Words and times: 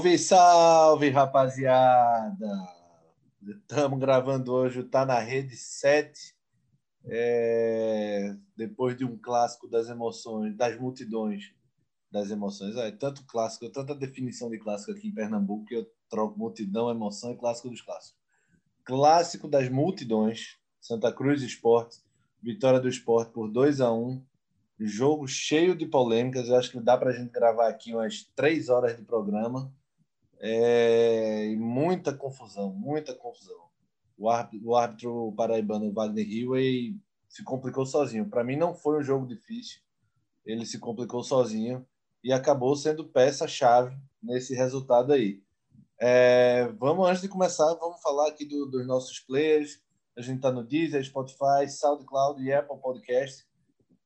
Salve, 0.00 0.18
salve, 0.18 1.10
rapaziada! 1.10 2.48
Estamos 3.46 4.00
gravando 4.00 4.50
hoje 4.50 4.80
o 4.80 4.88
Tá 4.88 5.04
na 5.04 5.18
Rede 5.18 5.54
7, 5.54 6.34
é... 7.04 8.34
depois 8.56 8.96
de 8.96 9.04
um 9.04 9.18
clássico 9.18 9.68
das 9.68 9.90
emoções, 9.90 10.56
das 10.56 10.80
multidões 10.80 11.52
das 12.10 12.30
emoções. 12.30 12.76
É, 12.76 12.90
tanto 12.90 13.26
clássico, 13.26 13.68
tanta 13.68 13.94
definição 13.94 14.48
de 14.48 14.58
clássico 14.58 14.92
aqui 14.92 15.08
em 15.08 15.14
Pernambuco 15.14 15.66
que 15.66 15.76
eu 15.76 15.86
troco 16.08 16.38
multidão, 16.38 16.88
emoção 16.88 17.32
e 17.32 17.36
clássico 17.36 17.68
dos 17.68 17.82
clássicos. 17.82 18.18
Clássico 18.84 19.46
das 19.46 19.68
multidões, 19.68 20.56
Santa 20.80 21.12
Cruz 21.12 21.42
Esporte, 21.42 21.98
vitória 22.42 22.80
do 22.80 22.88
esporte 22.88 23.32
por 23.32 23.50
2 23.50 23.82
a 23.82 23.92
1 23.92 24.24
Jogo 24.82 25.28
cheio 25.28 25.76
de 25.76 25.84
polêmicas. 25.84 26.48
Eu 26.48 26.56
acho 26.56 26.70
que 26.70 26.80
dá 26.80 26.96
para 26.96 27.10
a 27.10 27.12
gente 27.12 27.30
gravar 27.30 27.68
aqui 27.68 27.92
umas 27.92 28.24
três 28.34 28.70
horas 28.70 28.96
de 28.96 29.02
programa. 29.02 29.70
É, 30.40 31.54
muita 31.56 32.14
confusão, 32.14 32.72
muita 32.72 33.14
confusão. 33.14 33.68
O 34.16 34.28
árbitro, 34.28 34.68
o 34.68 34.76
árbitro 34.76 35.34
paraibano 35.36 35.92
Wagner 35.92 36.26
Hillway 36.26 36.96
se 37.28 37.44
complicou 37.44 37.84
sozinho. 37.86 38.28
Para 38.28 38.44
mim 38.44 38.56
não 38.56 38.74
foi 38.74 38.98
um 38.98 39.02
jogo 39.02 39.26
difícil. 39.26 39.80
Ele 40.44 40.64
se 40.64 40.78
complicou 40.78 41.22
sozinho 41.22 41.86
e 42.24 42.32
acabou 42.32 42.74
sendo 42.74 43.08
peça-chave 43.08 43.96
nesse 44.22 44.54
resultado 44.54 45.12
aí. 45.12 45.42
É, 45.98 46.66
vamos, 46.78 47.08
antes 47.08 47.20
de 47.20 47.28
começar, 47.28 47.74
vamos 47.74 48.00
falar 48.00 48.28
aqui 48.28 48.46
do, 48.46 48.66
dos 48.66 48.86
nossos 48.86 49.20
players. 49.20 49.82
A 50.16 50.22
gente 50.22 50.36
está 50.36 50.50
no 50.50 50.64
Deezer, 50.64 51.04
Spotify, 51.04 51.68
SoundCloud 51.68 52.42
e 52.42 52.52
Apple 52.52 52.80
Podcast. 52.80 53.46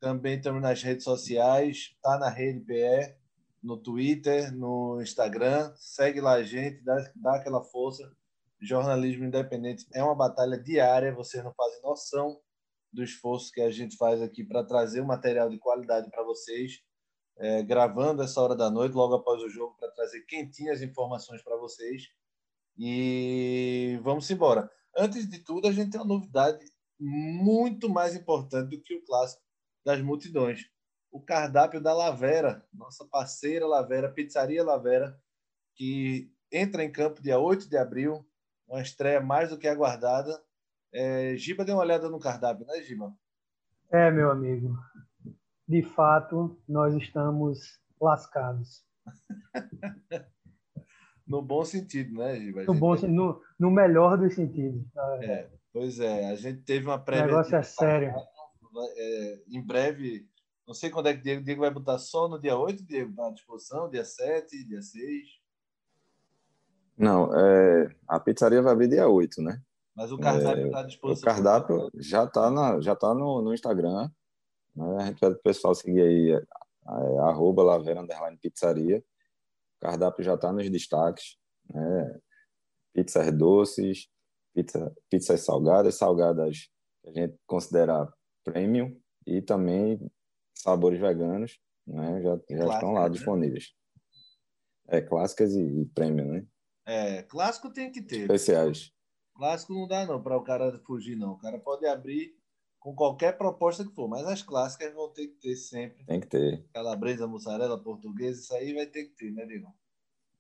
Também 0.00 0.36
estamos 0.36 0.60
nas 0.60 0.82
redes 0.82 1.04
sociais, 1.04 1.96
tá 2.02 2.18
na 2.18 2.28
Rede 2.28 2.60
PE, 2.60 3.16
no 3.64 3.78
Twitter, 3.78 4.54
no 4.54 5.00
Instagram. 5.00 5.72
Segue 5.76 6.20
lá 6.20 6.34
a 6.34 6.42
gente, 6.42 6.84
dá, 6.84 7.10
dá 7.16 7.36
aquela 7.36 7.64
força. 7.64 8.14
Jornalismo 8.60 9.24
independente 9.24 9.86
é 9.92 10.02
uma 10.02 10.14
batalha 10.14 10.58
diária, 10.58 11.14
vocês 11.14 11.42
não 11.42 11.52
fazem 11.54 11.82
noção 11.82 12.38
do 12.92 13.02
esforço 13.02 13.50
que 13.50 13.60
a 13.60 13.70
gente 13.70 13.96
faz 13.96 14.22
aqui 14.22 14.44
para 14.44 14.64
trazer 14.64 15.00
o 15.00 15.06
material 15.06 15.48
de 15.48 15.58
qualidade 15.58 16.08
para 16.10 16.22
vocês, 16.22 16.80
é, 17.38 17.62
gravando 17.62 18.22
essa 18.22 18.40
hora 18.40 18.54
da 18.54 18.70
noite, 18.70 18.94
logo 18.94 19.14
após 19.14 19.42
o 19.42 19.48
jogo, 19.48 19.76
para 19.78 19.90
trazer 19.90 20.20
quentinhas 20.26 20.80
informações 20.80 21.42
para 21.42 21.56
vocês. 21.56 22.04
E 22.78 23.98
vamos 24.02 24.30
embora. 24.30 24.70
Antes 24.96 25.28
de 25.28 25.40
tudo, 25.40 25.66
a 25.66 25.72
gente 25.72 25.90
tem 25.90 26.00
uma 26.00 26.06
novidade 26.06 26.64
muito 27.00 27.88
mais 27.88 28.14
importante 28.14 28.70
do 28.70 28.80
que 28.80 28.94
o 28.94 29.04
clássico 29.04 29.42
das 29.84 30.00
multidões. 30.00 30.60
O 31.14 31.20
cardápio 31.20 31.80
da 31.80 31.94
Lavera, 31.94 32.66
nossa 32.74 33.04
parceira 33.04 33.64
Lavera, 33.68 34.10
Pizzaria 34.10 34.64
Lavera, 34.64 35.16
que 35.76 36.28
entra 36.52 36.82
em 36.82 36.90
campo 36.90 37.22
dia 37.22 37.38
8 37.38 37.68
de 37.68 37.76
abril, 37.76 38.26
uma 38.66 38.82
estreia 38.82 39.20
mais 39.20 39.50
do 39.50 39.56
que 39.56 39.68
aguardada. 39.68 40.42
É, 40.92 41.36
Giba 41.36 41.64
deu 41.64 41.76
uma 41.76 41.84
olhada 41.84 42.08
no 42.08 42.18
cardápio, 42.18 42.66
né, 42.66 42.82
Giba? 42.82 43.14
É, 43.92 44.10
meu 44.10 44.28
amigo. 44.28 44.76
De 45.68 45.84
fato, 45.84 46.60
nós 46.68 46.92
estamos 46.96 47.80
lascados. 48.00 48.84
no 51.24 51.40
bom 51.40 51.64
sentido, 51.64 52.18
né, 52.18 52.40
Giba? 52.40 52.64
No, 52.64 52.74
bom, 52.74 52.96
no, 53.06 53.40
no 53.56 53.70
melhor 53.70 54.18
dos 54.18 54.34
sentidos. 54.34 54.84
É, 55.22 55.48
pois 55.72 56.00
é, 56.00 56.30
a 56.32 56.34
gente 56.34 56.62
teve 56.62 56.86
uma 56.86 56.98
prévia. 56.98 57.26
O 57.26 57.28
negócio 57.28 57.54
é 57.54 57.62
sério 57.62 58.12
é, 58.96 59.38
em 59.48 59.62
breve, 59.62 60.28
não 60.66 60.74
sei 60.74 60.90
quando 60.90 61.08
é 61.08 61.14
que 61.14 61.20
o 61.20 61.22
Diego, 61.22 61.44
Diego 61.44 61.60
vai 61.60 61.70
botar 61.70 61.98
só 61.98 62.28
no 62.28 62.40
dia 62.40 62.56
8, 62.56 62.84
Diego, 62.84 63.14
na 63.14 63.30
disposição, 63.30 63.90
dia 63.90 64.04
7, 64.04 64.64
dia 64.64 64.80
6. 64.80 65.28
Não, 66.96 67.34
é, 67.34 67.94
a 68.08 68.18
pizzaria 68.18 68.62
vai 68.62 68.72
abrir 68.72 68.88
dia 68.88 69.08
8, 69.08 69.42
né? 69.42 69.60
Mas 69.94 70.10
o 70.10 70.18
cardápio 70.18 70.66
está 70.66 70.78
é, 70.78 70.82
à 70.82 70.86
disposição. 70.86 71.22
O 71.22 71.34
cardápio 71.34 71.90
já 71.94 72.24
está 72.24 72.80
já 72.80 72.96
tá 72.96 73.14
no, 73.14 73.42
no 73.42 73.52
Instagram. 73.52 74.10
Né? 74.74 74.96
A 74.98 75.06
gente 75.06 75.20
pede 75.20 75.34
o 75.34 75.42
pessoal 75.42 75.74
seguir 75.74 76.00
aí, 76.00 76.30
é, 76.32 76.36
é, 76.36 77.18
arroba 77.20 77.62
Lavera 77.62 78.00
Underline 78.00 78.38
Pizzaria. 78.38 78.98
O 79.78 79.86
cardápio 79.86 80.24
já 80.24 80.34
está 80.34 80.52
nos 80.52 80.68
destaques. 80.70 81.36
Né? 81.68 82.20
Pizzas 82.92 83.32
doces, 83.32 84.08
pizza, 84.54 84.92
pizzas 85.10 85.40
salgadas, 85.40 85.96
salgadas 85.96 86.68
que 87.02 87.10
a 87.10 87.12
gente 87.12 87.38
considera 87.46 88.12
premium 88.42 88.98
e 89.26 89.42
também 89.42 90.00
sabores 90.54 91.00
veganos, 91.00 91.58
né? 91.86 92.22
Já, 92.22 92.40
já 92.50 92.74
estão 92.74 92.92
lá 92.92 93.04
né? 93.04 93.10
disponíveis. 93.10 93.74
É, 94.88 95.00
clássicas 95.00 95.54
e, 95.54 95.62
e 95.62 95.86
premium, 95.86 96.32
né? 96.32 96.46
É, 96.86 97.22
clássico 97.22 97.72
tem 97.72 97.90
que 97.90 98.02
ter. 98.02 98.22
Especiais. 98.22 98.92
Clássico 99.34 99.72
não 99.72 99.88
dá 99.88 100.06
não 100.06 100.22
para 100.22 100.36
o 100.36 100.44
cara 100.44 100.78
fugir 100.86 101.16
não. 101.16 101.32
O 101.32 101.38
cara 101.38 101.58
pode 101.58 101.86
abrir 101.86 102.36
com 102.78 102.94
qualquer 102.94 103.36
proposta 103.38 103.84
que 103.84 103.94
for, 103.94 104.06
mas 104.06 104.26
as 104.26 104.42
clássicas 104.42 104.92
vão 104.92 105.10
ter 105.10 105.28
que 105.28 105.40
ter 105.40 105.56
sempre. 105.56 106.04
Tem 106.04 106.20
que 106.20 106.26
ter. 106.26 106.64
Calabresa, 106.72 107.26
mussarela, 107.26 107.82
portuguesa, 107.82 108.40
isso 108.40 108.54
aí 108.54 108.74
vai 108.74 108.86
ter 108.86 109.04
que 109.04 109.16
ter, 109.16 109.32
né, 109.32 109.46
Diego? 109.46 109.74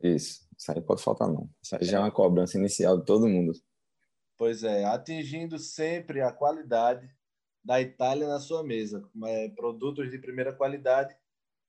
Isso, 0.02 0.46
isso 0.56 0.70
aí 0.70 0.80
pode 0.82 1.02
faltar 1.02 1.26
não. 1.26 1.48
Isso 1.62 1.74
aí 1.74 1.84
já 1.84 1.96
é 1.96 2.00
uma 2.00 2.10
cobrança 2.10 2.58
inicial 2.58 2.98
de 2.98 3.06
todo 3.06 3.26
mundo. 3.26 3.52
Pois 4.36 4.62
é, 4.62 4.84
atingindo 4.84 5.58
sempre 5.58 6.20
a 6.20 6.30
qualidade 6.30 7.08
da 7.64 7.80
Itália 7.80 8.28
na 8.28 8.38
sua 8.38 8.62
mesa, 8.62 9.02
é, 9.24 9.48
produtos 9.50 10.10
de 10.10 10.18
primeira 10.18 10.52
qualidade 10.52 11.16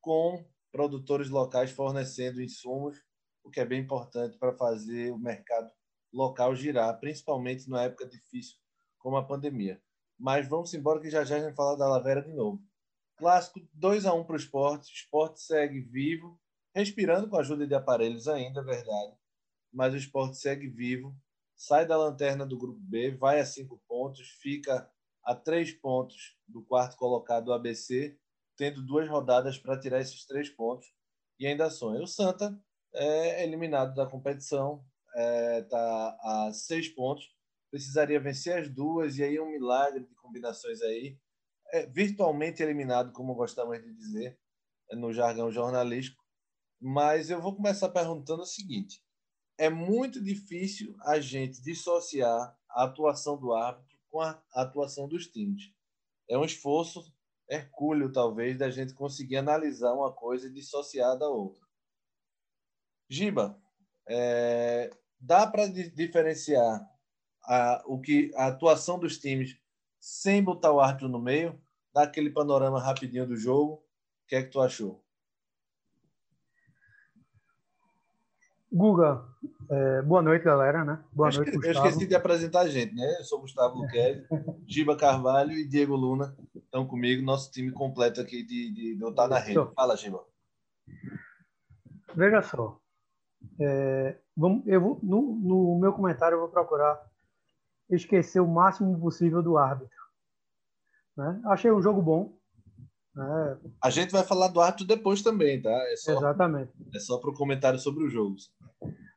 com 0.01 0.45
produtores 0.71 1.29
locais 1.29 1.71
fornecendo 1.71 2.41
insumos, 2.41 3.01
o 3.43 3.49
que 3.49 3.61
é 3.61 3.65
bem 3.65 3.81
importante 3.81 4.37
para 4.37 4.53
fazer 4.53 5.11
o 5.11 5.17
mercado 5.17 5.71
local 6.11 6.53
girar, 6.55 6.99
principalmente 6.99 7.69
numa 7.69 7.83
época 7.83 8.05
difícil 8.05 8.57
como 8.99 9.15
a 9.15 9.25
pandemia. 9.25 9.81
Mas 10.17 10.47
vamos 10.47 10.73
embora 10.73 10.99
que 10.99 11.09
já 11.09 11.23
já 11.23 11.37
a 11.37 11.39
gente 11.39 11.55
fala 11.55 11.77
da 11.77 11.87
Lavera 11.87 12.21
de 12.21 12.33
novo. 12.33 12.61
Clássico 13.17 13.61
2 13.73 14.05
a 14.05 14.13
1 14.13 14.23
para 14.25 14.33
o 14.33 14.37
esporte. 14.37 14.91
O 14.91 14.93
esporte 14.93 15.41
segue 15.41 15.79
vivo, 15.79 16.39
respirando 16.73 17.29
com 17.29 17.37
a 17.37 17.39
ajuda 17.39 17.65
de 17.65 17.73
aparelhos 17.73 18.27
ainda, 18.27 18.61
é 18.61 18.63
verdade. 18.63 19.15
Mas 19.71 19.93
o 19.93 19.97
esporte 19.97 20.37
segue 20.37 20.67
vivo, 20.67 21.15
sai 21.55 21.85
da 21.85 21.97
lanterna 21.97 22.45
do 22.45 22.57
grupo 22.57 22.79
B, 22.79 23.11
vai 23.11 23.39
a 23.39 23.45
cinco 23.45 23.81
pontos, 23.87 24.27
fica 24.41 24.89
a 25.25 25.33
três 25.33 25.71
pontos 25.71 26.37
do 26.47 26.63
quarto 26.63 26.95
colocado 26.95 27.45
do 27.45 27.53
ABC, 27.53 28.17
tendo 28.55 28.85
duas 28.85 29.09
rodadas 29.09 29.57
para 29.57 29.79
tirar 29.79 29.99
esses 29.99 30.25
três 30.25 30.49
pontos 30.49 30.87
e 31.39 31.47
ainda 31.47 31.69
sonha. 31.69 32.01
O 32.01 32.07
Santa 32.07 32.57
é 32.93 33.43
eliminado 33.43 33.95
da 33.95 34.05
competição, 34.05 34.85
está 35.09 35.19
é, 35.19 35.61
tá 35.63 36.17
a 36.21 36.51
seis 36.53 36.87
pontos, 36.87 37.25
precisaria 37.71 38.19
vencer 38.19 38.57
as 38.57 38.69
duas 38.69 39.17
e 39.17 39.23
aí 39.23 39.39
um 39.39 39.49
milagre 39.49 40.05
de 40.05 40.15
combinações 40.15 40.81
aí. 40.81 41.17
É 41.73 41.87
virtualmente 41.87 42.61
eliminado, 42.61 43.11
como 43.11 43.33
gostamos 43.33 43.81
de 43.81 43.91
dizer 43.93 44.39
no 44.91 45.11
jargão 45.11 45.51
jornalístico. 45.51 46.23
Mas 46.79 47.29
eu 47.29 47.41
vou 47.41 47.55
começar 47.55 47.89
perguntando 47.89 48.43
o 48.43 48.45
seguinte: 48.45 49.03
é 49.57 49.69
muito 49.69 50.23
difícil 50.23 50.95
a 51.01 51.19
gente 51.19 51.61
dissociar 51.61 52.55
a 52.69 52.83
atuação 52.83 53.37
do 53.37 53.53
árbitro 53.53 53.94
com 54.15 54.21
a 54.21 54.41
atuação 54.53 55.09
dos 55.09 55.27
times. 55.27 55.73
É 56.29 56.37
um 56.37 56.45
esforço 56.45 57.13
hercúleo, 57.49 58.13
talvez, 58.13 58.57
da 58.57 58.69
gente 58.69 58.93
conseguir 58.93 59.35
analisar 59.35 59.91
uma 59.91 60.09
coisa 60.09 60.49
dissociar 60.49 61.17
da 61.17 61.27
outra. 61.27 61.61
Giba, 63.09 63.61
é, 64.07 64.89
dá 65.19 65.45
para 65.45 65.67
diferenciar 65.67 66.89
a, 67.43 67.83
o 67.85 67.99
que 67.99 68.31
a 68.35 68.47
atuação 68.47 68.97
dos 68.97 69.17
times 69.17 69.59
sem 69.99 70.41
botar 70.41 70.71
o 70.71 70.79
árbitro 70.79 71.09
no 71.09 71.19
meio? 71.19 71.61
Dá 71.93 72.03
aquele 72.03 72.29
panorama 72.29 72.81
rapidinho 72.81 73.27
do 73.27 73.35
jogo. 73.35 73.73
O 73.73 74.27
que 74.29 74.37
é 74.37 74.43
que 74.43 74.49
tu 74.49 74.61
achou? 74.61 75.04
Guga, 78.75 79.23
é, 79.69 80.01
boa 80.01 80.21
noite, 80.21 80.43
galera, 80.43 80.83
né? 80.83 81.01
Boa 81.13 81.29
eu 81.29 81.35
noite, 81.35 81.47
esqueci, 81.47 81.67
Gustavo. 81.67 81.85
Eu 81.85 81.89
esqueci 81.91 82.07
de 82.09 82.15
apresentar 82.15 82.59
a 82.59 82.67
gente, 82.67 82.93
né? 82.93 83.19
Eu 83.19 83.23
sou 83.23 83.39
Gustavo 83.39 83.77
Luquezzi, 83.77 84.27
Giba 84.67 84.97
Carvalho 84.97 85.53
e 85.53 85.65
Diego 85.65 85.95
Luna 85.95 86.35
estão 86.53 86.85
comigo, 86.85 87.23
nosso 87.23 87.49
time 87.49 87.71
completo 87.71 88.19
aqui 88.19 88.43
de, 88.43 88.97
de, 88.97 89.13
Tá 89.15 89.29
na 89.29 89.39
Rede. 89.39 89.65
Fala, 89.73 89.95
Giba. 89.95 90.25
Veja 92.13 92.41
só, 92.41 92.77
é, 93.61 94.17
vamos, 94.35 94.67
eu 94.67 94.81
vou, 94.81 94.99
no, 95.01 95.21
no 95.21 95.79
meu 95.79 95.93
comentário 95.93 96.35
eu 96.35 96.41
vou 96.41 96.49
procurar 96.49 97.01
esquecer 97.89 98.41
o 98.41 98.47
máximo 98.47 98.99
possível 98.99 99.41
do 99.41 99.57
árbitro. 99.57 100.03
Né? 101.15 101.41
Achei 101.45 101.71
um 101.71 101.81
jogo 101.81 102.01
bom, 102.01 102.34
é. 103.17 103.57
A 103.81 103.89
gente 103.89 104.11
vai 104.11 104.23
falar 104.23 104.49
do 104.49 104.59
árbitro 104.59 104.85
depois 104.85 105.21
também, 105.21 105.61
tá? 105.61 105.69
É 105.69 105.95
só, 105.95 106.17
Exatamente. 106.17 106.71
É 106.93 106.99
só 106.99 107.17
para 107.17 107.29
o 107.29 107.35
comentário 107.35 107.79
sobre 107.79 108.03
os 108.03 108.11
jogos. 108.11 108.51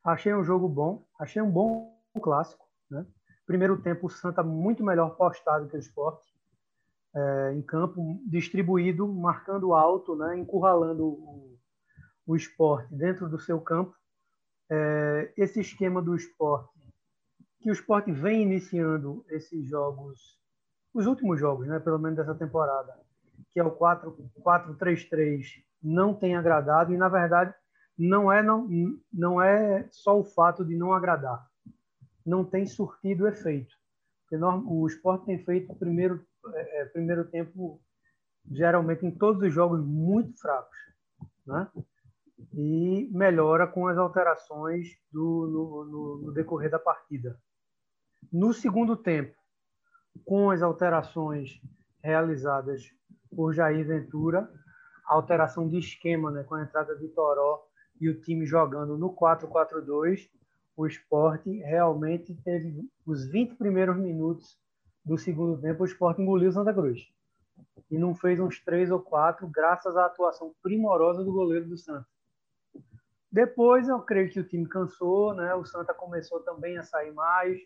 Achei 0.05 0.35
um 0.35 0.45
jogo 0.45 0.69
bom, 0.69 1.05
achei 1.19 1.43
um 1.43 1.51
bom 1.51 1.95
clássico. 2.23 2.65
Né? 2.91 3.05
Primeiro 3.47 3.81
tempo, 3.83 4.07
o 4.07 4.11
Santa 4.11 4.43
muito 4.43 4.85
melhor 4.85 5.17
postado 5.17 5.69
que 5.69 5.77
o 5.77 5.81
esporte. 5.81 6.27
É, 7.15 7.53
em 7.55 7.63
campo, 7.63 8.21
distribuído, 8.27 9.09
marcando 9.09 9.75
alto, 9.75 10.15
né? 10.15 10.39
encurralando 10.39 11.07
o, 11.07 11.59
o 12.27 12.37
esporte 12.37 12.95
dentro 12.95 13.29
do 13.29 13.39
seu 13.39 13.61
campo. 13.61 13.97
é, 14.71 15.33
esse 15.37 15.61
esquema 15.61 16.03
do 16.03 16.15
esporte, 16.15 16.79
que 17.61 17.71
o 17.71 17.73
esporte 17.73 18.13
vem 18.13 18.43
iniciando 18.43 19.25
esses 19.29 19.67
jogos, 19.67 20.39
os 20.95 21.07
últimos 21.07 21.41
jogos, 21.41 21.67
né, 21.67 21.81
pelo 21.81 21.99
menos 21.99 22.19
dessa 22.19 22.35
temporada, 22.35 22.95
que 23.53 23.61
é 23.61 23.65
o 23.65 23.77
4-3-3, 23.77 25.45
não 25.83 26.15
tem 26.15 26.37
agradado, 26.37 26.93
e 26.93 26.97
na 26.97 27.09
verdade 27.09 27.55
não 27.99 28.31
é, 28.31 28.43
não, 28.43 28.69
não 29.13 29.43
é 29.43 29.89
só 29.91 30.19
o 30.19 30.25
fato 30.25 30.65
de 30.65 30.77
não 30.77 30.93
agradar, 30.93 31.45
não 32.25 32.45
tem 32.45 32.67
surtido 32.67 33.27
efeito. 33.27 33.75
O 34.67 34.87
esporte 34.87 35.25
tem 35.25 35.43
feito 35.45 35.75
primeiro, 35.75 36.25
é, 36.55 36.83
é, 36.83 36.85
primeiro 36.85 37.25
tempo, 37.25 37.81
geralmente 38.51 39.05
em 39.05 39.11
todos 39.11 39.43
os 39.43 39.53
jogos, 39.53 39.81
muito 39.85 40.39
fracos. 40.39 40.79
Né? 41.47 41.69
E 42.53 43.09
melhora 43.11 43.67
com 43.67 43.89
as 43.89 43.97
alterações 43.97 44.89
do, 45.11 45.47
no, 45.47 45.85
no, 45.85 46.19
no 46.27 46.33
decorrer 46.33 46.71
da 46.71 46.79
partida. 46.79 47.41
No 48.31 48.53
segundo 48.53 48.97
tempo, 48.97 49.35
com 50.25 50.51
as 50.51 50.63
alterações 50.63 51.61
realizadas 52.03 52.93
por 53.35 53.53
Jair 53.53 53.87
Ventura, 53.87 54.51
a 55.07 55.15
alteração 55.15 55.69
de 55.69 55.79
esquema, 55.79 56.31
né, 56.31 56.43
com 56.45 56.55
a 56.55 56.63
entrada 56.63 56.97
de 56.97 57.09
Toró 57.09 57.65
e 58.01 58.09
o 58.09 58.21
time 58.21 58.47
jogando 58.47 58.97
no 58.97 59.13
4-4-2, 59.15 60.29
o 60.77 60.87
esporte 60.87 61.51
realmente 61.59 62.35
teve 62.45 62.89
os 63.05 63.27
20 63.27 63.57
primeiros 63.57 63.97
minutos 63.97 64.57
do 65.05 65.19
segundo 65.19 65.61
tempo, 65.61 65.83
o 65.83 65.87
esporte 65.87 66.23
engoliu 66.23 66.53
Santa 66.53 66.73
Cruz. 66.73 67.01
E 67.91 67.99
não 67.99 68.15
fez 68.15 68.39
uns 68.39 68.63
três 68.63 68.91
ou 68.91 69.01
quatro, 69.01 69.49
graças 69.49 69.97
à 69.97 70.07
atuação 70.07 70.55
primorosa 70.63 71.25
do 71.25 71.33
goleiro 71.33 71.69
do 71.69 71.77
Santa. 71.77 72.07
Depois, 73.31 73.89
eu 73.89 74.01
creio 74.01 74.31
que 74.31 74.41
o 74.41 74.47
time 74.47 74.69
cansou, 74.69 75.35
né? 75.35 75.55
o 75.55 75.65
Santa 75.65 75.93
começou 75.93 76.41
também 76.41 76.79
a 76.79 76.83
sair 76.83 77.13
mais, 77.13 77.59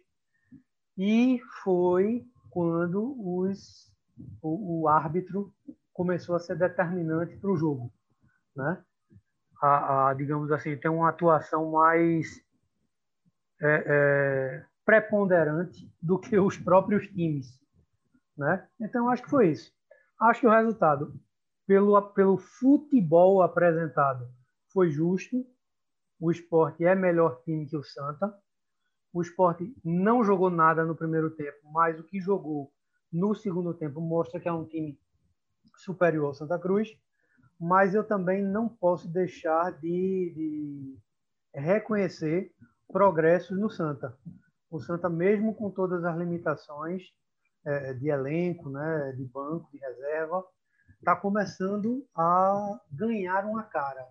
e 0.97 1.41
foi 1.63 2.25
quando 2.51 3.15
os, 3.19 3.92
o, 4.41 4.83
o 4.83 4.89
árbitro 4.89 5.53
começou 5.93 6.35
a 6.35 6.41
ser 6.41 6.57
determinante 6.57 7.37
para 7.37 7.51
o 7.51 7.57
jogo. 7.57 7.93
Né? 8.57 8.83
A, 9.61 10.09
a, 10.09 10.15
digamos 10.15 10.51
assim, 10.51 10.77
tem 10.77 10.91
uma 10.91 11.09
atuação 11.09 11.71
mais 11.71 12.43
é, 13.61 13.85
é, 13.87 14.67
preponderante 14.85 15.93
do 16.01 16.19
que 16.19 16.39
os 16.39 16.57
próprios 16.59 17.07
times. 17.09 17.61
Né? 18.37 18.67
Então, 18.81 19.09
acho 19.09 19.23
que 19.23 19.31
foi 19.31 19.51
isso. 19.51 19.73
Acho 20.21 20.41
que 20.41 20.47
o 20.47 20.51
resultado, 20.51 21.15
pelo, 21.67 22.01
pelo 22.13 22.39
futebol 22.39 23.43
apresentado, 23.43 24.29
foi 24.73 24.91
justo. 24.91 25.45
O 26.19 26.31
esporte 26.31 26.85
é 26.85 26.95
melhor 26.95 27.43
time 27.43 27.67
que 27.67 27.77
o 27.77 27.83
Santa. 27.83 28.33
O 29.13 29.21
esporte 29.21 29.75
não 29.85 30.25
jogou 30.25 30.49
nada 30.49 30.85
no 30.85 30.97
primeiro 30.97 31.31
tempo, 31.31 31.59
mas 31.71 31.99
o 32.01 32.05
que 32.05 32.21
jogou 32.21 32.73
no 33.13 33.35
segundo 33.35 33.75
tempo 33.75 34.01
mostra 34.01 34.41
que 34.41 34.49
é 34.49 34.53
um 34.53 34.65
time 34.65 34.99
superior 35.77 36.27
ao 36.27 36.35
Santa 36.35 36.59
Cruz. 36.59 36.97
Mas 37.61 37.95
eu 37.95 38.03
também 38.03 38.43
não 38.43 38.69
posso 38.69 39.09
deixar 39.09 39.71
de, 39.73 40.33
de 40.35 40.99
reconhecer 41.55 42.53
progressos 42.89 43.59
no 43.59 43.71
Santa. 43.71 44.17
O 44.71 44.81
Santa, 44.81 45.09
mesmo 45.09 45.55
com 45.55 45.71
todas 45.71 46.05
as 46.05 46.17
limitações 46.17 47.13
é, 47.65 47.95
de 47.95 48.09
elenco, 48.09 48.69
né, 48.69 49.13
de 49.17 49.25
banco, 49.25 49.71
de 49.71 49.79
reserva, 49.79 50.45
está 50.99 51.15
começando 51.15 52.07
a 52.15 52.81
ganhar 52.91 53.45
uma 53.45 53.63
cara. 53.63 54.07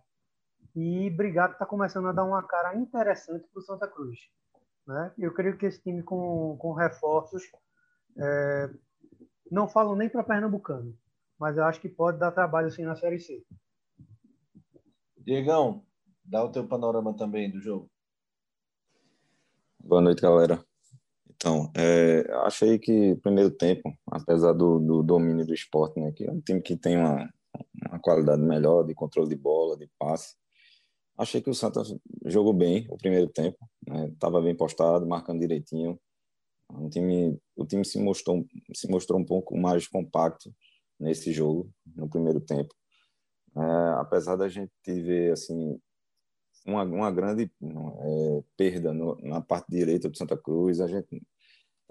E 0.75 1.09
Brigado 1.09 1.53
está 1.53 1.65
começando 1.65 2.07
a 2.07 2.13
dar 2.13 2.23
uma 2.23 2.43
cara 2.43 2.75
interessante 2.75 3.47
para 3.51 3.59
o 3.59 3.63
Santa 3.63 3.87
Cruz. 3.87 4.19
Né? 4.87 5.11
Eu 5.17 5.33
creio 5.33 5.57
que 5.57 5.65
esse 5.65 5.81
time 5.81 6.01
com, 6.03 6.57
com 6.57 6.73
reforços, 6.73 7.43
é, 8.17 8.69
não 9.51 9.67
falo 9.67 9.95
nem 9.95 10.09
para 10.09 10.23
Pernambucano, 10.23 10.97
mas 11.37 11.57
eu 11.57 11.65
acho 11.65 11.81
que 11.81 11.89
pode 11.89 12.17
dar 12.17 12.31
trabalho 12.31 12.71
sim 12.71 12.83
na 12.83 12.95
Série 12.95 13.19
C. 13.19 13.43
Diegão, 15.17 15.85
dá 16.23 16.43
o 16.43 16.51
teu 16.51 16.65
panorama 16.65 17.13
também 17.15 17.51
do 17.51 17.59
jogo. 17.59 17.91
Boa 19.83 20.01
noite, 20.01 20.21
galera. 20.21 20.63
Então, 21.35 21.71
é, 21.75 22.23
achei 22.45 22.79
que 22.79 23.15
primeiro 23.15 23.51
tempo, 23.51 23.91
apesar 24.07 24.53
do, 24.53 24.79
do, 24.79 25.03
domínio 25.03 25.45
do 25.45 25.53
esporte, 25.53 25.99
né, 25.99 26.11
que 26.11 26.23
é 26.23 26.31
um 26.31 26.39
time 26.39 26.61
que 26.61 26.77
tem 26.77 26.97
uma, 26.97 27.27
uma 27.89 27.99
qualidade 27.99 28.41
melhor 28.41 28.83
de 28.83 28.93
controle 28.93 29.27
de 29.27 29.35
bola, 29.35 29.77
de 29.77 29.89
passe, 29.97 30.35
achei 31.17 31.41
que 31.41 31.49
o 31.49 31.55
Santos 31.55 31.95
jogou 32.25 32.53
bem 32.53 32.87
o 32.89 32.97
primeiro 32.97 33.27
tempo, 33.27 33.57
estava 34.13 34.39
né, 34.39 34.45
bem 34.45 34.55
postado, 34.55 35.05
marcando 35.07 35.39
direitinho. 35.39 35.99
Time, 36.89 37.39
o 37.55 37.65
time 37.65 37.85
se 37.85 37.99
mostrou, 37.99 38.45
se 38.73 38.87
mostrou 38.87 39.19
um 39.19 39.25
pouco 39.25 39.57
mais 39.57 39.87
compacto 39.87 40.53
nesse 40.99 41.31
jogo, 41.31 41.71
no 41.95 42.09
primeiro 42.09 42.39
tempo. 42.39 42.73
É, 43.55 43.99
apesar 43.99 44.35
da 44.35 44.47
gente 44.47 44.71
ver 44.85 45.33
assim 45.33 45.79
uma, 46.65 46.83
uma 46.83 47.11
grande 47.11 47.51
é, 47.61 48.43
perda 48.55 48.93
no, 48.93 49.15
na 49.21 49.41
parte 49.41 49.67
direita 49.69 50.09
do 50.09 50.17
Santa 50.17 50.37
Cruz. 50.37 50.79
A 50.79 50.87
gente 50.87 51.21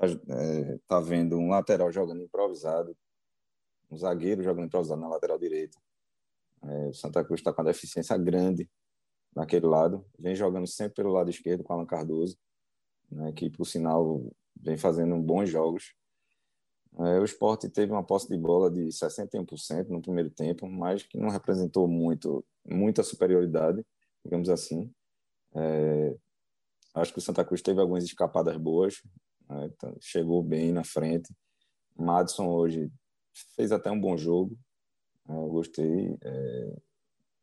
está 0.00 0.34
é, 0.34 0.78
tá 0.86 1.00
vendo 1.00 1.38
um 1.38 1.50
lateral 1.50 1.90
jogando 1.92 2.22
improvisado, 2.22 2.96
um 3.90 3.96
zagueiro 3.96 4.42
jogando 4.42 4.66
improvisado 4.66 5.00
na 5.00 5.08
lateral 5.08 5.38
direita. 5.38 5.78
É, 6.62 6.88
o 6.88 6.94
Santa 6.94 7.24
Cruz 7.24 7.40
está 7.40 7.52
com 7.52 7.62
uma 7.62 7.72
deficiência 7.72 8.16
grande 8.16 8.68
naquele 9.34 9.66
lado. 9.66 10.04
Vem 10.18 10.34
jogando 10.34 10.66
sempre 10.66 10.96
pelo 10.96 11.12
lado 11.12 11.30
esquerdo 11.30 11.64
com 11.64 11.72
Alan 11.72 11.86
Cardoso, 11.86 12.38
né, 13.10 13.32
que, 13.32 13.50
por 13.50 13.64
sinal, 13.64 14.22
vem 14.56 14.76
fazendo 14.76 15.16
bons 15.16 15.48
jogos. 15.48 15.94
É, 16.98 17.20
o 17.20 17.24
esporte 17.24 17.68
teve 17.68 17.92
uma 17.92 18.04
posse 18.04 18.28
de 18.28 18.36
bola 18.36 18.70
de 18.70 18.88
61% 18.88 19.88
no 19.88 20.02
primeiro 20.02 20.30
tempo, 20.30 20.68
mas 20.68 21.02
que 21.02 21.18
não 21.18 21.30
representou 21.30 21.86
muito, 21.86 22.44
muita 22.64 23.02
superioridade 23.02 23.84
digamos 24.24 24.48
assim. 24.48 24.92
É, 25.54 26.16
acho 26.94 27.12
que 27.12 27.18
o 27.18 27.22
Santa 27.22 27.44
Cruz 27.44 27.62
teve 27.62 27.80
algumas 27.80 28.04
escapadas 28.04 28.56
boas, 28.56 29.02
né? 29.48 29.66
Então, 29.66 29.96
chegou 30.00 30.42
bem 30.42 30.72
na 30.72 30.84
frente. 30.84 31.32
Madison 31.96 32.48
hoje 32.48 32.90
fez 33.56 33.72
até 33.72 33.90
um 33.90 34.00
bom 34.00 34.16
jogo, 34.16 34.56
né? 35.26 35.34
eu 35.34 35.48
gostei, 35.48 36.16
é, 36.22 36.76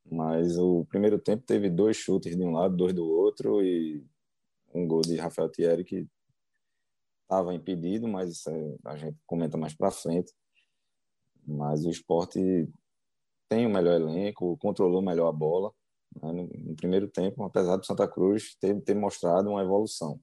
mas 0.09 0.57
o 0.57 0.85
primeiro 0.85 1.19
tempo 1.19 1.43
teve 1.45 1.69
dois 1.69 1.97
chutes 1.97 2.35
de 2.35 2.43
um 2.43 2.51
lado, 2.51 2.75
dois 2.75 2.93
do 2.93 3.05
outro 3.05 3.63
e 3.63 4.03
um 4.73 4.87
gol 4.87 5.01
de 5.01 5.15
Rafael 5.17 5.49
Thierry 5.49 5.83
que 5.83 6.07
estava 7.27 7.53
impedido, 7.53 8.07
mas 8.07 8.43
a 8.85 8.95
gente 8.95 9.17
comenta 9.25 9.57
mais 9.57 9.75
para 9.75 9.91
frente. 9.91 10.33
Mas 11.45 11.85
o 11.85 11.89
esporte 11.89 12.67
tem 13.49 13.65
o 13.65 13.69
melhor 13.69 13.99
elenco, 14.01 14.57
controlou 14.57 15.01
melhor 15.01 15.27
a 15.27 15.31
bola, 15.31 15.71
né, 16.21 16.31
no, 16.31 16.47
no, 16.47 16.75
primeiro 16.75 17.07
tempo, 17.07 17.43
apesar 17.43 17.77
do 17.77 17.85
Santa 17.85 18.07
Cruz 18.07 18.55
ter, 18.59 18.81
ter 18.81 18.95
mostrado 18.95 19.49
uma 19.49 19.61
evolução. 19.61 20.19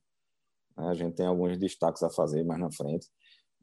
Né, 0.77 0.89
a 0.89 0.95
gente 0.95 1.15
tem 1.15 1.27
alguns 1.27 1.57
destaques 1.59 2.03
a 2.03 2.11
fazer 2.11 2.45
mais 2.45 2.61
na 2.61 2.71
frente. 2.71 3.07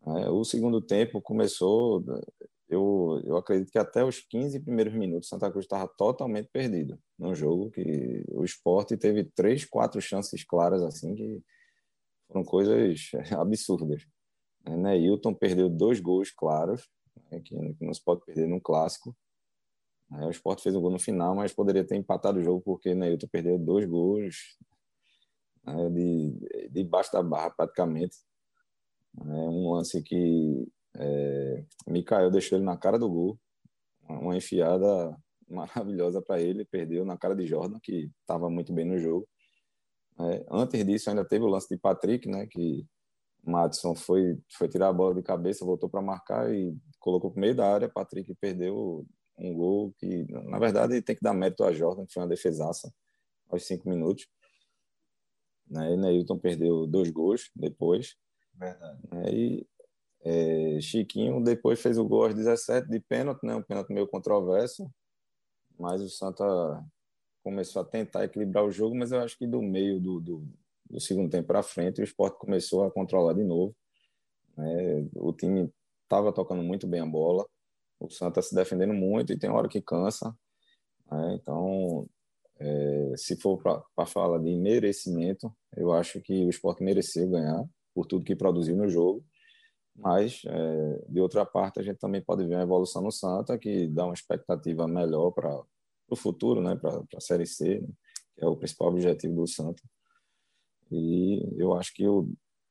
Né, 0.06 0.30
o 0.30 0.44
segundo 0.44 0.82
tempo 0.82 1.22
começou, 1.22 2.04
eu, 2.70 3.22
eu 3.24 3.38
acredito 3.38 3.72
que 3.72 3.78
até 3.78 4.04
os 4.04 4.20
15 4.20 4.60
primeiros 4.62 4.94
minutos, 4.94 5.30
Santa 5.30 5.52
Cruz 5.52 5.66
estava 5.66 5.88
totalmente 5.88 6.50
perdido 6.52 6.98
no 7.20 7.36
jogo, 7.36 7.70
que 7.70 8.24
o 8.30 8.44
esporte 8.44 8.98
teve 8.98 9.24
três, 9.24 9.66
quatro 9.66 10.02
chances 10.02 10.44
claras, 10.44 10.82
assim, 10.82 11.14
que 11.14 11.44
foram 12.32 12.46
coisas 12.46 13.12
absurdas. 13.38 14.06
Né? 14.66 14.98
Hilton 14.98 15.34
perdeu 15.34 15.70
dois 15.70 16.00
gols 16.00 16.32
claros, 16.32 16.90
né, 17.30 17.42
que 17.44 17.56
não 17.82 17.94
se 17.94 18.04
pode 18.04 18.24
perder 18.26 18.48
num 18.48 18.60
clássico. 18.60 19.16
Aí 20.12 20.26
o 20.26 20.32
Sport 20.32 20.62
fez 20.62 20.76
um 20.76 20.82
gol 20.82 20.92
no 20.92 21.00
final, 21.00 21.36
mas 21.36 21.54
poderia 21.54 21.86
ter 21.86 21.96
empatado 21.96 22.40
o 22.40 22.44
jogo 22.44 22.62
porque 22.62 22.94
Neilton 22.94 23.28
perdeu 23.32 23.58
dois 23.58 23.86
gols 23.86 24.58
né, 25.64 25.90
de, 25.90 26.70
debaixo 26.70 27.12
da 27.14 27.24
barra 27.24 27.50
praticamente. 27.52 28.18
Um 29.18 29.72
lance 29.72 30.02
que 30.04 30.68
é, 30.96 31.66
Mikael 31.88 32.30
deixou 32.30 32.58
ele 32.58 32.66
na 32.66 32.78
cara 32.78 33.00
do 33.00 33.10
gol, 33.10 33.40
uma 34.08 34.36
enfiada 34.36 35.18
maravilhosa 35.50 36.22
para 36.22 36.42
ele, 36.42 36.66
perdeu 36.66 37.06
na 37.06 37.18
cara 37.18 37.36
de 37.36 37.46
Jordan, 37.46 37.80
que 37.82 38.10
estava 38.22 38.50
muito 38.50 38.74
bem 38.74 38.86
no 38.86 38.98
jogo. 38.98 39.28
É, 40.30 40.46
antes 40.52 40.86
disso, 40.86 41.10
ainda 41.10 41.26
teve 41.26 41.46
o 41.46 41.48
lance 41.48 41.70
de 41.70 41.78
Patrick, 41.78 42.28
né, 42.28 42.46
que 42.48 42.86
Madison 43.44 43.96
foi, 43.96 44.38
foi 44.52 44.68
tirar 44.68 44.90
a 44.90 44.94
bola 44.94 45.16
de 45.16 45.24
cabeça, 45.24 45.66
voltou 45.66 45.90
para 45.90 46.02
marcar 46.02 46.54
e 46.54 46.78
colocou 47.00 47.32
para 47.32 47.42
meio 47.42 47.56
da 47.56 47.74
área. 47.74 47.90
Patrick 47.90 48.34
perdeu 48.36 49.06
um 49.38 49.54
gol 49.54 49.94
que, 49.98 50.26
na 50.30 50.60
verdade, 50.60 51.02
tem 51.02 51.16
que 51.16 51.24
dar 51.24 51.34
mérito 51.34 51.64
a 51.64 51.72
Jordan, 51.72 52.06
que 52.06 52.14
foi 52.14 52.22
uma 52.22 52.30
defesaça 52.30 52.94
aos 53.50 53.66
cinco 53.66 53.90
minutos. 53.90 54.28
Né? 55.68 55.94
E 55.94 55.98
Neilton 55.98 56.38
perdeu 56.38 56.86
dois 56.86 57.10
gols 57.10 57.50
depois. 57.56 58.16
Verdade. 58.54 59.00
Né? 59.12 59.34
E 59.34 59.68
é, 60.24 60.80
Chiquinho 60.82 61.44
depois 61.44 61.82
fez 61.82 61.98
o 61.98 62.06
gol 62.06 62.26
aos 62.26 62.36
17 62.36 62.88
de 62.88 63.00
pênalti, 63.00 63.44
né? 63.44 63.56
um 63.56 63.64
pênalti 63.64 63.92
meio 63.92 64.08
controverso, 64.08 64.88
mas 65.80 66.02
o 66.02 66.10
Santa 66.10 66.44
começou 67.44 67.82
a 67.82 67.86
tentar 67.86 68.24
equilibrar 68.24 68.64
o 68.64 68.72
jogo, 68.72 68.96
mas 68.96 69.12
eu 69.12 69.22
acho 69.22 69.38
que 69.38 69.48
do 69.48 69.62
meio 69.62 70.00
do, 70.00 70.20
do, 70.20 70.48
do 70.90 71.00
segundo 71.00 71.30
tempo 71.30 71.48
para 71.48 71.64
frente 71.64 72.02
o 72.02 72.04
esporte 72.04 72.38
começou 72.38 72.84
a 72.84 72.92
controlar 72.92 73.34
de 73.34 73.44
novo. 73.44 73.76
Né? 74.58 75.08
O 75.16 75.34
time 75.34 75.72
estava 76.04 76.32
tocando 76.34 76.62
muito 76.62 76.88
bem 76.88 77.02
a 77.02 77.06
bola, 77.06 77.46
o 78.00 78.10
Santa 78.10 78.42
se 78.42 78.54
defendendo 78.54 78.94
muito 78.94 79.32
e 79.32 79.38
tem 79.38 79.50
hora 79.50 79.70
que 79.70 79.82
cansa. 79.82 80.36
Né? 81.12 81.40
Então, 81.42 82.08
é, 82.60 83.14
se 83.18 83.36
for 83.36 83.62
para 83.62 84.06
falar 84.06 84.40
de 84.40 84.56
merecimento, 84.56 85.52
eu 85.76 85.92
acho 85.92 86.22
que 86.22 86.46
o 86.46 86.50
esporte 86.50 86.84
mereceu 86.84 87.30
ganhar 87.30 87.66
por 87.94 88.06
tudo 88.06 88.26
que 88.26 88.36
produziu 88.36 88.76
no 88.76 88.88
jogo. 88.90 89.24
Mas, 89.96 90.42
é, 90.46 91.06
de 91.10 91.20
outra 91.20 91.46
parte, 91.46 91.80
a 91.80 91.84
gente 91.84 91.98
também 91.98 92.22
pode 92.22 92.46
ver 92.48 92.56
uma 92.56 92.64
evolução 92.64 93.02
no 93.02 93.12
Santa 93.12 93.58
que 93.58 93.88
dá 93.88 94.06
uma 94.06 94.14
expectativa 94.14 94.88
melhor 94.88 95.32
para 95.32 95.62
o 96.14 96.18
futuro, 96.18 96.62
né? 96.62 96.76
para 96.76 97.04
a 97.16 97.22
Série 97.22 97.46
C, 97.46 97.80
né? 97.80 97.88
que 98.36 98.44
é 98.44 98.48
o 98.48 98.56
principal 98.56 98.90
objetivo 98.90 99.36
do 99.36 99.48
Santa. 99.48 99.82
E 100.92 101.42
eu 101.58 101.74
acho 101.74 101.94
que 101.94 102.08
o, 102.08 102.30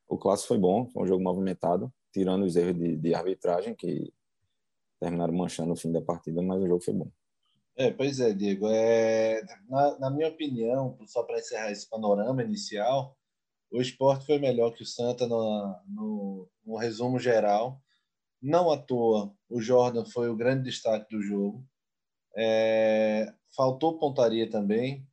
o 0.08 0.18
clássico 0.18 0.48
foi 0.48 0.58
bom, 0.58 0.88
foi 0.90 1.02
um 1.02 1.06
jogo 1.06 1.22
movimentado, 1.22 1.92
tirando 2.12 2.44
os 2.44 2.56
erros 2.56 2.78
de, 2.78 2.96
de 2.96 3.14
arbitragem 3.14 3.74
que 3.74 4.12
terminaram 5.00 5.32
manchando 5.32 5.72
o 5.72 5.76
fim 5.76 5.90
da 5.90 6.02
partida, 6.02 6.42
mas 6.42 6.62
o 6.62 6.66
jogo 6.66 6.82
foi 6.82 6.94
bom. 6.94 7.10
É, 7.76 7.90
pois 7.90 8.20
é, 8.20 8.32
Diego. 8.34 8.68
É, 8.68 9.42
na, 9.68 9.98
na 9.98 10.10
minha 10.10 10.28
opinião, 10.28 10.98
só 11.06 11.22
para 11.22 11.38
encerrar 11.38 11.70
esse 11.70 11.88
panorama 11.88 12.42
inicial, 12.42 13.16
o 13.70 13.80
esporte 13.80 14.26
foi 14.26 14.38
melhor 14.38 14.72
que 14.72 14.82
o 14.82 14.86
Santa 14.86 15.26
no, 15.26 15.76
no, 15.86 16.48
no, 16.64 16.76
resumo 16.76 17.18
geral. 17.18 17.80
Não 18.42 18.70
à 18.70 18.76
toa, 18.76 19.32
o 19.48 19.60
Jordan 19.60 20.04
foi 20.04 20.28
o 20.28 20.36
grande 20.36 20.64
destaque 20.64 21.14
do 21.14 21.22
jogo. 21.22 21.64
É, 22.40 23.34
faltou 23.54 23.98
pontaria 23.98 24.48
também, 24.48 25.06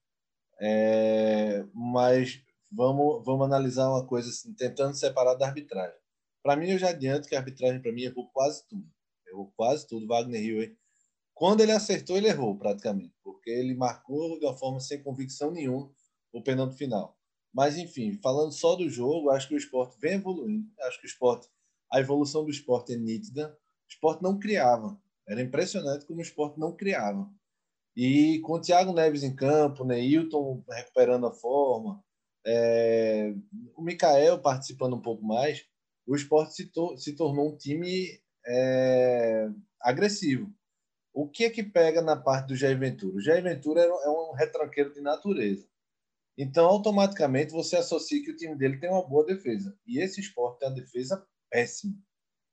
é, 0.61 1.65
mas 1.73 2.41
vamos, 2.71 3.25
vamos 3.25 3.45
analisar 3.45 3.89
uma 3.89 4.05
coisa 4.05 4.29
assim, 4.29 4.53
tentando 4.53 4.95
separar 4.95 5.33
da 5.33 5.45
arbitragem. 5.45 5.97
Para 6.41 6.55
mim, 6.55 6.69
eu 6.69 6.77
já 6.77 6.89
adianto 6.89 7.27
que 7.27 7.35
a 7.35 7.39
arbitragem, 7.39 7.81
para 7.81 7.91
mim, 7.91 8.03
errou 8.03 8.29
quase 8.31 8.65
tudo. 8.67 8.87
Errou 9.27 9.51
quase 9.57 9.85
tudo. 9.85 10.07
Wagner 10.07 10.41
Hill 10.41 10.77
quando 11.37 11.61
ele 11.61 11.71
acertou, 11.71 12.17
ele 12.17 12.27
errou 12.27 12.57
praticamente, 12.57 13.13
porque 13.23 13.51
ele 13.51 13.75
marcou 13.75 14.39
de 14.39 14.45
uma 14.45 14.57
forma 14.57 14.79
sem 14.79 15.03
convicção 15.03 15.51
nenhuma 15.51 15.91
o 16.33 16.41
pênalti 16.41 16.75
final. 16.75 17.15
Mas, 17.53 17.77
enfim, 17.77 18.13
falando 18.23 18.51
só 18.51 18.75
do 18.75 18.89
jogo, 18.89 19.29
acho 19.29 19.47
que 19.47 19.53
o 19.53 19.57
esporte 19.57 19.99
vem 19.99 20.13
evoluindo. 20.13 20.67
Acho 20.81 20.99
que 20.99 21.05
o 21.05 21.09
esporte, 21.09 21.47
a 21.91 21.99
evolução 21.99 22.43
do 22.43 22.49
esporte 22.49 22.93
é 22.93 22.97
nítida. 22.97 23.49
O 23.49 23.87
esporte 23.87 24.23
não 24.23 24.39
criava. 24.39 24.99
Era 25.27 25.41
impressionante 25.41 26.05
como 26.05 26.19
o 26.19 26.21
esporte 26.21 26.59
não 26.59 26.75
criava. 26.75 27.29
E 27.95 28.39
com 28.41 28.53
o 28.53 28.61
Thiago 28.61 28.93
Neves 28.93 29.23
em 29.23 29.35
campo, 29.35 29.83
Neilton 29.83 30.63
recuperando 30.69 31.25
a 31.27 31.33
forma, 31.33 32.03
é... 32.45 33.33
o 33.75 33.81
Mikael 33.81 34.39
participando 34.39 34.95
um 34.95 35.01
pouco 35.01 35.25
mais, 35.25 35.65
o 36.05 36.15
esporte 36.15 36.53
se, 36.53 36.71
to 36.71 36.95
se 36.97 37.15
tornou 37.15 37.49
um 37.49 37.57
time 37.57 38.21
é... 38.45 39.49
agressivo. 39.81 40.53
O 41.13 41.27
que 41.27 41.45
é 41.45 41.49
que 41.49 41.63
pega 41.63 42.01
na 42.01 42.15
parte 42.15 42.49
do 42.49 42.55
Jair 42.55 42.77
Ventura? 42.77 43.17
O 43.17 43.21
Jair 43.21 43.43
Ventura 43.43 43.81
é 43.81 44.09
um 44.09 44.33
retranqueiro 44.33 44.93
de 44.93 45.01
natureza. 45.01 45.67
Então, 46.37 46.67
automaticamente, 46.67 47.51
você 47.51 47.75
associa 47.77 48.21
que 48.23 48.31
o 48.31 48.35
time 48.35 48.55
dele 48.55 48.77
tem 48.77 48.91
uma 48.91 49.05
boa 49.05 49.25
defesa. 49.25 49.75
E 49.87 49.99
esse 49.99 50.21
esporte 50.21 50.59
tem 50.59 50.69
uma 50.69 50.75
defesa 50.75 51.27
péssima. 51.49 51.95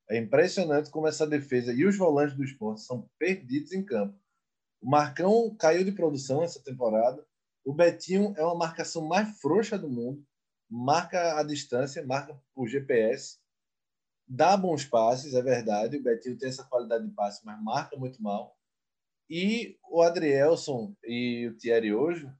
É 0.08 0.18
impressionante 0.18 0.90
como 0.90 1.08
essa 1.08 1.26
defesa 1.26 1.72
e 1.72 1.84
os 1.84 1.96
volantes 1.96 2.36
do 2.36 2.44
esporte 2.44 2.82
são 2.82 3.08
perdidos 3.18 3.72
em 3.72 3.84
campo. 3.84 4.18
O 4.80 4.90
Marcão 4.90 5.54
caiu 5.58 5.84
de 5.84 5.92
produção 5.92 6.42
essa 6.42 6.62
temporada. 6.62 7.24
O 7.64 7.72
Betinho 7.72 8.34
é 8.36 8.44
uma 8.44 8.54
marcação 8.54 9.06
mais 9.06 9.40
frouxa 9.40 9.78
do 9.78 9.88
mundo. 9.88 10.22
Marca 10.68 11.38
a 11.38 11.42
distância, 11.42 12.04
marca 12.04 12.38
o 12.54 12.66
GPS 12.66 13.38
dá 14.26 14.56
bons 14.56 14.84
passes, 14.84 15.34
é 15.34 15.42
verdade. 15.42 15.96
O 15.96 16.02
Betinho 16.02 16.36
tem 16.36 16.48
essa 16.48 16.64
qualidade 16.64 17.06
de 17.06 17.14
passe, 17.14 17.44
mas 17.44 17.62
marca 17.62 17.96
muito 17.96 18.22
mal. 18.22 18.56
E 19.28 19.78
o 19.90 20.02
Adrielson 20.02 20.94
e 21.04 21.48
o 21.48 21.56
Thierry 21.56 21.94
hoje 21.94 22.30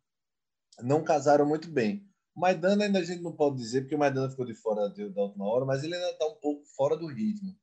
não 0.83 1.04
casaram 1.04 1.47
muito 1.47 1.71
bem. 1.71 2.06
O 2.35 2.41
Maidana 2.41 2.85
ainda 2.85 2.99
a 2.99 3.05
gente 3.05 3.23
não 3.23 3.33
pode 3.33 3.57
dizer, 3.57 3.83
porque 3.83 3.95
o 3.95 3.99
Maidana 3.99 4.31
ficou 4.31 4.45
de 4.45 4.55
fora 4.55 4.88
da 4.88 5.23
última 5.23 5.47
hora, 5.47 5.64
mas 5.64 5.85
ele 5.85 5.95
ainda 5.95 6.11
está 6.11 6.26
um 6.26 6.35
pouco 6.35 6.64
fora 6.76 6.97
do 6.97 7.07
ritmo. 7.07 7.55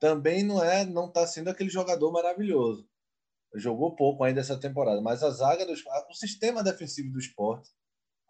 Também 0.00 0.42
não 0.42 0.62
é, 0.62 0.84
não 0.84 1.06
está 1.06 1.26
sendo 1.26 1.48
aquele 1.48 1.70
jogador 1.70 2.10
maravilhoso. 2.12 2.88
Jogou 3.54 3.94
pouco 3.94 4.24
ainda 4.24 4.40
essa 4.40 4.58
temporada, 4.58 5.00
mas 5.00 5.22
a 5.22 5.30
zaga 5.30 5.64
do 5.64 5.72
o 5.72 6.14
sistema 6.14 6.62
defensivo 6.62 7.12
do 7.12 7.18
esporte 7.18 7.70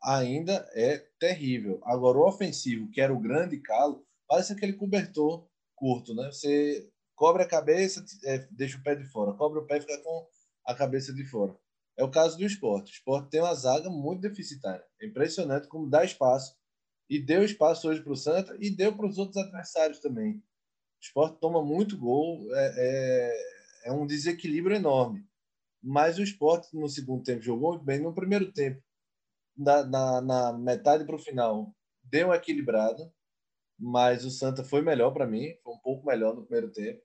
ainda 0.03 0.69
é 0.75 0.99
terrível. 1.19 1.81
Agora, 1.85 2.19
o 2.19 2.29
ofensivo, 2.29 2.91
que 2.91 3.01
era 3.01 3.13
o 3.13 3.21
grande 3.21 3.61
calo, 3.61 4.07
parece 4.29 4.53
aquele 4.53 4.75
cobertor 4.75 5.49
curto, 5.75 6.15
né? 6.15 6.31
Você 6.31 6.89
cobre 7.15 7.43
a 7.43 7.49
cabeça, 7.49 8.05
é, 8.25 8.47
deixa 8.51 8.79
o 8.79 8.83
pé 8.83 8.95
de 8.95 9.05
fora, 9.05 9.33
cobre 9.35 9.59
o 9.59 9.67
pé 9.67 9.79
e 9.79 9.81
fica 9.81 9.99
com 10.03 10.29
a 10.65 10.75
cabeça 10.75 11.13
de 11.13 11.25
fora. 11.25 11.57
É 11.99 12.05
o 12.05 12.11
caso 12.11 12.39
do 12.39 12.45
esporte. 12.45 12.93
O 12.93 12.95
esporte 12.95 13.31
tem 13.31 13.41
uma 13.41 13.55
zaga 13.55 13.91
muito 13.91 14.21
deficitária. 14.21 14.85
É 15.01 15.07
impressionante 15.07 15.69
como 15.69 15.91
dá 15.91 16.05
espaço. 16.05 16.57
E 17.11 17.19
deu 17.19 17.45
espaço 17.45 17.89
hoje 17.89 18.03
para 18.03 18.13
o 18.13 18.17
Santa 18.17 18.57
e 18.61 18.71
deu 18.71 18.95
para 18.97 19.07
os 19.07 19.19
outros 19.19 19.37
adversários 19.37 19.99
também. 19.99 20.37
O 20.37 20.43
esporte 21.03 21.41
toma 21.41 21.65
muito 21.65 21.99
gol, 21.99 22.47
é, 22.55 22.75
é, 22.77 23.89
é 23.89 23.93
um 23.93 24.07
desequilíbrio 24.07 24.77
enorme. 24.77 25.27
Mas 25.83 26.19
o 26.19 26.23
esporte 26.23 26.69
no 26.77 26.89
segundo 26.89 27.23
tempo 27.23 27.43
jogou 27.43 27.71
muito 27.71 27.85
bem. 27.85 28.01
No 28.01 28.15
primeiro 28.15 28.53
tempo, 28.53 28.83
na, 29.57 29.85
na, 29.85 30.21
na 30.21 30.53
metade 30.53 31.05
para 31.05 31.17
o 31.17 31.19
final, 31.19 31.75
deu 32.05 32.29
uma 32.29 32.37
equilibrada 32.37 33.11
mas 33.79 34.25
o 34.25 34.31
Santa 34.31 34.65
foi 34.65 34.83
melhor 34.83 35.13
para 35.13 35.27
mim, 35.27 35.55
foi 35.63 35.73
um 35.73 35.79
pouco 35.79 36.05
melhor 36.05 36.35
no 36.35 36.43
primeiro 36.45 36.73
tempo. 36.73 37.01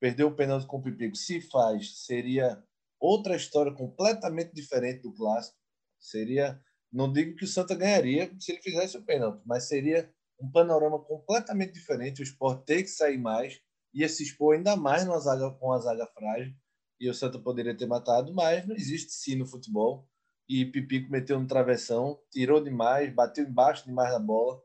Perdeu 0.00 0.28
o 0.28 0.34
pênalti 0.34 0.66
com 0.66 0.78
o 0.78 0.82
Pipico. 0.82 1.14
Se 1.14 1.40
faz, 1.40 2.04
seria 2.04 2.62
outra 3.00 3.36
história 3.36 3.72
completamente 3.72 4.52
diferente 4.52 5.02
do 5.02 5.14
clássico. 5.14 5.56
Seria, 5.98 6.60
não 6.92 7.12
digo 7.12 7.36
que 7.36 7.44
o 7.44 7.48
Santa 7.48 7.74
ganharia 7.74 8.30
se 8.38 8.52
ele 8.52 8.62
fizesse 8.62 8.96
o 8.96 9.04
pênalti, 9.04 9.42
mas 9.44 9.68
seria 9.68 10.10
um 10.40 10.50
panorama 10.50 10.98
completamente 10.98 11.72
diferente. 11.72 12.20
O 12.20 12.24
Sport 12.24 12.64
ter 12.64 12.82
que 12.82 12.88
sair 12.88 13.18
mais, 13.18 13.60
ia 13.92 14.08
se 14.08 14.22
expor 14.22 14.54
ainda 14.54 14.76
mais 14.76 15.04
numa 15.04 15.18
zaga, 15.18 15.50
com 15.50 15.72
a 15.72 15.78
zaga 15.78 16.06
frágil, 16.06 16.54
e 17.00 17.08
o 17.08 17.14
Santa 17.14 17.38
poderia 17.38 17.76
ter 17.76 17.86
matado, 17.86 18.32
mas 18.34 18.66
não 18.66 18.74
existe 18.74 19.12
sim 19.12 19.36
no 19.36 19.46
futebol. 19.46 20.08
E 20.48 20.64
Pipico 20.64 21.10
meteu 21.10 21.40
no 21.40 21.46
travessão, 21.46 22.18
tirou 22.30 22.62
demais, 22.62 23.12
bateu 23.12 23.44
embaixo 23.44 23.84
demais 23.84 24.10
da 24.10 24.18
bola 24.18 24.62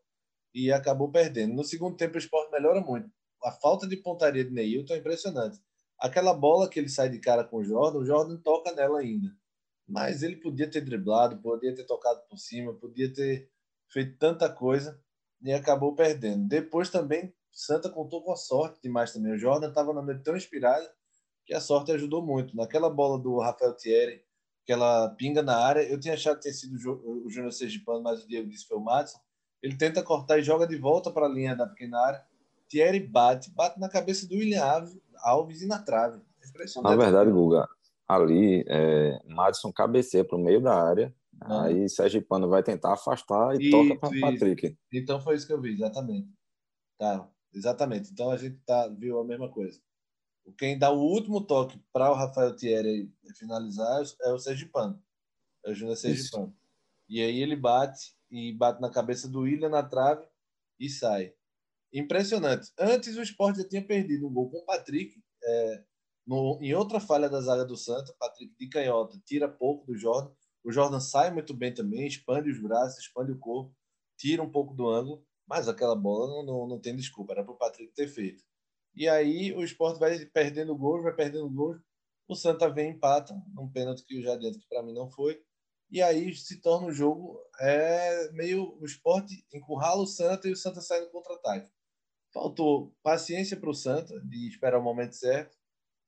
e 0.54 0.72
acabou 0.72 1.12
perdendo. 1.12 1.54
No 1.54 1.64
segundo 1.64 1.98
tempo, 1.98 2.16
o 2.16 2.20
esporte 2.20 2.52
melhora 2.52 2.82
muito. 2.82 3.10
A 3.44 3.52
falta 3.52 3.88
de 3.88 3.98
pontaria 3.98 4.46
de 4.46 4.52
Neilton 4.52 4.94
é 4.94 4.98
impressionante. 4.98 5.60
Aquela 6.02 6.34
bola 6.34 6.70
que 6.70 6.80
ele 6.80 6.90
sai 6.90 7.10
de 7.10 7.20
cara 7.20 7.44
com 7.44 7.58
o 7.58 7.64
Jordan, 7.64 8.00
o 8.00 8.06
Jordan 8.06 8.38
toca 8.38 8.72
nela 8.74 9.00
ainda. 9.00 9.36
Mas 9.88 10.24
ele 10.24 10.38
podia 10.38 10.70
ter 10.70 10.82
driblado, 10.82 11.38
podia 11.42 11.76
ter 11.76 11.84
tocado 11.86 12.22
por 12.30 12.38
cima, 12.38 12.74
podia 12.74 13.12
ter 13.14 13.50
feito 13.90 14.18
tanta 14.18 14.50
coisa 14.50 15.00
e 15.42 15.52
acabou 15.52 15.94
perdendo. 15.94 16.48
Depois 16.48 16.90
também, 16.90 17.34
Santa 17.52 17.90
contou 17.90 18.24
com 18.24 18.32
a 18.32 18.38
sorte 18.38 18.82
demais 18.82 19.14
também. 19.14 19.34
O 19.34 19.38
Jordan 19.38 19.70
estava 19.70 19.94
na 19.94 20.02
noite 20.02 20.24
tão 20.24 20.36
inspirada 20.36 20.90
que 21.46 21.54
a 21.54 21.62
sorte 21.62 21.92
ajudou 21.92 22.26
muito. 22.26 22.56
Naquela 22.56 22.90
bola 22.90 23.20
do 23.20 23.40
Rafael 23.40 23.76
Thierry, 23.76 24.24
aquela 24.64 25.10
pinga 25.10 25.44
na 25.44 25.58
área, 25.58 25.82
eu 25.82 26.00
tinha 26.00 26.14
achado 26.14 26.38
que 26.38 26.44
ter 26.44 26.54
sido 26.54 26.76
o 27.04 27.30
Júnior 27.30 27.52
Sergipano, 27.52 28.02
mas 28.02 28.24
o 28.24 28.28
Diego 28.28 28.50
disse 28.50 28.64
que 28.64 28.70
foi 28.70 28.78
o 28.78 28.84
Madison 28.84 29.20
ele 29.62 29.78
tenta 29.78 30.02
cortar 30.02 30.40
e 30.40 30.44
joga 30.44 30.66
de 30.66 30.76
volta 30.76 31.12
para 31.12 31.28
a 31.28 31.30
linha 31.30 31.56
da 31.56 31.68
pequena 31.68 32.00
área. 32.00 32.26
Thierry 32.68 33.00
bate, 33.00 33.52
bate 33.52 33.80
na 33.80 33.88
cabeça 33.88 34.28
do 34.28 34.36
William 34.36 34.64
Alves 35.22 35.62
e 35.62 35.68
na 35.68 35.80
trave. 35.80 36.22
Na 36.84 36.96
verdade, 36.96 37.32
Guga, 37.32 37.68
ali, 38.08 38.66
é, 38.68 39.20
Madison 39.26 39.72
cabeceia 39.72 40.26
para 40.26 40.38
o 40.38 40.42
meio 40.42 40.62
da 40.62 40.74
área. 40.74 41.16
Ah. 41.40 41.64
Aí 41.64 41.90
Sérgio 41.90 42.22
Pano 42.22 42.50
vai 42.50 42.62
tentar 42.62 42.94
afastar 42.94 43.56
e 43.56 43.68
isso, 43.68 43.72
toca 43.72 44.00
para 44.00 44.20
Patrick. 44.20 44.78
Então 44.94 45.20
foi 45.20 45.36
isso 45.36 45.48
que 45.48 45.54
eu 45.54 45.62
vi, 45.62 45.74
exatamente. 45.74 46.28
Tá, 47.00 47.28
exatamente. 47.54 48.12
Então 48.12 48.30
a 48.30 48.38
gente 48.38 48.58
tá, 48.66 48.88
viu 48.88 49.20
a 49.20 49.26
mesma 49.26 49.50
coisa. 49.50 49.80
Quem 50.58 50.78
dá 50.78 50.92
o 50.92 51.00
último 51.00 51.42
toque 51.42 51.80
para 51.94 52.12
o 52.12 52.16
Rafael 52.16 52.56
Thierry 52.56 53.12
finalizar 53.38 54.04
é 54.24 54.32
o 54.32 54.40
Sergipano. 54.40 55.02
É 55.66 55.72
o 55.72 55.76
Júnior 55.76 55.98
Sergipano. 55.98 56.56
E 57.08 57.22
aí 57.22 57.42
ele 57.42 57.56
bate 57.56 58.16
e 58.30 58.52
bate 58.54 58.82
na 58.82 58.90
cabeça 58.90 59.28
do 59.28 59.42
William 59.42 59.70
na 59.70 59.84
trave 59.84 60.26
e 60.80 60.90
sai. 60.90 61.34
Impressionante. 61.94 62.72
Antes 62.80 63.18
o 63.18 63.22
Sport 63.22 63.58
já 63.58 63.68
tinha 63.68 63.86
perdido 63.86 64.28
um 64.28 64.34
gol 64.34 64.50
com 64.50 64.60
o 64.60 64.66
Patrick, 64.66 65.22
é, 65.44 65.84
no, 66.26 66.60
em 66.62 66.74
outra 66.74 67.00
falha 67.00 67.30
da 67.30 67.42
zaga 67.42 67.66
do 67.66 67.76
Santa. 67.76 68.14
Patrick 68.20 68.56
de 68.58 68.70
canhota 68.70 69.20
tira 69.26 69.48
pouco 69.48 69.86
do 69.86 69.98
Jordan. 69.98 70.32
O 70.64 70.72
Jordan 70.72 71.00
sai 71.00 71.32
muito 71.32 71.54
bem 71.54 71.74
também, 71.74 72.08
expande 72.08 72.50
os 72.50 72.62
braços, 72.62 73.00
expande 73.00 73.32
o 73.32 73.40
corpo, 73.40 73.76
tira 74.18 74.42
um 74.44 74.50
pouco 74.50 74.74
do 74.74 74.88
ângulo, 74.88 75.26
mas 75.48 75.68
aquela 75.68 75.96
bola 75.96 76.28
não, 76.28 76.46
não, 76.46 76.68
não 76.68 76.80
tem 76.80 76.96
desculpa, 76.96 77.34
era 77.34 77.44
para 77.44 77.54
o 77.54 77.58
Patrick 77.58 77.94
ter 77.94 78.08
feito. 78.08 78.44
E 78.96 79.08
aí 79.08 79.54
o 79.54 79.64
Sport 79.64 80.00
vai 80.00 80.24
perdendo 80.26 80.78
gols, 80.78 81.04
vai 81.04 81.14
perdendo 81.14 81.50
gols. 81.50 81.82
O 82.28 82.36
Santa 82.36 82.70
vem 82.70 82.92
empata, 82.92 83.34
um 83.58 83.70
pênalti 83.70 84.06
que 84.06 84.22
já 84.22 84.34
adianto 84.34 84.60
que 84.60 84.68
para 84.68 84.84
mim 84.84 84.94
não 84.94 85.10
foi 85.10 85.42
e 85.92 86.02
aí 86.02 86.34
se 86.34 86.62
torna 86.62 86.88
um 86.88 86.94
jogo 86.94 87.38
é 87.60 88.32
meio 88.32 88.78
o 88.80 88.86
esporte 88.86 89.46
encurrala 89.54 90.02
o 90.02 90.08
Santa 90.08 90.48
e 90.48 90.54
o 90.54 90.56
Santa 90.56 90.80
sai 90.80 91.02
no 91.02 91.10
contra-ataque. 91.10 91.70
Faltou 92.34 92.94
paciência 93.04 93.58
para 93.58 93.70
o 93.70 93.74
Santa 93.74 94.20
de 94.22 94.48
esperar 94.48 94.80
o 94.80 94.84
momento 94.84 95.16
certo 95.16 95.58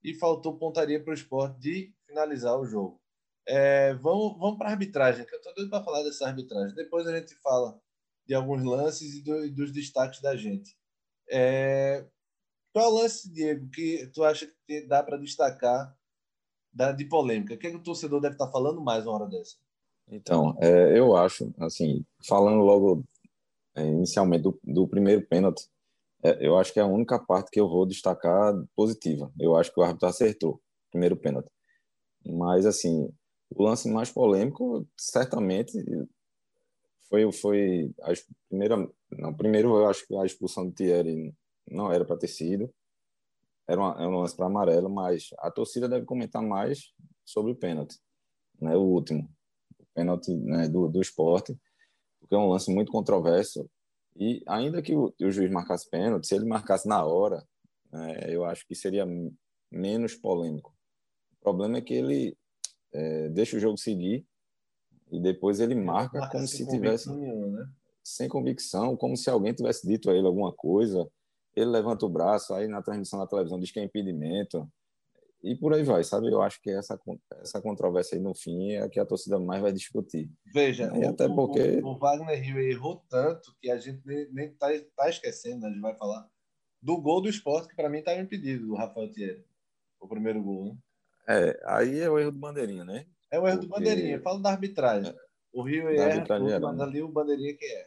e 0.02 0.14
faltou 0.14 0.58
pontaria 0.58 1.02
para 1.02 1.10
o 1.10 1.14
esporte 1.14 1.58
de 1.60 1.94
finalizar 2.06 2.58
o 2.58 2.66
jogo. 2.66 3.00
É, 3.46 3.94
vamos 3.94 4.38
vamos 4.38 4.56
para 4.56 4.68
a 4.68 4.72
arbitragem, 4.72 5.26
que 5.26 5.34
eu 5.34 5.38
estou 5.38 5.54
doido 5.54 5.70
para 5.70 5.84
falar 5.84 6.02
dessa 6.02 6.26
arbitragem. 6.26 6.74
Depois 6.74 7.06
a 7.06 7.18
gente 7.18 7.34
fala 7.36 7.78
de 8.26 8.34
alguns 8.34 8.64
lances 8.64 9.14
e 9.14 9.22
do, 9.22 9.50
dos 9.52 9.70
destaques 9.70 10.20
da 10.20 10.34
gente. 10.34 10.76
É, 11.30 12.06
qual 12.72 12.86
é 12.86 12.88
o 12.88 13.02
lance, 13.02 13.30
Diego, 13.30 13.68
que 13.70 14.10
tu 14.12 14.24
acha 14.24 14.50
que 14.66 14.86
dá 14.86 15.02
para 15.02 15.16
destacar 15.16 15.96
da, 16.72 16.90
de 16.92 17.04
polêmica? 17.04 17.54
O 17.54 17.58
que, 17.58 17.66
é 17.66 17.70
que 17.70 17.76
o 17.76 17.82
torcedor 17.82 18.20
deve 18.20 18.34
estar 18.34 18.46
tá 18.46 18.52
falando 18.52 18.80
mais 18.80 19.06
uma 19.06 19.14
hora 19.14 19.26
dessa? 19.26 19.56
Então, 20.08 20.56
é, 20.60 20.98
eu 20.98 21.16
acho, 21.16 21.52
assim, 21.58 22.04
falando 22.26 22.58
logo 22.58 23.04
inicialmente 23.76 24.42
do, 24.42 24.58
do, 24.62 24.86
primeiro 24.86 25.26
pênalti, 25.26 25.68
eu 26.40 26.56
acho 26.58 26.72
que 26.72 26.80
é 26.80 26.82
a 26.82 26.86
única 26.86 27.18
parte 27.18 27.50
que 27.50 27.60
eu 27.60 27.68
vou 27.68 27.86
destacar 27.86 28.54
positiva. 28.74 29.30
Eu 29.38 29.56
acho 29.56 29.72
que 29.72 29.80
o 29.80 29.82
árbitro 29.82 30.08
acertou, 30.08 30.60
primeiro 30.90 31.16
pênalti. 31.16 31.50
Mas, 32.24 32.66
assim, 32.66 33.08
o 33.50 33.62
lance 33.62 33.90
mais 33.90 34.10
polêmico, 34.10 34.86
certamente, 34.98 35.72
foi, 37.08 37.30
foi 37.32 37.94
a 38.02 38.12
primeira. 38.48 38.76
Não, 39.12 39.34
primeiro, 39.34 39.76
eu 39.76 39.86
acho 39.86 40.06
que 40.06 40.16
a 40.16 40.24
expulsão 40.24 40.66
do 40.66 40.72
Thierry 40.72 41.34
não 41.70 41.92
era 41.92 42.04
para 42.04 42.16
ter 42.16 42.28
sido. 42.28 42.72
Era, 43.68 43.80
uma, 43.80 43.94
era 43.98 44.08
um 44.08 44.20
lance 44.20 44.36
para 44.36 44.46
amarelo, 44.46 44.90
mas 44.90 45.28
a 45.38 45.50
torcida 45.50 45.88
deve 45.88 46.04
comentar 46.04 46.42
mais 46.42 46.92
sobre 47.24 47.52
o 47.52 47.56
pênalti, 47.56 47.98
né, 48.60 48.76
o 48.76 48.82
último 48.82 49.26
pênalti 49.94 50.34
né, 50.34 50.68
do, 50.68 50.88
do 50.88 51.00
esporte, 51.00 51.56
porque 52.18 52.34
é 52.34 52.38
um 52.38 52.48
lance 52.48 52.70
muito 52.70 52.90
controverso. 52.92 53.70
E 54.16 54.42
ainda 54.46 54.80
que 54.80 54.94
o, 54.94 55.12
o 55.20 55.30
juiz 55.30 55.50
marcasse 55.50 55.88
pênalti, 55.88 56.26
se 56.26 56.34
ele 56.34 56.44
marcasse 56.44 56.88
na 56.88 57.04
hora, 57.04 57.44
né, 57.92 58.26
eu 58.28 58.44
acho 58.44 58.66
que 58.66 58.74
seria 58.74 59.06
menos 59.70 60.14
polêmico. 60.14 60.74
O 61.32 61.42
problema 61.42 61.78
é 61.78 61.80
que 61.80 61.94
ele 61.94 62.36
é, 62.92 63.28
deixa 63.30 63.56
o 63.56 63.60
jogo 63.60 63.76
seguir 63.76 64.24
e 65.10 65.20
depois 65.20 65.60
ele 65.60 65.74
marca, 65.74 66.18
marca 66.18 66.32
como 66.32 66.46
se 66.46 66.66
tivesse 66.66 67.10
né? 67.10 67.68
sem 68.02 68.28
convicção, 68.28 68.96
como 68.96 69.16
se 69.16 69.28
alguém 69.28 69.52
tivesse 69.52 69.86
dito 69.86 70.10
a 70.10 70.14
ele 70.14 70.26
alguma 70.26 70.52
coisa. 70.52 71.08
Ele 71.54 71.70
levanta 71.70 72.06
o 72.06 72.08
braço, 72.08 72.54
aí 72.54 72.66
na 72.66 72.82
transmissão 72.82 73.18
da 73.18 73.26
televisão 73.26 73.58
diz 73.58 73.70
que 73.70 73.80
é 73.80 73.84
impedimento 73.84 74.68
e 75.44 75.54
por 75.54 75.74
aí 75.74 75.82
vai, 75.82 76.02
sabe? 76.02 76.32
Eu 76.32 76.40
acho 76.40 76.60
que 76.62 76.70
essa, 76.70 76.98
essa 77.42 77.60
controvérsia 77.60 78.16
aí 78.16 78.22
no 78.22 78.34
fim 78.34 78.72
é 78.72 78.82
a 78.82 78.88
que 78.88 78.98
a 78.98 79.04
torcida 79.04 79.38
mais 79.38 79.60
vai 79.60 79.72
discutir. 79.72 80.30
Veja, 80.46 80.90
e 80.94 81.04
o, 81.04 81.10
até 81.10 81.28
porque... 81.28 81.80
o, 81.82 81.88
o 81.88 81.98
Wagner 81.98 82.42
Rio 82.42 82.58
errou 82.58 83.04
tanto 83.10 83.54
que 83.60 83.70
a 83.70 83.76
gente 83.76 84.00
nem 84.32 84.46
está 84.48 84.68
tá 84.96 85.08
esquecendo, 85.10 85.60
né? 85.60 85.68
a 85.68 85.70
gente 85.70 85.82
vai 85.82 85.94
falar, 85.94 86.26
do 86.80 87.00
gol 87.00 87.20
do 87.20 87.28
esporte, 87.28 87.68
que 87.68 87.76
para 87.76 87.90
mim 87.90 87.98
estava 87.98 88.20
impedido, 88.20 88.66
do 88.66 88.74
Rafael 88.74 89.10
Thierry. 89.12 89.44
O 90.00 90.08
primeiro 90.08 90.42
gol, 90.42 90.64
né? 90.64 90.76
É, 91.28 91.62
aí 91.66 92.00
é 92.00 92.10
o 92.10 92.18
erro 92.18 92.32
do 92.32 92.38
Bandeirinha, 92.38 92.84
né? 92.84 93.06
É 93.30 93.38
o 93.38 93.46
erro 93.46 93.58
porque... 93.58 93.66
do 93.66 93.70
Bandeirinha. 93.70 94.20
Fala 94.20 94.40
da 94.40 94.50
arbitragem. 94.50 95.12
É. 95.12 95.16
O 95.52 95.62
Rio 95.62 95.88
erra, 95.88 96.24
mas 96.60 96.80
ali 96.80 97.02
o 97.02 97.08
Bandeirinha 97.08 97.54
que 97.54 97.64
é. 97.64 97.86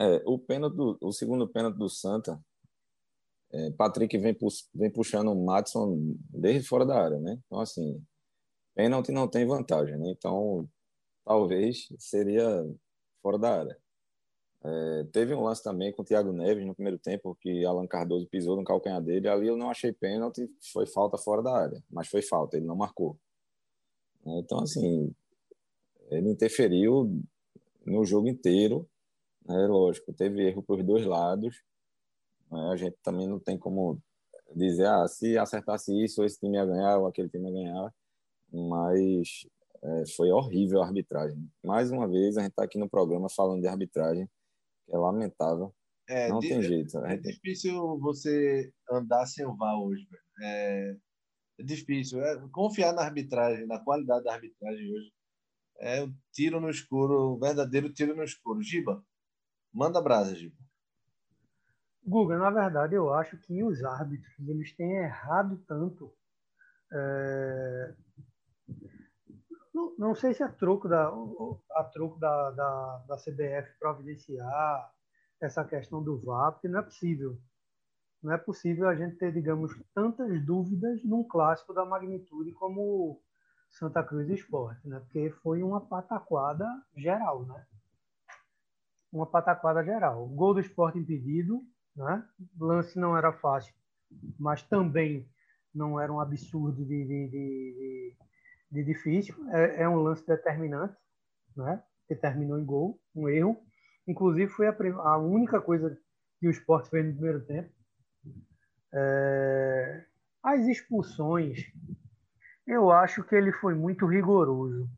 É, 0.00 0.22
o 0.24 0.38
pênalti, 0.38 0.76
do, 0.76 0.96
o 1.00 1.12
segundo 1.12 1.48
pênalti 1.48 1.76
do 1.76 1.88
Santa, 1.88 2.40
é, 3.50 3.70
Patrick 3.70 4.16
vem, 4.18 4.36
vem 4.74 4.90
puxando 4.90 5.32
o 5.32 5.44
Matson 5.44 6.16
desde 6.30 6.68
fora 6.68 6.84
da 6.84 7.02
área, 7.02 7.18
né? 7.18 7.38
Então, 7.46 7.60
assim, 7.60 8.02
pênalti 8.74 9.10
não 9.10 9.28
tem 9.28 9.46
vantagem, 9.46 9.96
né? 9.98 10.10
Então, 10.10 10.68
talvez 11.24 11.88
seria 11.98 12.46
fora 13.22 13.38
da 13.38 13.58
área. 13.60 13.78
É, 14.62 15.04
teve 15.12 15.34
um 15.34 15.44
lance 15.44 15.62
também 15.62 15.92
com 15.92 16.02
o 16.02 16.04
Thiago 16.04 16.32
Neves 16.32 16.66
no 16.66 16.74
primeiro 16.74 16.98
tempo, 16.98 17.36
que 17.40 17.64
Alan 17.64 17.86
Cardoso 17.86 18.26
pisou 18.26 18.56
no 18.56 18.64
calcanhar 18.64 19.00
dele. 19.00 19.28
Ali 19.28 19.46
eu 19.46 19.56
não 19.56 19.70
achei 19.70 19.92
pênalti, 19.92 20.50
foi 20.72 20.86
falta 20.86 21.16
fora 21.16 21.42
da 21.42 21.54
área, 21.56 21.82
mas 21.90 22.08
foi 22.08 22.22
falta, 22.22 22.56
ele 22.56 22.66
não 22.66 22.76
marcou. 22.76 23.16
Então, 24.26 24.60
assim, 24.60 25.14
ele 26.10 26.28
interferiu 26.30 27.22
no 27.86 28.04
jogo 28.04 28.28
inteiro. 28.28 28.86
Né? 29.46 29.66
Lógico, 29.66 30.12
teve 30.12 30.46
erro 30.46 30.62
por 30.62 30.82
dois 30.82 31.06
lados, 31.06 31.62
né? 32.50 32.70
A 32.72 32.76
gente 32.76 32.96
também 33.02 33.26
não 33.26 33.38
tem 33.38 33.58
como 33.58 34.00
dizer, 34.54 34.86
ah, 34.86 35.06
se 35.06 35.36
acertasse 35.36 35.92
isso, 36.02 36.24
esse 36.24 36.38
time 36.38 36.56
ia 36.56 36.64
ganhar 36.64 36.98
ou 36.98 37.06
aquele 37.06 37.28
time 37.28 37.48
ia 37.48 37.54
ganhar. 37.54 37.94
Mas 38.52 39.46
é, 39.82 40.06
foi 40.16 40.30
horrível 40.30 40.82
a 40.82 40.86
arbitragem. 40.86 41.50
Mais 41.64 41.90
uma 41.90 42.08
vez, 42.08 42.36
a 42.36 42.42
gente 42.42 42.50
está 42.50 42.64
aqui 42.64 42.78
no 42.78 42.88
programa 42.88 43.28
falando 43.28 43.60
de 43.60 43.68
arbitragem, 43.68 44.28
que 44.86 44.94
é 44.94 44.98
lamentável. 44.98 45.74
É, 46.08 46.28
não 46.28 46.40
tem 46.40 46.62
jeito. 46.62 46.98
É 47.04 47.10
gente... 47.10 47.34
difícil 47.34 47.98
você 47.98 48.72
andar 48.90 49.26
sem 49.26 49.44
o 49.44 49.54
VAR 49.54 49.78
hoje, 49.78 50.06
velho. 50.10 50.22
É, 50.40 50.96
é 51.58 51.62
difícil. 51.62 52.22
É, 52.24 52.48
confiar 52.50 52.94
na 52.94 53.02
arbitragem, 53.02 53.66
na 53.66 53.78
qualidade 53.78 54.24
da 54.24 54.32
arbitragem 54.32 54.90
hoje. 54.90 55.12
É 55.80 56.02
um 56.02 56.12
tiro 56.32 56.60
no 56.60 56.70
escuro, 56.70 57.34
um 57.34 57.38
verdadeiro 57.38 57.92
tiro 57.92 58.16
no 58.16 58.24
escuro. 58.24 58.62
Giba, 58.62 59.04
manda 59.72 60.00
brasa, 60.00 60.34
Giba. 60.34 60.56
Guga, 62.08 62.38
na 62.38 62.48
verdade, 62.48 62.94
eu 62.94 63.12
acho 63.12 63.36
que 63.36 63.62
os 63.62 63.84
árbitros 63.84 64.48
eles 64.48 64.74
têm 64.74 64.96
errado 64.96 65.62
tanto. 65.68 66.10
É... 66.90 67.94
Não, 69.74 69.94
não, 69.98 70.14
sei 70.14 70.32
se 70.32 70.42
é 70.42 70.48
troco 70.48 70.88
da, 70.88 71.12
a 71.72 71.84
troco 71.84 72.18
da, 72.18 72.50
da, 72.52 73.04
da 73.08 73.16
CBF 73.16 73.78
providenciar 73.78 74.90
essa 75.38 75.62
questão 75.64 76.02
do 76.02 76.18
VAR, 76.18 76.52
porque 76.52 76.66
não 76.66 76.80
é 76.80 76.82
possível. 76.82 77.38
Não 78.22 78.32
é 78.32 78.38
possível 78.38 78.88
a 78.88 78.96
gente 78.96 79.16
ter, 79.16 79.30
digamos, 79.30 79.70
tantas 79.94 80.44
dúvidas 80.44 81.04
num 81.04 81.22
clássico 81.22 81.74
da 81.74 81.84
magnitude 81.84 82.52
como 82.52 83.20
Santa 83.68 84.02
Cruz 84.02 84.30
Esporte, 84.30 84.88
né? 84.88 84.98
Porque 85.00 85.30
foi 85.42 85.62
uma 85.62 85.80
pataquada 85.80 86.66
geral, 86.96 87.44
né? 87.44 87.66
Uma 89.12 89.26
pataquada 89.26 89.84
geral. 89.84 90.26
Gol 90.28 90.54
do 90.54 90.60
esporte 90.60 90.98
impedido, 90.98 91.62
né? 91.98 92.24
O 92.58 92.64
lance 92.64 92.98
não 92.98 93.16
era 93.16 93.32
fácil, 93.32 93.74
mas 94.38 94.62
também 94.62 95.28
não 95.74 96.00
era 96.00 96.12
um 96.12 96.20
absurdo 96.20 96.84
de, 96.84 97.04
de, 97.04 97.28
de, 97.28 98.16
de 98.70 98.84
difícil. 98.84 99.34
É, 99.50 99.82
é, 99.82 99.88
um 99.88 99.96
lance 99.96 100.26
determinante, 100.26 100.96
né? 101.56 101.82
que 102.06 102.14
terminou 102.14 102.58
em 102.58 102.64
gol, 102.64 102.98
um 103.14 103.28
erro. 103.28 103.60
Inclusive, 104.06 104.50
foi 104.50 104.68
a, 104.68 104.72
a 104.72 105.18
única 105.18 105.60
coisa 105.60 105.98
que 106.38 106.46
o 106.46 106.50
esporte 106.50 106.88
fez 106.88 107.04
no 107.04 107.12
primeiro 107.12 107.44
tempo. 107.44 107.70
É... 108.94 110.04
As 110.42 110.66
expulsões, 110.66 111.66
eu 112.66 112.90
acho 112.90 113.22
que 113.24 113.34
ele 113.34 113.52
foi 113.52 113.74
muito 113.74 114.06
rigoroso, 114.06 114.88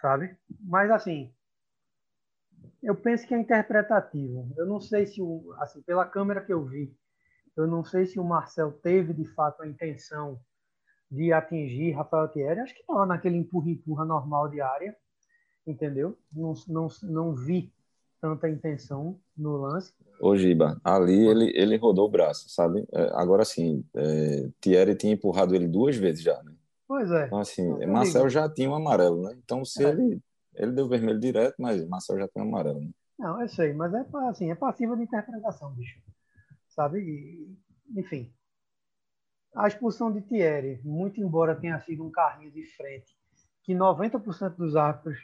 sabe? 0.00 0.34
Mas, 0.60 0.90
assim, 0.90 1.34
eu 2.82 2.94
penso 2.94 3.26
que 3.26 3.34
é 3.34 3.38
interpretativo. 3.38 4.52
Eu 4.56 4.66
não 4.66 4.80
sei 4.80 5.06
se 5.06 5.20
o, 5.20 5.52
assim, 5.58 5.82
pela 5.82 6.04
câmera 6.04 6.40
que 6.40 6.52
eu 6.52 6.64
vi, 6.64 6.94
eu 7.56 7.66
não 7.66 7.84
sei 7.84 8.06
se 8.06 8.20
o 8.20 8.24
Marcel 8.24 8.72
teve 8.72 9.12
de 9.12 9.24
fato 9.24 9.62
a 9.62 9.66
intenção 9.66 10.38
de 11.10 11.32
atingir 11.32 11.92
Rafael 11.92 12.28
Thierry. 12.28 12.60
Acho 12.60 12.74
que 12.74 12.80
estava 12.80 13.06
naquele 13.06 13.36
empurra-empurra 13.36 14.04
normal 14.04 14.48
de 14.48 14.60
área, 14.60 14.96
entendeu? 15.66 16.16
Não, 16.32 16.54
não, 16.68 16.86
não 17.02 17.34
vi 17.34 17.72
tanta 18.20 18.48
intenção 18.48 19.18
no 19.36 19.56
lance. 19.56 19.92
Ô 20.20 20.36
Giba, 20.36 20.80
ali 20.84 21.26
ele, 21.26 21.52
ele 21.56 21.76
rodou 21.76 22.06
o 22.06 22.10
braço, 22.10 22.48
sabe? 22.48 22.86
É, 22.92 23.10
agora 23.14 23.44
sim, 23.44 23.84
é, 23.94 24.48
Thierry 24.60 24.94
tinha 24.94 25.14
empurrado 25.14 25.54
ele 25.54 25.68
duas 25.68 25.96
vezes 25.96 26.22
já, 26.22 26.40
né? 26.42 26.52
Pois 26.86 27.10
é. 27.10 27.26
Então, 27.26 27.38
assim, 27.38 27.86
Marcel 27.86 28.28
já 28.30 28.48
tinha 28.48 28.70
um 28.70 28.74
amarelo, 28.74 29.22
né? 29.22 29.36
Então, 29.44 29.64
se 29.64 29.84
é. 29.84 29.90
ele 29.90 30.20
ele 30.58 30.72
deu 30.72 30.88
vermelho 30.88 31.20
direto, 31.20 31.54
mas 31.58 31.86
Marcel 31.88 32.18
já 32.18 32.28
tem 32.28 32.42
amarelo. 32.42 32.80
Né? 32.80 32.90
Não, 33.18 33.40
eu 33.40 33.48
sei, 33.48 33.72
mas 33.72 33.92
é 33.94 34.04
assim, 34.28 34.50
é 34.50 34.54
passiva 34.54 34.96
de 34.96 35.02
interpretação, 35.02 35.72
bicho. 35.72 36.00
Sabe? 36.68 37.00
E, 37.00 37.58
enfim. 37.98 38.32
A 39.54 39.66
expulsão 39.66 40.12
de 40.12 40.20
Thierry, 40.20 40.80
muito 40.84 41.20
embora 41.20 41.58
tenha 41.58 41.80
sido 41.80 42.04
um 42.04 42.10
carrinho 42.10 42.50
de 42.52 42.64
frente, 42.76 43.16
que 43.64 43.72
90% 43.74 44.56
dos 44.56 44.76
árbitros 44.76 45.18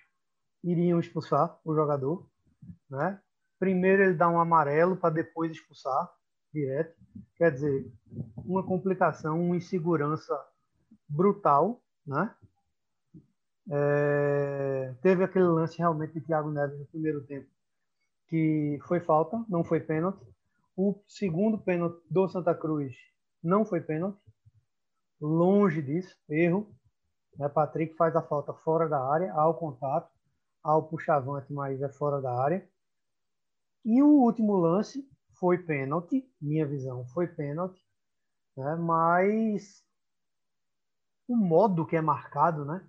iriam 0.62 0.98
expulsar 0.98 1.58
o 1.64 1.74
jogador, 1.74 2.26
né? 2.88 3.20
Primeiro 3.58 4.02
ele 4.02 4.14
dá 4.14 4.28
um 4.28 4.40
amarelo 4.40 4.96
para 4.96 5.14
depois 5.14 5.52
expulsar 5.52 6.10
direto. 6.52 6.96
Quer 7.36 7.52
dizer, 7.52 7.92
uma 8.36 8.64
complicação, 8.64 9.40
uma 9.40 9.56
insegurança 9.56 10.34
brutal, 11.08 11.82
né? 12.06 12.34
É, 13.70 14.94
teve 15.00 15.24
aquele 15.24 15.46
lance 15.46 15.78
realmente 15.78 16.12
de 16.14 16.20
Thiago 16.20 16.50
Neves 16.50 16.78
no 16.78 16.86
primeiro 16.86 17.24
tempo, 17.24 17.48
que 18.28 18.78
foi 18.86 19.00
falta, 19.00 19.42
não 19.48 19.64
foi 19.64 19.80
pênalti. 19.80 20.24
O 20.76 21.00
segundo 21.08 21.58
pênalti 21.58 22.02
do 22.10 22.28
Santa 22.28 22.54
Cruz 22.54 22.94
não 23.42 23.64
foi 23.64 23.80
pênalti, 23.80 24.18
longe 25.20 25.80
disso, 25.80 26.16
erro. 26.28 26.74
Né? 27.38 27.48
Patrick 27.48 27.94
faz 27.96 28.14
a 28.16 28.22
falta 28.22 28.52
fora 28.52 28.88
da 28.88 29.00
área, 29.00 29.32
ao 29.32 29.54
contato, 29.54 30.10
ao 30.62 30.88
puxavante, 30.88 31.52
mas 31.52 31.80
é 31.80 31.88
fora 31.88 32.20
da 32.20 32.32
área. 32.42 32.68
E 33.84 34.02
o 34.02 34.08
último 34.08 34.56
lance 34.56 35.06
foi 35.38 35.58
pênalti, 35.58 36.28
minha 36.40 36.66
visão 36.66 37.06
foi 37.08 37.26
pênalti, 37.26 37.80
né? 38.56 38.74
mas 38.76 39.84
o 41.28 41.36
modo 41.36 41.86
que 41.86 41.96
é 41.96 42.00
marcado, 42.00 42.64
né? 42.64 42.86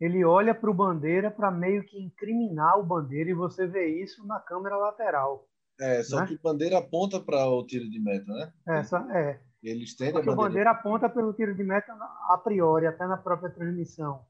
Ele 0.00 0.24
olha 0.24 0.54
para 0.54 0.70
o 0.70 0.74
bandeira 0.74 1.30
para 1.30 1.50
meio 1.50 1.82
que 1.84 1.98
incriminar 1.98 2.78
o 2.78 2.84
bandeira 2.84 3.30
e 3.30 3.34
você 3.34 3.66
vê 3.66 4.02
isso 4.02 4.26
na 4.26 4.38
câmera 4.38 4.76
lateral. 4.76 5.48
É, 5.80 6.02
só 6.02 6.20
né? 6.20 6.26
que 6.26 6.34
o 6.34 6.40
bandeira 6.42 6.78
aponta 6.78 7.20
para 7.20 7.46
o 7.46 7.64
tiro 7.64 7.88
de 7.88 8.00
meta, 8.00 8.32
né? 8.32 8.52
Essa 8.66 8.98
é. 9.10 9.40
Eles 9.62 9.96
têm 9.96 10.08
a 10.08 10.12
bandeira. 10.12 10.32
O 10.32 10.36
bandeira 10.36 10.70
aponta 10.70 11.08
pelo 11.08 11.32
tiro 11.32 11.54
de 11.54 11.64
meta 11.64 11.92
a 12.28 12.38
priori, 12.38 12.86
até 12.86 13.06
na 13.06 13.16
própria 13.16 13.50
transmissão. 13.50 14.24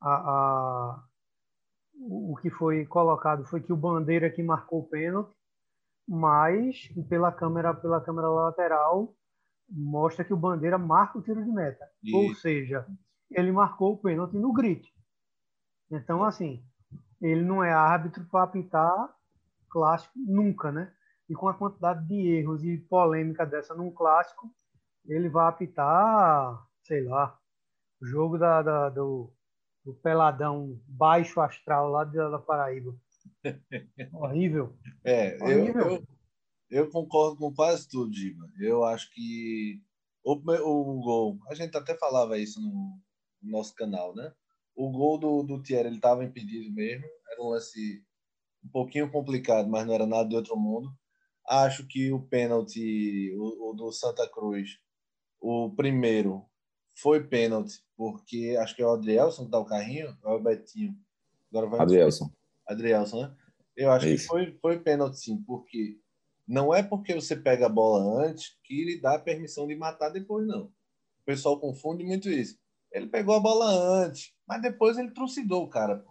A, 0.00 0.14
a, 0.14 1.04
o 1.98 2.36
que 2.40 2.50
foi 2.50 2.84
colocado 2.86 3.44
foi 3.44 3.60
que 3.60 3.72
o 3.72 3.76
bandeira 3.76 4.30
que 4.30 4.42
marcou 4.42 4.80
o 4.80 4.88
pênalti, 4.88 5.34
mas 6.06 6.88
pela 7.08 7.32
câmera 7.32 7.74
pela 7.74 8.00
câmera 8.00 8.28
lateral 8.28 9.14
mostra 9.68 10.24
que 10.24 10.32
o 10.32 10.36
bandeira 10.36 10.78
marca 10.78 11.18
o 11.18 11.22
tiro 11.22 11.44
de 11.44 11.50
meta. 11.50 11.84
Ou 12.14 12.34
seja, 12.34 12.86
ele 13.30 13.50
marcou 13.50 13.94
o 13.94 13.98
pênalti 13.98 14.36
no 14.36 14.52
grito. 14.52 14.88
Então, 15.90 16.24
assim, 16.24 16.62
ele 17.20 17.42
não 17.42 17.62
é 17.62 17.72
árbitro 17.72 18.24
para 18.26 18.44
apitar 18.44 19.14
clássico 19.68 20.14
nunca, 20.16 20.72
né? 20.72 20.92
E 21.28 21.34
com 21.34 21.48
a 21.48 21.54
quantidade 21.54 22.06
de 22.06 22.14
erros 22.14 22.64
e 22.64 22.78
polêmica 22.78 23.44
dessa 23.44 23.74
num 23.74 23.90
clássico, 23.90 24.50
ele 25.04 25.28
vai 25.28 25.48
apitar, 25.48 26.66
sei 26.84 27.04
lá, 27.04 27.38
o 28.00 28.06
jogo 28.06 28.38
da, 28.38 28.62
da 28.62 28.88
do, 28.88 29.32
do, 29.84 29.94
peladão 29.94 30.80
baixo 30.86 31.40
astral 31.40 31.90
lá 31.90 32.04
de, 32.04 32.16
da 32.16 32.38
Paraíba. 32.38 32.94
Horrível. 34.12 34.76
É, 35.04 35.36
Horrível. 35.42 35.82
Eu, 35.82 35.90
eu, 35.90 36.06
eu, 36.70 36.90
concordo 36.90 37.36
com 37.36 37.52
quase 37.52 37.88
tudo, 37.88 38.10
Diva. 38.10 38.48
Eu 38.58 38.84
acho 38.84 39.12
que 39.12 39.82
o, 40.24 40.34
o 40.34 41.00
gol, 41.00 41.38
a 41.48 41.54
gente 41.54 41.76
até 41.76 41.96
falava 41.96 42.38
isso 42.38 42.60
no, 42.60 43.00
no 43.42 43.50
nosso 43.50 43.74
canal, 43.74 44.14
né? 44.14 44.32
O 44.76 44.90
gol 44.90 45.18
do, 45.18 45.42
do 45.42 45.62
Thierry, 45.62 45.88
ele 45.88 45.96
estava 45.96 46.24
impedido 46.24 46.70
mesmo. 46.72 47.06
Era 47.32 47.42
um 47.42 47.48
lance 47.48 48.04
um 48.62 48.68
pouquinho 48.68 49.10
complicado, 49.10 49.68
mas 49.68 49.86
não 49.86 49.94
era 49.94 50.06
nada 50.06 50.28
de 50.28 50.36
outro 50.36 50.56
mundo. 50.56 50.92
Acho 51.48 51.86
que 51.86 52.12
o 52.12 52.20
pênalti, 52.20 53.32
o, 53.36 53.70
o 53.70 53.72
do 53.74 53.90
Santa 53.90 54.28
Cruz, 54.28 54.78
o 55.40 55.70
primeiro, 55.74 56.44
foi 56.94 57.26
pênalti, 57.26 57.82
porque 57.96 58.56
acho 58.60 58.74
que 58.74 58.82
é 58.82 58.86
o 58.86 58.92
Adrielson 58.92 59.44
que 59.44 59.50
dá 59.50 59.58
o 59.58 59.64
carrinho, 59.64 60.16
é 60.24 60.28
o 60.28 60.40
Betinho? 60.40 60.96
Agora 61.50 61.66
vai 61.66 61.80
Adrielson. 61.80 62.30
Adrielson, 62.66 63.22
né? 63.22 63.36
Eu 63.76 63.90
acho 63.92 64.08
Isso. 64.08 64.22
que 64.22 64.28
foi, 64.28 64.58
foi 64.60 64.80
pênalti, 64.80 65.18
sim, 65.18 65.42
porque 65.42 66.00
não 66.48 66.74
é 66.74 66.82
porque 66.82 67.14
você 67.14 67.36
pega 67.36 67.66
a 67.66 67.70
bola 67.70 68.26
antes 68.26 68.56
que 68.64 68.80
ele 68.80 69.00
dá 69.00 69.18
permissão 69.18 69.66
de 69.66 69.76
matar 69.76 70.08
depois, 70.08 70.46
não. 70.46 70.64
O 70.64 71.24
pessoal 71.24 71.60
confunde 71.60 72.02
muito 72.02 72.30
isso. 72.30 72.58
Ele 72.96 73.08
pegou 73.08 73.34
a 73.34 73.40
bola 73.40 73.66
antes, 73.66 74.32
mas 74.48 74.62
depois 74.62 74.96
ele 74.96 75.10
trucidou 75.10 75.64
o 75.64 75.68
cara. 75.68 76.02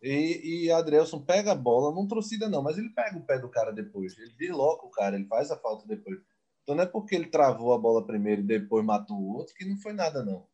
E, 0.00 0.66
e 0.66 0.70
Adrielson 0.70 1.20
pega 1.20 1.50
a 1.50 1.56
bola, 1.56 1.92
não 1.92 2.06
trucida 2.06 2.48
não, 2.48 2.62
mas 2.62 2.78
ele 2.78 2.90
pega 2.90 3.18
o 3.18 3.24
pé 3.24 3.40
do 3.40 3.48
cara 3.48 3.72
depois. 3.72 4.16
Ele 4.16 4.32
desloca 4.38 4.86
o 4.86 4.90
cara, 4.90 5.16
ele 5.16 5.26
faz 5.26 5.50
a 5.50 5.56
falta 5.56 5.84
depois. 5.86 6.20
Então 6.62 6.76
não 6.76 6.84
é 6.84 6.86
porque 6.86 7.16
ele 7.16 7.26
travou 7.26 7.74
a 7.74 7.78
bola 7.78 8.06
primeiro 8.06 8.42
e 8.42 8.44
depois 8.44 8.84
matou 8.84 9.16
o 9.16 9.36
outro 9.36 9.52
que 9.52 9.64
não 9.64 9.76
foi 9.78 9.92
nada, 9.92 10.24
não. 10.24 10.46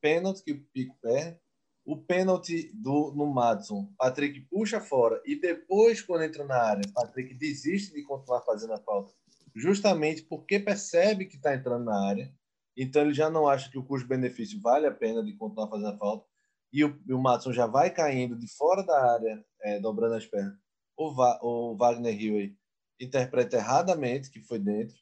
Pênalti 0.00 0.42
que 0.42 0.52
o 0.52 0.64
Pico 0.72 0.96
perde. 1.02 1.38
O 1.84 1.96
pênalti 1.96 2.72
do, 2.74 3.12
no 3.14 3.26
Madison, 3.26 3.92
Patrick 3.96 4.40
puxa 4.50 4.80
fora 4.80 5.20
e 5.24 5.38
depois, 5.38 6.00
quando 6.00 6.24
entra 6.24 6.44
na 6.44 6.56
área, 6.56 6.82
Patrick 6.92 7.34
desiste 7.34 7.92
de 7.92 8.02
continuar 8.02 8.40
fazendo 8.40 8.72
a 8.72 8.78
falta, 8.78 9.12
justamente 9.54 10.22
porque 10.22 10.58
percebe 10.58 11.26
que 11.26 11.36
está 11.36 11.54
entrando 11.54 11.84
na 11.84 12.08
área. 12.08 12.34
Então 12.76 13.02
ele 13.02 13.14
já 13.14 13.30
não 13.30 13.48
acha 13.48 13.70
que 13.70 13.78
o 13.78 13.84
custo-benefício 13.84 14.60
vale 14.60 14.86
a 14.86 14.92
pena 14.92 15.24
de 15.24 15.34
continuar 15.36 15.68
fazendo 15.68 15.88
a 15.88 15.98
falta. 15.98 16.26
E 16.72 16.84
o, 16.84 17.00
e 17.06 17.12
o 17.12 17.18
Madison 17.18 17.52
já 17.52 17.66
vai 17.66 17.90
caindo 17.90 18.36
de 18.36 18.48
fora 18.48 18.82
da 18.82 19.14
área, 19.14 19.44
é, 19.62 19.80
dobrando 19.80 20.14
as 20.14 20.26
pernas. 20.26 20.58
O, 20.96 21.14
Va, 21.14 21.38
o 21.42 21.76
Wagner 21.76 22.20
Hill 22.20 22.54
interpreta 23.00 23.56
erradamente 23.56 24.30
que 24.30 24.40
foi 24.40 24.58
dentro 24.58 24.96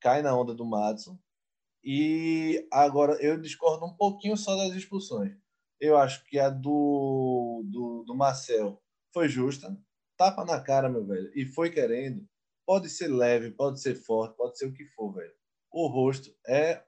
cai 0.00 0.22
na 0.22 0.36
onda 0.36 0.54
do 0.54 0.64
Madison. 0.64 1.18
E 1.84 2.66
agora 2.72 3.14
eu 3.22 3.40
discordo 3.40 3.86
um 3.86 3.94
pouquinho 3.94 4.36
só 4.36 4.56
das 4.56 4.74
expulsões. 4.74 5.36
Eu 5.80 5.96
acho 5.96 6.24
que 6.24 6.38
a 6.38 6.50
do, 6.50 7.64
do, 7.66 8.04
do 8.04 8.14
Marcel 8.14 8.82
foi 9.12 9.28
justa. 9.28 9.76
Tapa 10.16 10.44
na 10.44 10.60
cara, 10.60 10.88
meu 10.88 11.06
velho. 11.06 11.30
E 11.34 11.46
foi 11.46 11.70
querendo. 11.70 12.26
Pode 12.66 12.88
ser 12.90 13.08
leve, 13.08 13.50
pode 13.52 13.80
ser 13.80 13.94
forte, 13.94 14.36
pode 14.36 14.58
ser 14.58 14.66
o 14.66 14.72
que 14.72 14.84
for, 14.86 15.14
velho. 15.14 15.32
O 15.70 15.86
rosto 15.86 16.34
é, 16.46 16.82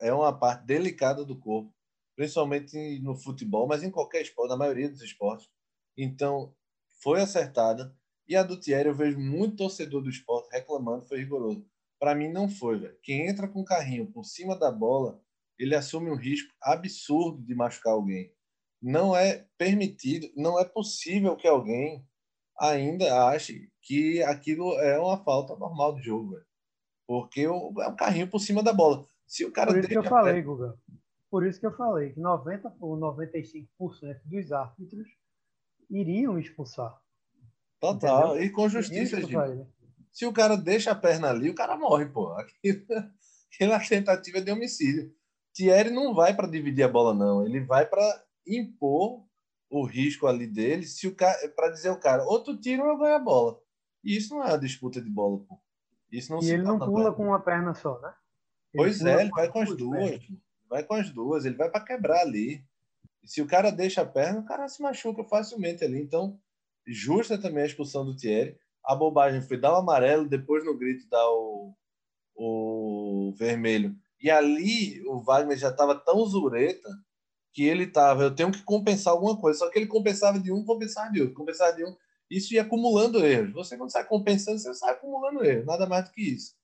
é 0.00 0.12
uma 0.12 0.32
parte 0.36 0.64
delicada 0.64 1.24
do 1.24 1.38
corpo, 1.38 1.72
principalmente 2.16 2.98
no 3.00 3.14
futebol, 3.14 3.66
mas 3.66 3.82
em 3.82 3.90
qualquer 3.90 4.22
esporte, 4.22 4.50
na 4.50 4.56
maioria 4.56 4.88
dos 4.88 5.02
esportes. 5.02 5.48
Então, 5.96 6.54
foi 7.02 7.20
acertada. 7.20 7.94
E 8.28 8.36
a 8.36 8.42
do 8.42 8.58
Thierry, 8.58 8.88
eu 8.88 8.94
vejo 8.94 9.18
muito 9.18 9.56
torcedor 9.56 10.02
do 10.02 10.10
esporte 10.10 10.50
reclamando, 10.52 11.06
foi 11.06 11.18
rigoroso. 11.18 11.66
Para 11.98 12.14
mim 12.14 12.30
não 12.30 12.48
foi. 12.48 12.96
Quem 13.02 13.26
entra 13.26 13.48
com 13.48 13.60
o 13.60 13.64
carrinho 13.64 14.10
por 14.10 14.24
cima 14.24 14.56
da 14.56 14.70
bola, 14.70 15.20
ele 15.58 15.74
assume 15.74 16.10
um 16.10 16.16
risco 16.16 16.50
absurdo 16.62 17.42
de 17.42 17.54
machucar 17.54 17.92
alguém. 17.92 18.32
Não 18.80 19.14
é 19.14 19.46
permitido, 19.58 20.30
não 20.34 20.58
é 20.58 20.64
possível 20.64 21.36
que 21.36 21.46
alguém 21.46 22.06
ainda 22.58 23.28
ache 23.28 23.70
que 23.82 24.22
aquilo 24.22 24.78
é 24.78 24.98
uma 24.98 25.22
falta 25.22 25.56
normal 25.56 25.94
do 25.94 26.02
jogo. 26.02 26.40
Porque 27.06 27.42
é 27.42 27.50
um 27.50 27.96
carrinho 27.96 28.28
por 28.28 28.38
cima 28.38 28.62
da 28.62 28.72
bola. 28.72 29.06
Se 29.30 29.44
o 29.44 29.52
cara 29.52 29.70
Por 29.70 29.78
isso 29.78 29.88
que 29.88 29.96
eu 29.96 30.02
falei, 30.02 30.42
Guga. 30.42 30.76
Por 31.30 31.46
isso 31.46 31.60
que 31.60 31.66
eu 31.66 31.76
falei 31.76 32.10
que 32.12 32.18
90 32.18 32.74
ou 32.80 32.98
95% 32.98 33.68
dos 34.24 34.50
árbitros 34.50 35.08
iriam 35.88 36.36
expulsar. 36.36 37.00
Total, 37.78 38.30
Entendeu? 38.30 38.42
e 38.42 38.50
com 38.50 38.68
justiça, 38.68 39.20
gente. 39.20 39.64
Se 40.10 40.26
o 40.26 40.32
cara 40.32 40.56
deixa 40.56 40.90
a 40.90 40.96
perna 40.96 41.30
ali, 41.30 41.48
o 41.48 41.54
cara 41.54 41.76
morre, 41.76 42.06
pô. 42.06 42.34
Aquela 43.54 43.78
tentativa 43.78 44.40
de 44.40 44.50
homicídio. 44.50 45.14
Thierry 45.54 45.90
não 45.90 46.12
vai 46.12 46.34
para 46.34 46.48
dividir 46.48 46.82
a 46.82 46.88
bola, 46.88 47.14
não. 47.14 47.46
Ele 47.46 47.60
vai 47.60 47.86
para 47.86 48.24
impor 48.44 49.24
o 49.70 49.86
risco 49.86 50.26
ali 50.26 50.48
dele, 50.48 50.82
se 50.82 51.06
o 51.06 51.14
cara 51.14 51.48
para 51.50 51.70
dizer 51.70 51.90
ao 51.90 52.00
cara, 52.00 52.24
ou 52.24 52.42
tu 52.42 52.58
tira 52.58 52.82
ou 52.82 52.88
eu 52.88 52.98
ganho 52.98 53.14
a 53.14 53.20
bola. 53.20 53.60
E 54.02 54.16
isso 54.16 54.34
não 54.34 54.42
é 54.42 54.48
uma 54.48 54.58
disputa 54.58 55.00
de 55.00 55.08
bola, 55.08 55.38
pô. 55.38 55.56
Isso 56.10 56.32
não 56.32 56.42
e 56.42 56.50
ele 56.50 56.64
não 56.64 56.80
pula 56.80 57.14
com 57.14 57.26
uma 57.26 57.38
perna 57.38 57.72
só, 57.74 58.00
né? 58.00 58.12
Ele 58.72 58.84
pois 58.84 59.00
é, 59.04 59.20
ele 59.22 59.30
vai 59.30 59.48
com 59.48 59.60
as 59.60 59.76
duas. 59.76 60.20
Vai 60.68 60.84
com 60.84 60.94
as 60.94 61.10
duas, 61.10 61.44
ele 61.44 61.56
vai 61.56 61.70
para 61.70 61.84
quebrar 61.84 62.20
ali. 62.20 62.64
E 63.22 63.28
se 63.28 63.42
o 63.42 63.46
cara 63.46 63.70
deixa 63.70 64.02
a 64.02 64.06
perna, 64.06 64.40
o 64.40 64.44
cara 64.44 64.68
se 64.68 64.80
machuca 64.80 65.24
facilmente 65.24 65.84
ali. 65.84 66.00
Então, 66.00 66.38
justa 66.86 67.36
também 67.36 67.64
a 67.64 67.66
expulsão 67.66 68.04
do 68.04 68.16
Thierry 68.16 68.56
a 68.84 68.94
bobagem 68.94 69.42
foi 69.42 69.56
dar 69.56 69.72
o 69.72 69.76
amarelo, 69.76 70.28
depois 70.28 70.64
no 70.64 70.76
grito 70.76 71.08
dar 71.08 71.28
o, 71.30 71.74
o 72.34 73.34
vermelho. 73.36 73.94
E 74.20 74.30
ali 74.30 75.02
o 75.06 75.20
Wagner 75.20 75.56
já 75.56 75.70
estava 75.70 75.94
tão 75.94 76.24
zureta 76.26 76.88
que 77.52 77.64
ele 77.64 77.84
estava, 77.84 78.22
eu 78.22 78.34
tenho 78.34 78.52
que 78.52 78.62
compensar 78.62 79.12
alguma 79.12 79.38
coisa. 79.38 79.58
Só 79.58 79.70
que 79.70 79.78
ele 79.78 79.86
compensava 79.86 80.38
de 80.38 80.52
um, 80.52 80.64
compensava 80.64 81.10
de 81.10 81.20
outro, 81.20 81.34
compensava 81.34 81.76
de 81.76 81.84
um. 81.84 81.96
Isso 82.30 82.54
ia 82.54 82.62
acumulando 82.62 83.24
erros. 83.24 83.52
Você 83.52 83.76
não 83.76 83.88
sai 83.88 84.04
compensando, 84.04 84.58
você 84.58 84.72
sai 84.74 84.92
acumulando 84.92 85.44
erros. 85.44 85.66
Nada 85.66 85.86
mais 85.86 86.04
do 86.06 86.12
que 86.12 86.22
isso. 86.22 86.54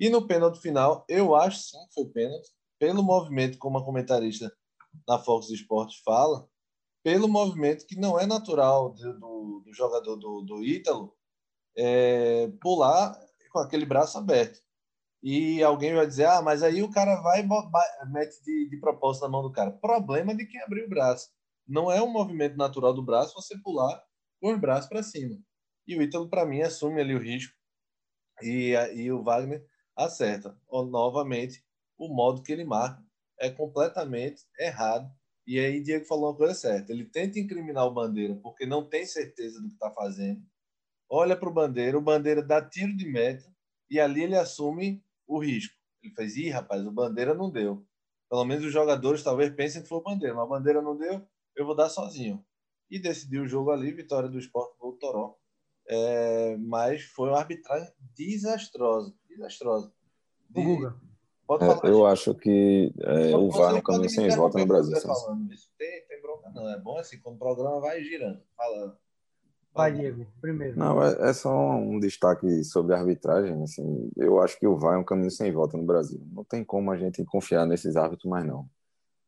E 0.00 0.08
no 0.08 0.26
pênalti 0.26 0.58
final, 0.62 1.04
eu 1.06 1.36
acho 1.36 1.58
sim 1.58 1.78
que 1.88 1.92
foi 1.92 2.06
pênalti. 2.06 2.48
Pelo 2.78 3.02
movimento, 3.02 3.58
como 3.58 3.76
a 3.76 3.84
comentarista 3.84 4.50
na 5.06 5.18
Fox 5.18 5.50
Sports 5.50 6.00
fala, 6.02 6.48
pelo 7.04 7.28
movimento 7.28 7.86
que 7.86 7.96
não 7.96 8.18
é 8.18 8.24
natural 8.24 8.94
do, 8.94 9.20
do, 9.20 9.62
do 9.66 9.74
jogador 9.74 10.16
do, 10.16 10.40
do 10.40 10.64
Ítalo, 10.64 11.14
é, 11.76 12.48
pular 12.62 13.14
com 13.52 13.58
aquele 13.58 13.84
braço 13.84 14.16
aberto. 14.16 14.58
E 15.22 15.62
alguém 15.62 15.94
vai 15.94 16.06
dizer, 16.06 16.24
ah, 16.24 16.40
mas 16.40 16.62
aí 16.62 16.82
o 16.82 16.90
cara 16.90 17.20
vai 17.20 17.46
mete 18.10 18.42
de, 18.42 18.70
de 18.70 18.80
propósito 18.80 19.24
na 19.24 19.28
mão 19.28 19.42
do 19.42 19.52
cara. 19.52 19.70
Problema 19.70 20.34
de 20.34 20.46
quem 20.46 20.62
abriu 20.62 20.86
o 20.86 20.88
braço. 20.88 21.28
Não 21.68 21.92
é 21.92 22.02
um 22.02 22.10
movimento 22.10 22.56
natural 22.56 22.94
do 22.94 23.04
braço 23.04 23.34
você 23.34 23.54
pular 23.58 24.02
com 24.40 24.54
os 24.54 24.58
braços 24.58 24.88
para 24.88 25.02
cima. 25.02 25.38
E 25.86 25.94
o 25.94 26.00
Ítalo, 26.00 26.30
para 26.30 26.46
mim, 26.46 26.62
assume 26.62 27.02
ali 27.02 27.14
o 27.14 27.22
risco. 27.22 27.54
E, 28.42 28.72
e 28.94 29.12
o 29.12 29.22
Wagner 29.22 29.62
acerta. 30.04 30.56
Ou, 30.68 30.86
novamente, 30.86 31.64
o 31.98 32.08
modo 32.08 32.42
que 32.42 32.52
ele 32.52 32.64
marca 32.64 33.02
é 33.38 33.50
completamente 33.50 34.42
errado. 34.58 35.10
E 35.46 35.58
aí, 35.58 35.80
Diego 35.80 36.04
falou 36.04 36.30
uma 36.30 36.36
coisa 36.36 36.54
certa. 36.54 36.92
Ele 36.92 37.04
tenta 37.04 37.38
incriminar 37.38 37.86
o 37.86 37.92
Bandeira 37.92 38.36
porque 38.36 38.66
não 38.66 38.88
tem 38.88 39.06
certeza 39.06 39.60
do 39.60 39.68
que 39.68 39.74
está 39.74 39.90
fazendo 39.90 40.42
olha 41.10 41.36
para 41.36 41.48
o 41.48 41.52
Bandeira, 41.52 41.98
o 41.98 42.00
Bandeira 42.00 42.40
dá 42.40 42.62
tiro 42.62 42.96
de 42.96 43.04
meta 43.04 43.52
e 43.90 43.98
ali 43.98 44.22
ele 44.22 44.36
assume 44.36 45.04
o 45.26 45.38
risco. 45.38 45.74
Ele 46.02 46.14
faz, 46.14 46.36
ih, 46.36 46.48
rapaz, 46.48 46.86
o 46.86 46.92
Bandeira 46.92 47.34
não 47.34 47.50
deu. 47.50 47.84
Pelo 48.30 48.44
menos 48.44 48.64
os 48.64 48.72
jogadores 48.72 49.24
talvez 49.24 49.52
pensem 49.52 49.82
que 49.82 49.88
foi 49.88 50.00
bandeira, 50.00 50.34
mas 50.34 50.44
a 50.44 50.48
bandeira 50.48 50.80
não 50.80 50.96
deu, 50.96 51.26
eu 51.56 51.66
vou 51.66 51.74
dar 51.74 51.88
sozinho. 51.88 52.44
E 52.88 52.98
decidiu 53.00 53.42
o 53.42 53.48
jogo 53.48 53.72
ali, 53.72 53.90
vitória 53.90 54.28
do 54.28 54.38
Sport 54.38 54.78
do 54.78 54.92
Toró. 54.92 55.36
É, 55.88 56.56
mas 56.58 57.02
foi 57.02 57.28
uma 57.28 57.38
arbitragem 57.38 57.92
desastrosa. 58.14 59.12
Desastrosa. 59.40 59.90
De... 60.50 60.62
Guga. 60.62 60.94
Pode 61.46 61.66
falar, 61.66 61.80
é, 61.84 61.90
eu 61.90 62.06
acho 62.06 62.32
que 62.34 62.92
é, 63.00 63.36
o 63.36 63.50
VAR 63.50 63.74
é 63.74 63.78
um 63.78 63.82
caminho 63.82 64.08
sem 64.08 64.28
volta 64.36 64.58
no 64.58 64.66
Brasil. 64.66 64.96
Falando. 65.00 65.52
Isso 65.52 65.68
tem, 65.76 66.06
tem 66.06 66.22
bronca, 66.22 66.48
não. 66.54 66.68
É 66.68 66.78
bom 66.78 66.96
assim, 66.96 67.18
quando 67.18 67.36
o 67.36 67.38
programa 67.38 67.80
vai 67.80 68.04
girando. 68.04 68.40
Fala. 68.56 68.96
Vai, 69.74 69.92
Diego, 69.92 70.26
primeiro. 70.40 70.78
Não, 70.78 71.02
é, 71.02 71.30
é, 71.30 71.32
só 71.32 71.50
um 71.50 71.98
destaque 71.98 72.62
sobre 72.62 72.94
a 72.94 72.98
arbitragem. 72.98 73.60
Assim, 73.64 74.10
eu 74.16 74.40
acho 74.40 74.58
que 74.60 74.66
o 74.66 74.76
VAR 74.76 74.94
é 74.94 74.98
um 74.98 75.04
caminho 75.04 75.30
sem 75.30 75.50
volta 75.50 75.76
no 75.76 75.84
Brasil. 75.84 76.20
Não 76.30 76.44
tem 76.44 76.62
como 76.62 76.90
a 76.92 76.96
gente 76.96 77.24
confiar 77.24 77.66
nesses 77.66 77.96
árbitros 77.96 78.30
mais 78.30 78.46
não. 78.46 78.68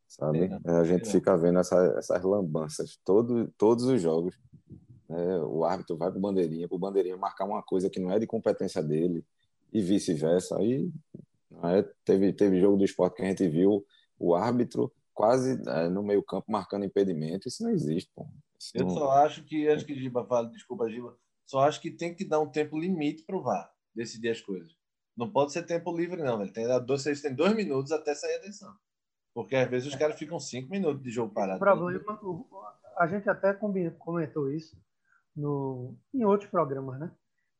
Sabe? 0.06 0.50
É, 0.64 0.70
a 0.72 0.84
gente 0.84 1.10
fica 1.10 1.36
vendo 1.36 1.58
essa, 1.58 1.76
essas 1.98 2.22
lambanças 2.22 3.00
todo, 3.04 3.52
todos 3.58 3.84
os 3.84 4.00
jogos. 4.00 4.38
Né? 5.08 5.38
O 5.38 5.64
árbitro 5.64 5.96
vai 5.96 6.08
para 6.08 6.18
o 6.18 6.22
bandeirinha, 6.22 6.68
para 6.68 6.76
o 6.76 6.78
bandeirinha 6.78 7.16
marcar 7.16 7.46
uma 7.46 7.62
coisa 7.62 7.90
que 7.90 7.98
não 7.98 8.12
é 8.12 8.18
de 8.20 8.26
competência 8.28 8.82
dele 8.82 9.24
e 9.72 9.80
vice-versa. 9.80 10.58
Aí 10.58 10.90
né? 11.50 11.84
teve, 12.04 12.32
teve 12.32 12.60
jogo 12.60 12.76
do 12.76 12.84
esporte 12.84 13.16
que 13.16 13.22
a 13.22 13.26
gente 13.26 13.48
viu 13.48 13.84
o 14.18 14.34
árbitro 14.34 14.92
quase 15.14 15.60
é, 15.68 15.88
no 15.88 16.02
meio 16.02 16.22
campo 16.22 16.50
marcando 16.50 16.84
impedimento. 16.84 17.48
Isso 17.48 17.62
não 17.62 17.70
existe, 17.70 18.10
pô. 18.14 18.26
Eu 18.74 18.88
só 18.90 19.10
acho 19.10 19.44
que, 19.44 19.66
antes 19.66 19.84
que 19.84 19.94
Giba 19.94 20.24
fale, 20.24 20.50
desculpa, 20.50 20.88
Giba, 20.88 21.16
só 21.44 21.60
acho 21.60 21.80
que 21.80 21.90
tem 21.90 22.14
que 22.14 22.24
dar 22.24 22.40
um 22.40 22.48
tempo 22.48 22.78
limite 22.78 23.24
para 23.24 23.36
o 23.36 23.42
VAR 23.42 23.72
decidir 23.94 24.30
as 24.30 24.40
coisas. 24.40 24.72
Não 25.16 25.30
pode 25.30 25.52
ser 25.52 25.64
tempo 25.64 25.94
livre, 25.94 26.22
não. 26.22 26.40
Ele 26.40 26.52
tem, 26.52 26.66
vocês 26.86 27.20
têm 27.20 27.34
dois 27.34 27.54
minutos 27.54 27.92
até 27.92 28.14
sair 28.14 28.36
a 28.36 28.40
decisão. 28.40 28.74
Porque 29.34 29.56
às 29.56 29.68
vezes 29.68 29.88
os 29.88 29.96
caras 29.96 30.18
ficam 30.18 30.38
cinco 30.38 30.70
minutos 30.70 31.02
de 31.02 31.10
jogo 31.10 31.32
parado. 31.34 31.56
O 31.56 31.58
problema, 31.58 32.18
a 32.96 33.06
gente 33.06 33.28
até 33.28 33.52
comentou 33.52 34.50
isso 34.50 34.76
no, 35.34 35.94
em 36.14 36.24
outros 36.24 36.50
programas, 36.50 37.00
né? 37.00 37.10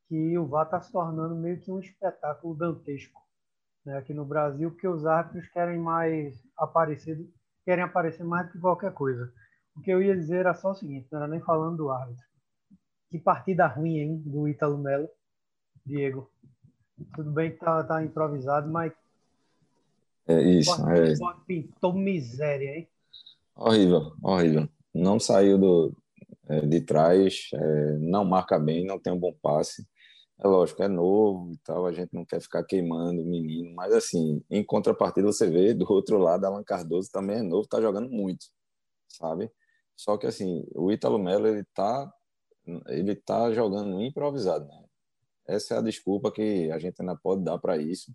Que 0.08 0.36
o 0.38 0.46
VAR 0.46 0.66
está 0.66 0.80
se 0.80 0.92
tornando 0.92 1.34
meio 1.34 1.60
que 1.60 1.70
um 1.70 1.78
espetáculo 1.78 2.54
dantesco 2.54 3.22
né, 3.84 3.96
aqui 3.98 4.14
no 4.14 4.24
Brasil, 4.24 4.70
porque 4.70 4.86
os 4.86 5.06
árbitros 5.06 5.48
querem 5.48 5.78
mais 5.78 6.42
aparecer, 6.56 7.18
querem 7.64 7.84
aparecer 7.84 8.24
mais 8.24 8.46
do 8.46 8.52
que 8.52 8.58
qualquer 8.58 8.92
coisa. 8.92 9.32
O 9.76 9.80
que 9.80 9.90
eu 9.90 10.02
ia 10.02 10.16
dizer 10.16 10.38
era 10.38 10.54
só 10.54 10.72
o 10.72 10.74
seguinte, 10.74 11.08
não 11.10 11.18
era 11.18 11.28
nem 11.28 11.40
falando 11.40 11.78
do 11.78 11.90
árbitro. 11.90 12.24
Que 13.10 13.18
partida 13.18 13.66
ruim, 13.66 13.98
hein, 13.98 14.22
do 14.24 14.48
Ítalo 14.48 14.78
Melo, 14.78 15.08
Diego. 15.84 16.30
Tudo 17.14 17.30
bem 17.30 17.50
que 17.50 17.58
tá, 17.58 17.82
tá 17.82 18.02
improvisado, 18.02 18.70
mas. 18.70 18.92
É 20.26 20.40
isso. 20.40 20.82
O 20.82 20.90
é... 20.90 21.14
pintou 21.46 21.92
miséria, 21.92 22.76
hein? 22.76 22.88
Horrível, 23.56 24.14
horrível. 24.22 24.68
Não 24.94 25.18
saiu 25.18 25.58
do, 25.58 25.96
é, 26.48 26.60
de 26.60 26.80
trás, 26.80 27.50
é, 27.54 27.98
não 27.98 28.24
marca 28.24 28.58
bem, 28.58 28.84
não 28.84 28.98
tem 28.98 29.12
um 29.12 29.18
bom 29.18 29.34
passe. 29.42 29.86
É 30.44 30.48
lógico, 30.48 30.82
é 30.82 30.88
novo 30.88 31.52
e 31.52 31.58
tal, 31.58 31.86
a 31.86 31.92
gente 31.92 32.12
não 32.12 32.24
quer 32.24 32.40
ficar 32.40 32.64
queimando 32.64 33.22
o 33.22 33.24
menino, 33.24 33.72
mas 33.76 33.92
assim, 33.92 34.42
em 34.50 34.64
contrapartida 34.64 35.28
você 35.28 35.48
vê 35.48 35.72
do 35.72 35.86
outro 35.92 36.18
lado, 36.18 36.44
Alan 36.44 36.64
Cardoso 36.64 37.08
também 37.12 37.38
é 37.38 37.42
novo, 37.42 37.68
tá 37.68 37.80
jogando 37.80 38.10
muito, 38.10 38.46
sabe? 39.08 39.52
Só 39.96 40.18
que 40.18 40.26
assim, 40.26 40.66
o 40.74 40.90
Ítalo 40.90 41.16
Melo, 41.16 41.46
ele 41.46 41.64
tá, 41.72 42.12
ele 42.88 43.14
tá 43.14 43.52
jogando 43.52 44.02
improvisado, 44.02 44.66
né? 44.66 44.84
Essa 45.46 45.74
é 45.74 45.78
a 45.78 45.82
desculpa 45.82 46.32
que 46.32 46.72
a 46.72 46.78
gente 46.80 47.00
ainda 47.00 47.14
pode 47.14 47.44
dar 47.44 47.58
para 47.58 47.76
isso, 47.76 48.12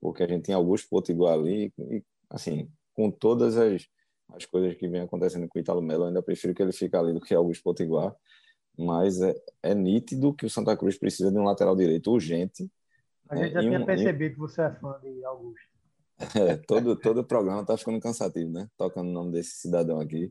porque 0.00 0.24
a 0.24 0.28
gente 0.28 0.46
tem 0.46 0.54
Augusto 0.56 0.88
Potiguar 0.90 1.34
ali 1.34 1.72
e, 1.78 2.02
assim, 2.28 2.68
com 2.94 3.12
todas 3.12 3.56
as, 3.56 3.86
as 4.30 4.44
coisas 4.44 4.74
que 4.76 4.88
vem 4.88 5.02
acontecendo 5.02 5.46
com 5.48 5.56
o 5.56 5.62
Ítalo 5.62 5.82
Melo, 5.82 6.02
eu 6.04 6.08
ainda 6.08 6.22
prefiro 6.22 6.52
que 6.52 6.62
ele 6.62 6.72
fique 6.72 6.96
ali 6.96 7.12
do 7.12 7.20
que 7.20 7.32
Augusto 7.32 7.62
Potiguar, 7.62 8.12
mas 8.80 9.20
é, 9.20 9.34
é 9.62 9.74
nítido 9.74 10.34
que 10.34 10.46
o 10.46 10.50
Santa 10.50 10.76
Cruz 10.76 10.98
precisa 10.98 11.30
de 11.30 11.38
um 11.38 11.44
lateral 11.44 11.76
direito 11.76 12.10
urgente. 12.10 12.70
A 13.28 13.36
gente 13.36 13.52
já 13.52 13.60
é, 13.60 13.62
tinha 13.62 13.80
um, 13.80 13.84
percebido 13.84 14.34
que 14.34 14.40
você 14.40 14.62
é 14.62 14.70
fã 14.70 14.98
de 15.00 15.24
Augusto. 15.24 15.70
É, 16.36 16.54
todo, 16.54 16.96
todo 16.96 17.20
o 17.20 17.24
programa 17.24 17.64
tá 17.64 17.74
ficando 17.78 17.98
cansativo, 17.98 18.50
né? 18.50 18.68
Tocando 18.76 19.08
o 19.08 19.12
nome 19.12 19.32
desse 19.32 19.52
cidadão 19.52 19.98
aqui. 20.00 20.30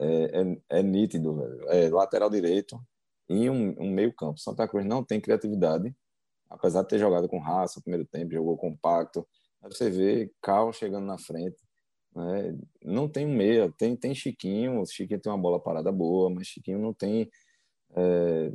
É, 0.00 0.40
é, 0.40 0.78
é 0.78 0.82
nítido, 0.82 1.36
velho. 1.36 1.68
É 1.68 1.90
lateral 1.90 2.30
direito 2.30 2.80
e 3.28 3.50
um, 3.50 3.74
um 3.78 3.90
meio 3.90 4.14
campo. 4.14 4.40
Santa 4.40 4.66
Cruz 4.66 4.86
não 4.86 5.04
tem 5.04 5.20
criatividade, 5.20 5.94
apesar 6.48 6.82
de 6.82 6.88
ter 6.88 6.98
jogado 6.98 7.28
com 7.28 7.38
raça 7.38 7.78
no 7.78 7.82
primeiro 7.82 8.06
tempo, 8.06 8.32
jogou 8.32 8.56
compacto. 8.56 9.26
Aí 9.62 9.70
você 9.70 9.90
vê 9.90 10.32
Cal 10.40 10.72
chegando 10.72 11.06
na 11.06 11.18
frente. 11.18 11.56
Né? 12.14 12.56
Não 12.82 13.06
tem 13.06 13.26
um 13.26 13.34
meia, 13.34 13.70
tem, 13.76 13.94
tem 13.94 14.14
Chiquinho. 14.14 14.86
Chiquinho 14.86 15.20
tem 15.20 15.30
uma 15.30 15.38
bola 15.38 15.60
parada 15.60 15.92
boa, 15.92 16.30
mas 16.30 16.46
Chiquinho 16.46 16.78
não 16.78 16.94
tem 16.94 17.30
é, 17.96 18.52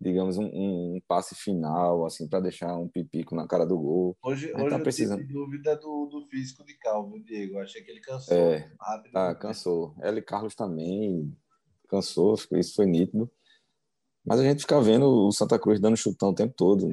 digamos, 0.00 0.36
um, 0.36 0.46
um, 0.46 1.00
passe 1.06 1.34
final, 1.34 2.04
assim, 2.04 2.28
para 2.28 2.40
deixar 2.40 2.76
um 2.76 2.88
pipico 2.88 3.34
na 3.34 3.46
cara 3.46 3.64
do 3.64 3.78
gol. 3.78 4.16
Hoje, 4.22 4.52
hoje 4.54 4.68
tá 4.68 4.78
eu 4.78 4.82
precisando... 4.82 5.20
tive 5.20 5.32
dúvida 5.32 5.76
do, 5.76 6.06
do 6.06 6.26
físico 6.28 6.64
de 6.64 6.74
Calvo, 6.74 7.20
Diego. 7.20 7.58
Achei 7.58 7.82
que 7.82 7.90
ele 7.90 8.00
cansou 8.00 8.36
é, 8.36 8.70
rápido. 8.80 9.16
Ah, 9.16 9.34
cansou. 9.34 9.94
Ele 10.02 10.20
Carlos 10.20 10.54
também 10.54 11.32
cansou, 11.88 12.34
isso 12.52 12.74
foi 12.74 12.86
nítido. 12.86 13.30
Mas 14.24 14.40
a 14.40 14.42
gente 14.42 14.60
fica 14.60 14.80
vendo 14.80 15.06
o 15.06 15.32
Santa 15.32 15.58
Cruz 15.58 15.80
dando 15.80 15.96
chutão 15.96 16.30
o 16.30 16.34
tempo 16.34 16.54
todo. 16.56 16.88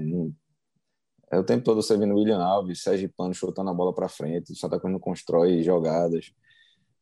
É 1.32 1.38
o 1.38 1.44
tempo 1.44 1.64
todo 1.64 1.82
você 1.82 1.96
vendo 1.96 2.14
o 2.14 2.18
William 2.18 2.44
Alves, 2.44 2.82
Sérgio 2.82 3.12
Pano 3.16 3.34
chutando 3.34 3.70
a 3.70 3.74
bola 3.74 3.94
para 3.94 4.10
frente. 4.10 4.52
O 4.52 4.56
Santa 4.56 4.80
Cruz 4.80 4.92
não 4.92 5.00
constrói 5.00 5.64
jogadas. 5.64 6.34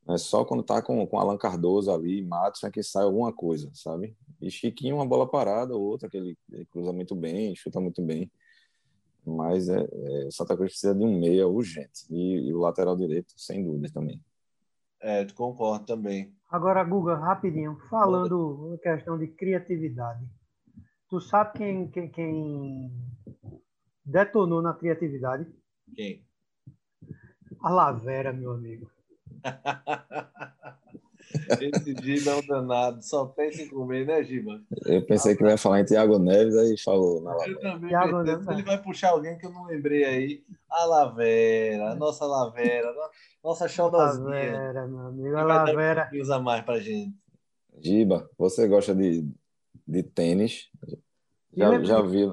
É 0.10 0.18
só 0.18 0.46
quando 0.46 0.64
tá 0.64 0.82
com, 0.82 1.06
com 1.06 1.20
Alan 1.20 1.38
Cardoso 1.38 1.92
ali, 1.92 2.22
Matos, 2.22 2.64
é 2.64 2.72
que 2.72 2.82
sai 2.82 3.04
alguma 3.04 3.34
coisa, 3.34 3.70
sabe? 3.74 4.16
E 4.42 4.50
Chiquinho, 4.50 4.96
uma 4.96 5.06
bola 5.06 5.30
parada, 5.30 5.76
outra 5.76 6.10
que 6.10 6.16
ele, 6.16 6.38
ele 6.52 6.66
cruza 6.66 6.94
muito 6.94 7.14
bem, 7.14 7.54
chuta 7.56 7.80
muito 7.82 8.02
bem. 8.02 8.32
Mas 9.26 9.68
é, 9.68 9.80
é, 9.80 10.28
o 10.28 10.32
Santa 10.32 10.56
Cruz 10.56 10.72
precisa 10.72 10.96
de 10.96 11.04
um 11.04 11.20
meia 11.20 11.46
urgente. 11.46 12.06
E, 12.10 12.48
e 12.48 12.54
o 12.54 12.60
lateral 12.60 12.96
direito, 12.96 13.34
sem 13.36 13.62
dúvida, 13.66 13.92
também. 13.94 14.22
É, 15.02 15.26
concordo 15.34 15.86
também. 15.86 16.34
Agora, 16.50 16.82
Guga, 16.86 17.16
rapidinho, 17.16 17.78
falando 17.90 18.70
na 18.72 18.78
questão 18.78 19.18
de 19.18 19.28
criatividade. 19.28 20.26
Tu 21.10 21.20
sabe 21.20 21.58
quem, 21.58 21.90
quem, 21.90 22.10
quem 22.10 22.92
detonou 24.06 24.62
na 24.62 24.74
criatividade? 24.74 25.46
Quem? 25.94 26.26
A 27.60 27.70
Lavera, 27.70 28.32
meu 28.32 28.54
amigo. 28.54 28.90
Esse 31.62 31.96
Giba 32.02 32.32
é 32.32 32.36
um 32.36 32.46
danado, 32.46 33.02
só 33.02 33.26
pensa 33.26 33.62
em 33.62 33.68
comer, 33.68 34.06
né, 34.06 34.24
Giba? 34.24 34.62
Eu 34.86 35.06
pensei 35.06 35.36
que 35.36 35.44
ele 35.44 35.52
ia 35.52 35.58
falar 35.58 35.82
em 35.82 35.86
Tiago 35.86 36.20
Neves, 36.20 36.56
aí 36.56 36.78
falou 36.78 37.22
na 37.22 37.32
Eu 37.46 37.60
também 37.60 37.90
Thiago 37.90 38.24
Neves. 38.24 38.48
Ele 38.48 38.64
vai 38.64 38.82
puxar 38.82 39.10
alguém 39.12 39.38
que 39.38 39.46
eu 39.46 39.52
não 39.52 39.66
lembrei 39.66 40.04
aí. 40.04 40.44
A 40.70 40.86
Lavera, 40.86 41.92
a 41.92 41.96
nossa 41.96 42.26
Lavera, 42.26 42.94
nossa 43.44 43.68
xodózinha. 43.68 44.26
Lavera, 44.26 44.88
meu 44.88 45.00
amigo, 45.00 45.38
a 45.38 45.44
Lavera. 45.44 46.10
usa 46.14 46.40
mais 46.40 46.64
pra 46.64 46.80
gente. 46.80 47.16
Giba, 47.80 48.30
você 48.38 48.68
gosta 48.68 48.94
de, 48.94 49.30
de 49.88 50.04
tênis? 50.04 50.70
Já, 51.54 51.76
e 51.76 51.86
já 51.86 52.02
vi. 52.02 52.32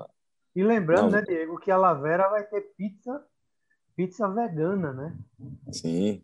E 0.56 0.62
lembrando, 0.62 1.10
não. 1.10 1.10
né, 1.10 1.22
Diego, 1.22 1.58
que 1.58 1.70
a 1.70 1.76
Lavera 1.76 2.28
vai 2.28 2.44
ter 2.44 2.60
pizza, 2.76 3.24
pizza 3.96 4.28
vegana, 4.28 4.92
né? 4.92 5.16
Sim, 5.72 6.22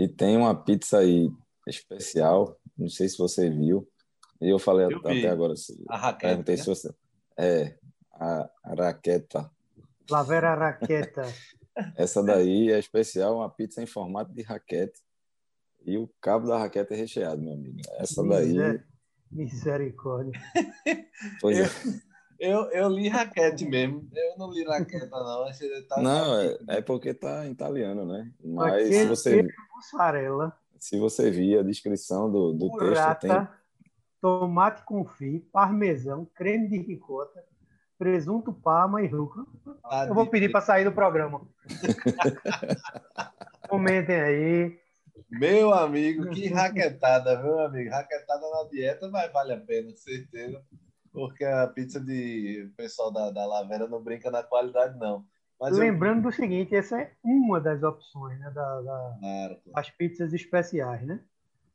e 0.00 0.08
tem 0.08 0.34
uma 0.34 0.54
pizza 0.54 1.00
aí 1.00 1.30
especial, 1.66 2.58
não 2.76 2.88
sei 2.88 3.06
se 3.06 3.18
você 3.18 3.50
viu. 3.50 3.86
E 4.40 4.48
eu 4.48 4.58
falei 4.58 4.86
eu 4.86 4.98
até 4.98 5.28
agora. 5.28 5.52
A 5.90 5.96
raqueta. 5.98 6.50
Né? 6.52 6.56
Se 6.56 6.66
você... 6.66 6.90
É, 7.36 7.76
a, 8.14 8.50
a 8.64 8.74
raqueta. 8.74 9.50
Lavera 10.10 10.54
raqueta. 10.56 11.22
Essa 11.96 12.22
daí 12.22 12.72
é 12.72 12.78
especial, 12.78 13.36
uma 13.36 13.50
pizza 13.50 13.82
em 13.82 13.86
formato 13.86 14.32
de 14.32 14.40
raquete. 14.40 14.98
E 15.84 15.98
o 15.98 16.10
cabo 16.18 16.46
da 16.46 16.56
raquete 16.56 16.94
é 16.94 16.96
recheado, 16.96 17.42
meu 17.42 17.52
amigo. 17.52 17.76
Essa 17.98 18.22
daí. 18.22 18.80
Misericórdia. 19.30 20.40
Pois 21.42 21.58
é. 21.58 21.68
Eu, 22.40 22.70
eu 22.70 22.88
li 22.88 23.06
raquete 23.06 23.66
mesmo. 23.66 24.08
Eu 24.14 24.38
não 24.38 24.50
li 24.50 24.64
raqueta, 24.64 25.10
não. 25.10 25.44
Tá 25.86 26.00
não, 26.00 26.40
é, 26.40 26.58
é, 26.68 26.80
porque 26.80 27.12
tá 27.12 27.46
em 27.46 27.50
italiano, 27.50 28.06
né? 28.06 28.32
Mas 28.42 28.88
se 28.88 29.04
você. 29.04 29.46
Mussarela. 29.80 30.56
Se 30.78 30.98
você 30.98 31.30
vir 31.30 31.58
a 31.58 31.62
descrição 31.62 32.30
do, 32.30 32.52
do 32.52 32.70
texto, 32.78 33.20
tem. 33.20 33.48
Tomate 34.20 34.84
confit, 34.84 35.40
parmesão, 35.50 36.26
creme 36.34 36.68
de 36.68 36.76
ricota, 36.76 37.42
presunto 37.98 38.52
parma 38.52 39.02
e 39.02 39.06
rúcula. 39.06 39.46
Ah, 39.84 40.06
eu 40.06 40.14
vou 40.14 40.26
pedir 40.26 40.50
para 40.50 40.60
sair 40.60 40.84
do 40.84 40.92
programa. 40.92 41.40
Comentem 43.68 44.20
aí. 44.20 44.78
Meu 45.30 45.72
amigo, 45.72 46.28
que 46.30 46.48
raquetada, 46.48 47.42
meu 47.42 47.60
amigo. 47.60 47.90
Raquetada 47.90 48.50
na 48.50 48.68
dieta, 48.70 49.08
mas 49.08 49.32
vale 49.32 49.54
a 49.54 49.60
pena, 49.60 49.94
certeza 49.96 50.62
porque 51.12 51.44
a 51.44 51.66
pizza 51.66 52.00
de 52.00 52.70
pessoal 52.76 53.10
da, 53.10 53.30
da 53.30 53.46
Lavera 53.46 53.88
não 53.88 54.02
brinca 54.02 54.30
na 54.30 54.42
qualidade, 54.42 54.98
não. 54.98 55.24
Mas 55.60 55.76
Lembrando 55.76 56.18
eu... 56.18 56.22
do 56.30 56.32
seguinte, 56.32 56.74
essa 56.74 56.98
é 56.98 57.12
uma 57.22 57.60
das 57.60 57.82
opções 57.82 58.38
né, 58.40 58.50
da, 58.50 58.80
da 58.80 59.16
claro, 59.20 59.60
das 59.66 59.90
pizzas 59.90 60.32
especiais, 60.32 61.06
né? 61.06 61.22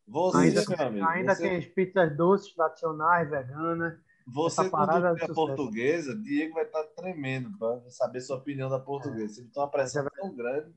Você, 0.07 0.37
ainda, 0.37 0.83
amigo, 0.85 1.05
ainda 1.05 1.35
você... 1.35 1.41
tem 1.43 1.57
as 1.57 1.65
pizzas 1.65 2.17
doces, 2.17 2.53
tradicionais, 2.53 3.29
veganas. 3.29 3.97
Você, 4.27 4.69
quando 4.69 5.05
é 5.05 5.27
portuguesa, 5.33 6.15
Diego 6.15 6.55
vai 6.55 6.63
estar 6.63 6.83
tremendo 6.95 7.55
para 7.59 7.79
saber 7.91 8.21
sua 8.21 8.37
opinião 8.37 8.69
da 8.69 8.79
portuguesa. 8.79 9.39
Ele 9.39 9.49
tem 9.49 9.61
uma 9.61 9.69
pressão 9.69 10.07
tão 10.15 10.35
grande. 10.35 10.73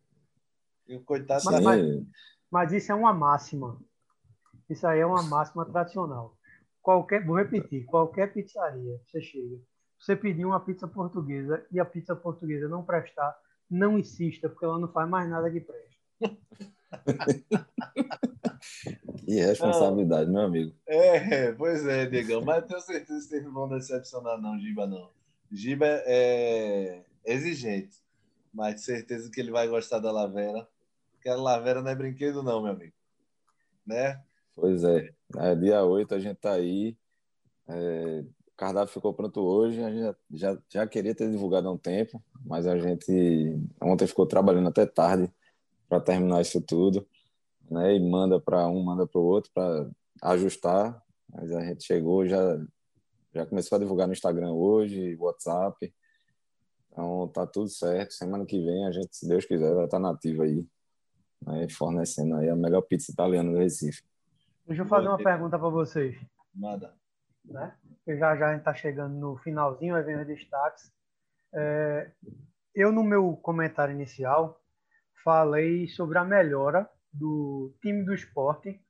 E 0.87 0.97
o 0.97 1.03
coitado 1.03 1.44
mas, 1.47 1.64
mas, 1.64 2.07
mas 2.51 2.73
isso 2.73 2.92
é 2.92 2.94
uma 2.94 3.12
máxima. 3.12 3.81
Isso 4.68 4.87
aí 4.87 5.01
é 5.01 5.07
uma 5.07 5.23
máxima 5.23 5.64
tradicional. 5.64 6.37
Qualquer, 6.83 7.25
vou 7.25 7.37
repetir, 7.37 7.85
qualquer 7.87 8.33
pizzaria, 8.33 9.01
você 9.07 9.21
chega, 9.21 9.59
você 9.99 10.15
pedir 10.15 10.45
uma 10.45 10.61
pizza 10.61 10.87
portuguesa 10.87 11.65
e 11.71 11.81
a 11.81 11.85
pizza 11.85 12.15
portuguesa 12.15 12.69
não 12.69 12.85
prestar, 12.85 13.37
não 13.71 13.99
insista, 13.99 14.49
porque 14.49 14.65
ela 14.65 14.79
não 14.79 14.89
faz 14.89 15.09
mais 15.09 15.29
nada 15.29 15.51
que 15.51 15.61
presta. 15.61 15.99
que 19.25 19.35
responsabilidade, 19.35 20.31
meu 20.31 20.43
amigo. 20.43 20.75
É, 20.87 21.53
pois 21.53 21.87
é, 21.87 22.07
Diegão, 22.07 22.43
mas 22.43 22.65
tenho 22.65 22.81
certeza 22.81 23.21
que 23.21 23.29
vocês 23.29 23.45
não 23.45 23.53
vão 23.53 23.69
decepcionar, 23.69 24.41
não, 24.41 24.59
Giba, 24.59 24.87
não. 24.87 25.11
Giba 25.51 25.87
é 25.87 27.05
exigente, 27.25 27.97
mas 28.53 28.85
certeza 28.85 29.31
que 29.31 29.41
ele 29.41 29.51
vai 29.51 29.69
gostar 29.69 29.99
da 29.99 30.13
Lavera. 30.13 30.69
Porque 31.13 31.29
a 31.29 31.37
Lavera 31.37 31.83
não 31.83 31.91
é 31.91 31.95
brinquedo, 31.95 32.43
não, 32.43 32.63
meu 32.63 32.73
amigo. 32.73 32.93
Né? 33.87 34.23
Pois 34.55 34.85
é. 34.85 35.11
é 35.37 35.55
dia 35.55 35.83
8 35.83 36.15
a 36.15 36.19
gente 36.19 36.37
tá 36.37 36.53
aí. 36.53 36.97
É, 37.67 38.25
cardápio 38.59 38.92
ficou 38.92 39.14
pronto 39.14 39.40
hoje. 39.40 39.83
A 39.83 39.88
gente 39.88 40.01
já, 40.01 40.16
já, 40.31 40.59
já 40.68 40.87
queria 40.87 41.14
ter 41.14 41.31
divulgado 41.31 41.68
há 41.68 41.73
um 41.73 41.79
tempo, 41.79 42.23
mas 42.44 42.66
a 42.66 42.77
gente 42.77 43.57
ontem 43.81 44.07
ficou 44.07 44.27
trabalhando 44.27 44.68
até 44.68 44.85
tarde 44.85 45.33
para 45.88 46.01
terminar 46.01 46.42
isso 46.42 46.61
tudo. 46.61 47.07
Né? 47.71 47.94
E 47.94 48.01
manda 48.01 48.40
para 48.40 48.66
um, 48.68 48.83
manda 48.83 49.07
para 49.07 49.21
o 49.21 49.25
outro 49.25 49.51
para 49.55 49.88
ajustar. 50.23 51.01
Mas 51.33 51.53
a 51.53 51.61
gente 51.61 51.85
chegou, 51.85 52.27
já, 52.27 52.59
já 53.33 53.47
começou 53.47 53.77
a 53.77 53.79
divulgar 53.79 54.09
no 54.09 54.12
Instagram 54.12 54.53
hoje, 54.53 55.16
WhatsApp. 55.16 55.94
Então 56.90 57.29
tá 57.29 57.47
tudo 57.47 57.68
certo. 57.68 58.12
Semana 58.12 58.44
que 58.44 58.61
vem 58.61 58.87
a 58.87 58.90
gente, 58.90 59.16
se 59.16 59.29
Deus 59.29 59.44
quiser, 59.44 59.73
vai 59.73 59.85
estar 59.85 60.01
nativo 60.01 60.42
aí, 60.42 60.66
né? 61.47 61.68
fornecendo 61.71 62.35
aí 62.35 62.49
a 62.49 62.57
melhor 62.57 62.83
pizza 62.83 63.12
italiana 63.12 63.53
do 63.53 63.59
Recife. 63.59 64.03
Deixa 64.66 64.83
eu 64.83 64.87
fazer 64.87 65.09
uma 65.09 65.16
pergunta 65.16 65.59
para 65.59 65.68
vocês. 65.68 66.18
Nada. 66.55 66.92
Né? 67.44 67.73
Já 68.16 68.37
já 68.37 68.49
a 68.49 68.51
gente 68.53 68.61
está 68.61 68.75
chegando 68.75 69.14
no 69.14 69.37
finalzinho, 69.38 69.94
vai 69.94 70.03
vir 70.03 70.18
os 70.18 70.27
destaques. 70.27 70.92
É, 71.53 72.11
eu, 72.75 72.90
no 72.92 73.03
meu 73.03 73.37
comentário 73.37 73.94
inicial, 73.94 74.61
falei 75.23 75.88
sobre 75.88 76.18
a 76.18 76.25
melhora 76.25 76.88
do 77.12 77.75
time 77.83 78.05
do 78.05 78.14
esporte 78.14 78.81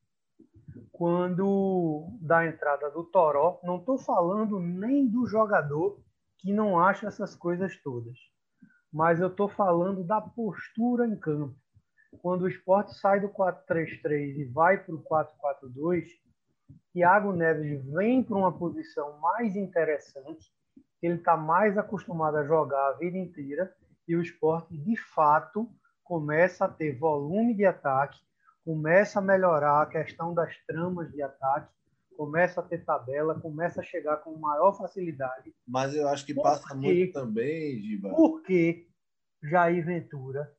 quando 0.92 2.08
da 2.20 2.46
entrada 2.46 2.90
do 2.90 3.04
Toró. 3.04 3.60
Não 3.62 3.76
estou 3.78 3.98
falando 3.98 4.60
nem 4.60 5.06
do 5.06 5.26
jogador 5.26 6.00
que 6.38 6.52
não 6.52 6.78
acha 6.78 7.08
essas 7.08 7.34
coisas 7.34 7.76
todas, 7.82 8.16
mas 8.92 9.20
eu 9.20 9.28
estou 9.28 9.48
falando 9.48 10.04
da 10.04 10.20
postura 10.20 11.06
em 11.06 11.16
campo 11.16 11.56
quando 12.16 12.42
o 12.42 12.48
esporte 12.48 12.94
sai 12.94 13.20
do 13.20 13.28
4-3-3 13.28 14.38
e 14.38 14.44
vai 14.44 14.82
para 14.82 14.94
o 14.94 15.02
4-4-2, 15.02 16.06
Thiago 16.92 17.32
Neves 17.32 17.84
vem 17.92 18.22
para 18.22 18.36
uma 18.36 18.52
posição 18.52 19.18
mais 19.20 19.56
interessante, 19.56 20.50
ele 21.02 21.14
está 21.14 21.36
mais 21.36 21.78
acostumado 21.78 22.36
a 22.36 22.44
jogar 22.44 22.88
a 22.88 22.92
vida 22.94 23.16
inteira 23.16 23.72
e 24.06 24.16
o 24.16 24.22
esporte, 24.22 24.76
de 24.76 24.96
fato, 24.96 25.70
começa 26.02 26.64
a 26.64 26.68
ter 26.68 26.98
volume 26.98 27.54
de 27.54 27.64
ataque, 27.64 28.18
começa 28.64 29.18
a 29.18 29.22
melhorar 29.22 29.82
a 29.82 29.86
questão 29.86 30.34
das 30.34 30.56
tramas 30.66 31.12
de 31.12 31.22
ataque, 31.22 31.72
começa 32.16 32.60
a 32.60 32.64
ter 32.64 32.84
tabela, 32.84 33.38
começa 33.38 33.80
a 33.80 33.84
chegar 33.84 34.16
com 34.18 34.36
maior 34.36 34.76
facilidade. 34.76 35.54
Mas 35.66 35.94
eu 35.94 36.08
acho 36.08 36.26
que 36.26 36.34
passa 36.34 36.74
muito 36.74 37.12
também, 37.12 37.80
Giba. 37.80 38.10
Porque 38.10 38.88
Jair 39.42 39.84
Ventura 39.84 40.52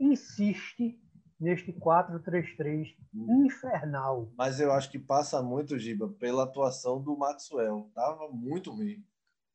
insiste 0.00 0.98
neste 1.42 1.72
4-3-3 1.72 2.94
hum. 3.12 3.44
infernal. 3.46 4.30
Mas 4.38 4.60
eu 4.60 4.70
acho 4.72 4.90
que 4.90 4.98
passa 4.98 5.42
muito, 5.42 5.78
Giba, 5.78 6.08
pela 6.18 6.44
atuação 6.44 7.02
do 7.02 7.16
Maxwell. 7.16 7.90
Tava 7.94 8.28
muito 8.30 8.70
ruim. 8.70 9.02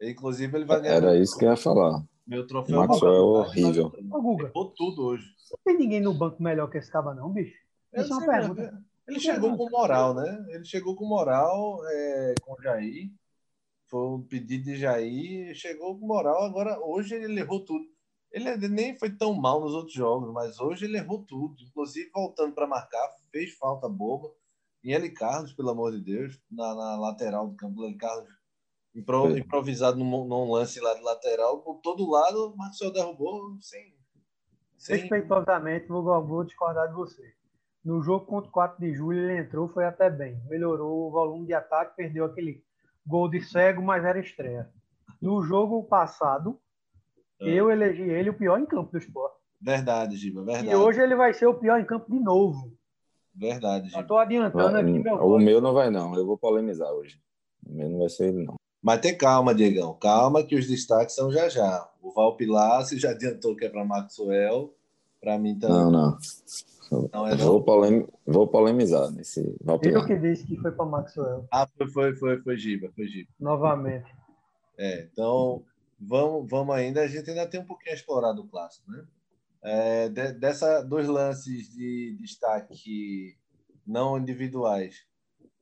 Inclusive, 0.01 0.55
ele 0.57 0.65
vai 0.65 0.81
ganhar. 0.81 0.95
Era 0.95 1.17
isso 1.17 1.37
que 1.37 1.45
eu 1.45 1.49
ia 1.49 1.57
falar. 1.57 2.03
Meu 2.25 2.45
troféu. 2.45 2.77
O 2.77 2.87
Maxwell 2.87 3.13
é 3.13 3.19
horrível. 3.21 3.91
Ô, 4.11 4.21
Guga. 4.21 4.47
Errou 4.47 4.73
tudo 4.75 5.05
hoje. 5.05 5.25
Não 5.49 5.59
tem 5.63 5.77
ninguém 5.77 6.01
no 6.01 6.13
banco 6.13 6.43
melhor 6.43 6.69
que 6.69 6.77
esse 6.77 6.91
caba, 6.91 7.15
não, 7.15 7.31
bicho? 7.31 7.55
Isso 7.93 8.13
é 8.13 8.17
uma 8.17 8.25
pergunta. 8.25 8.83
Ele 9.07 9.19
chegou 9.21 9.55
com 9.55 9.69
moral, 9.69 10.13
né? 10.13 10.45
Ele 10.49 10.65
chegou 10.65 10.93
com 10.93 11.05
moral 11.05 11.79
é, 11.87 12.35
com 12.41 12.53
o 12.53 12.61
Jair. 12.61 13.09
Foi 13.85 14.05
um 14.09 14.21
pedido 14.21 14.65
de 14.65 14.75
Jair. 14.75 15.55
Chegou 15.55 15.97
com 15.97 16.05
moral. 16.05 16.43
Agora, 16.43 16.77
hoje 16.85 17.15
ele 17.15 17.39
errou 17.39 17.63
tudo. 17.63 17.85
Ele 18.31 18.67
nem 18.67 18.97
foi 18.97 19.09
tão 19.09 19.33
mal 19.33 19.61
nos 19.61 19.73
outros 19.73 19.93
jogos, 19.93 20.31
mas 20.33 20.59
hoje 20.59 20.85
ele 20.85 20.97
errou 20.97 21.23
tudo. 21.25 21.55
Inclusive, 21.63 22.09
voltando 22.13 22.53
para 22.53 22.67
marcar, 22.67 23.09
fez 23.31 23.53
falta 23.57 23.87
boba. 23.87 24.29
E 24.83 24.93
ele 24.93 25.09
Carlos, 25.09 25.53
pelo 25.53 25.69
amor 25.69 25.91
de 25.91 26.01
Deus, 26.01 26.39
na, 26.51 26.75
na 26.75 26.99
lateral 26.99 27.47
do 27.47 27.55
campo, 27.55 27.83
ele 27.83 27.95
Carlos 27.95 28.29
impro, 28.95 29.37
improvisado 29.37 29.97
num, 29.97 30.25
num, 30.25 30.51
lance 30.51 30.79
lá 30.79 30.93
de 30.93 31.01
lateral, 31.01 31.61
por 31.61 31.79
todo 31.81 32.09
lado, 32.09 32.53
o 32.53 32.57
Marcelo 32.57 32.93
derrubou 32.93 33.57
sem. 33.61 33.95
sem... 34.77 34.97
Respeitosamente, 34.97 35.87
vou, 35.87 36.03
vou 36.25 36.43
discordar 36.43 36.87
de 36.87 36.93
você. 36.93 37.33
No 37.83 38.01
jogo 38.01 38.25
contra 38.25 38.49
o 38.49 38.53
4 38.53 38.79
de 38.79 38.93
julho, 38.93 39.19
ele 39.19 39.39
entrou, 39.39 39.69
foi 39.69 39.85
até 39.85 40.09
bem. 40.09 40.41
Melhorou 40.49 41.07
o 41.07 41.11
volume 41.11 41.47
de 41.47 41.53
ataque, 41.53 41.95
perdeu 41.95 42.25
aquele 42.25 42.63
gol 43.05 43.29
de 43.29 43.41
cego, 43.41 43.81
mas 43.81 44.03
era 44.03 44.19
estreia. 44.19 44.69
No 45.21 45.41
jogo 45.41 45.83
passado, 45.85 46.59
é. 46.59 46.66
Eu 47.39 47.71
elegi 47.71 48.01
ele 48.01 48.29
o 48.29 48.33
pior 48.33 48.59
em 48.59 48.65
campo 48.65 48.91
do 48.91 48.97
esporte. 48.97 49.37
Verdade, 49.59 50.15
Giba, 50.15 50.43
verdade. 50.43 50.69
E 50.69 50.75
hoje 50.75 51.01
ele 51.01 51.15
vai 51.15 51.33
ser 51.33 51.47
o 51.47 51.53
pior 51.53 51.79
em 51.79 51.85
campo 51.85 52.11
de 52.11 52.19
novo. 52.19 52.71
Verdade, 53.33 53.89
Giba. 53.89 54.01
Estou 54.01 54.17
adiantando 54.17 54.77
aqui, 54.77 54.99
meu 54.99 55.15
O 55.15 55.39
meu 55.39 55.61
não 55.61 55.73
vai, 55.73 55.89
não. 55.89 56.15
Eu 56.15 56.25
vou 56.25 56.37
polemizar 56.37 56.91
hoje. 56.91 57.19
O 57.65 57.73
meu 57.73 57.89
não 57.89 57.99
vai 57.99 58.09
ser 58.09 58.29
ele, 58.29 58.43
não. 58.43 58.55
Mas 58.81 59.01
tem 59.01 59.17
calma, 59.17 59.53
Diegão. 59.53 59.93
Calma 59.95 60.43
que 60.43 60.55
os 60.55 60.67
destaques 60.67 61.15
são 61.15 61.31
já 61.31 61.49
já. 61.49 61.89
O 62.01 62.11
Valpilar, 62.11 62.85
se 62.85 62.97
já 62.97 63.11
adiantou 63.11 63.55
que 63.55 63.65
é 63.65 63.69
para 63.69 63.83
Maxwell. 63.83 64.73
Para 65.19 65.37
mim 65.37 65.57
também. 65.57 65.75
Não, 65.75 65.91
não. 65.91 66.17
Não, 67.11 67.27
é 67.27 67.35
vou, 67.35 67.61
polem... 67.61 68.07
vou 68.25 68.47
polemizar 68.47 69.11
nesse 69.11 69.55
Valpilar. 69.61 70.01
Eu 70.01 70.07
que 70.07 70.15
disse 70.15 70.45
que 70.45 70.55
foi 70.57 70.71
para 70.71 70.85
Maxwell. 70.85 71.45
Ah, 71.51 71.67
foi, 71.77 71.87
foi, 71.89 72.15
foi, 72.15 72.41
foi 72.41 72.57
Giba, 72.57 72.89
foi 72.95 73.07
Giba. 73.07 73.29
Novamente. 73.39 74.09
É, 74.77 75.07
então 75.11 75.63
vamos, 75.99 76.49
vamos 76.49 76.75
ainda, 76.75 77.01
a 77.01 77.07
gente 77.07 77.29
ainda 77.29 77.47
tem 77.47 77.59
um 77.59 77.65
pouquinho 77.65 77.91
a 77.91 77.95
explorar 77.95 78.33
do 78.33 78.47
clássico, 78.47 78.91
né? 78.91 79.05
É, 79.61 80.09
de, 80.09 80.33
dessa, 80.33 80.81
dos 80.81 81.07
lances 81.07 81.69
de 81.69 82.15
destaque 82.19 83.35
não 83.85 84.17
individuais, 84.17 85.05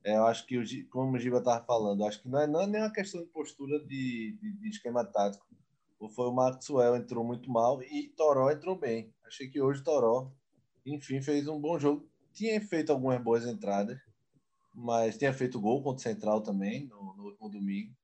é, 0.03 0.17
eu 0.17 0.25
acho 0.25 0.45
que, 0.45 0.57
o, 0.57 0.63
como 0.89 1.15
o 1.15 1.19
Giba 1.19 1.39
estava 1.39 1.65
falando, 1.65 2.05
acho 2.05 2.21
que 2.21 2.29
não 2.29 2.39
é, 2.39 2.47
não 2.47 2.61
é 2.61 2.67
nem 2.67 2.81
uma 2.81 2.91
questão 2.91 3.21
de 3.21 3.27
postura 3.27 3.79
de, 3.79 4.37
de, 4.39 4.53
de 4.53 4.69
esquema 4.69 5.03
tático. 5.03 5.45
Foi 6.13 6.27
o 6.27 6.31
Maxwell 6.31 6.95
entrou 6.95 7.23
muito 7.23 7.49
mal 7.49 7.81
e 7.81 8.09
Toró 8.09 8.51
entrou 8.51 8.77
bem. 8.77 9.11
Achei 9.25 9.49
que 9.49 9.59
hoje 9.59 9.83
Toró, 9.83 10.31
enfim, 10.85 11.19
fez 11.21 11.47
um 11.47 11.59
bom 11.59 11.79
jogo. 11.79 12.07
Tinha 12.31 12.61
feito 12.61 12.91
algumas 12.91 13.19
boas 13.23 13.45
entradas, 13.45 13.97
mas 14.71 15.17
tinha 15.17 15.33
feito 15.33 15.59
gol 15.59 15.81
contra 15.81 15.97
o 15.97 16.13
Central 16.13 16.41
também 16.41 16.85
no, 16.85 17.15
no, 17.15 17.37
no 17.41 17.49
domingo 17.49 17.95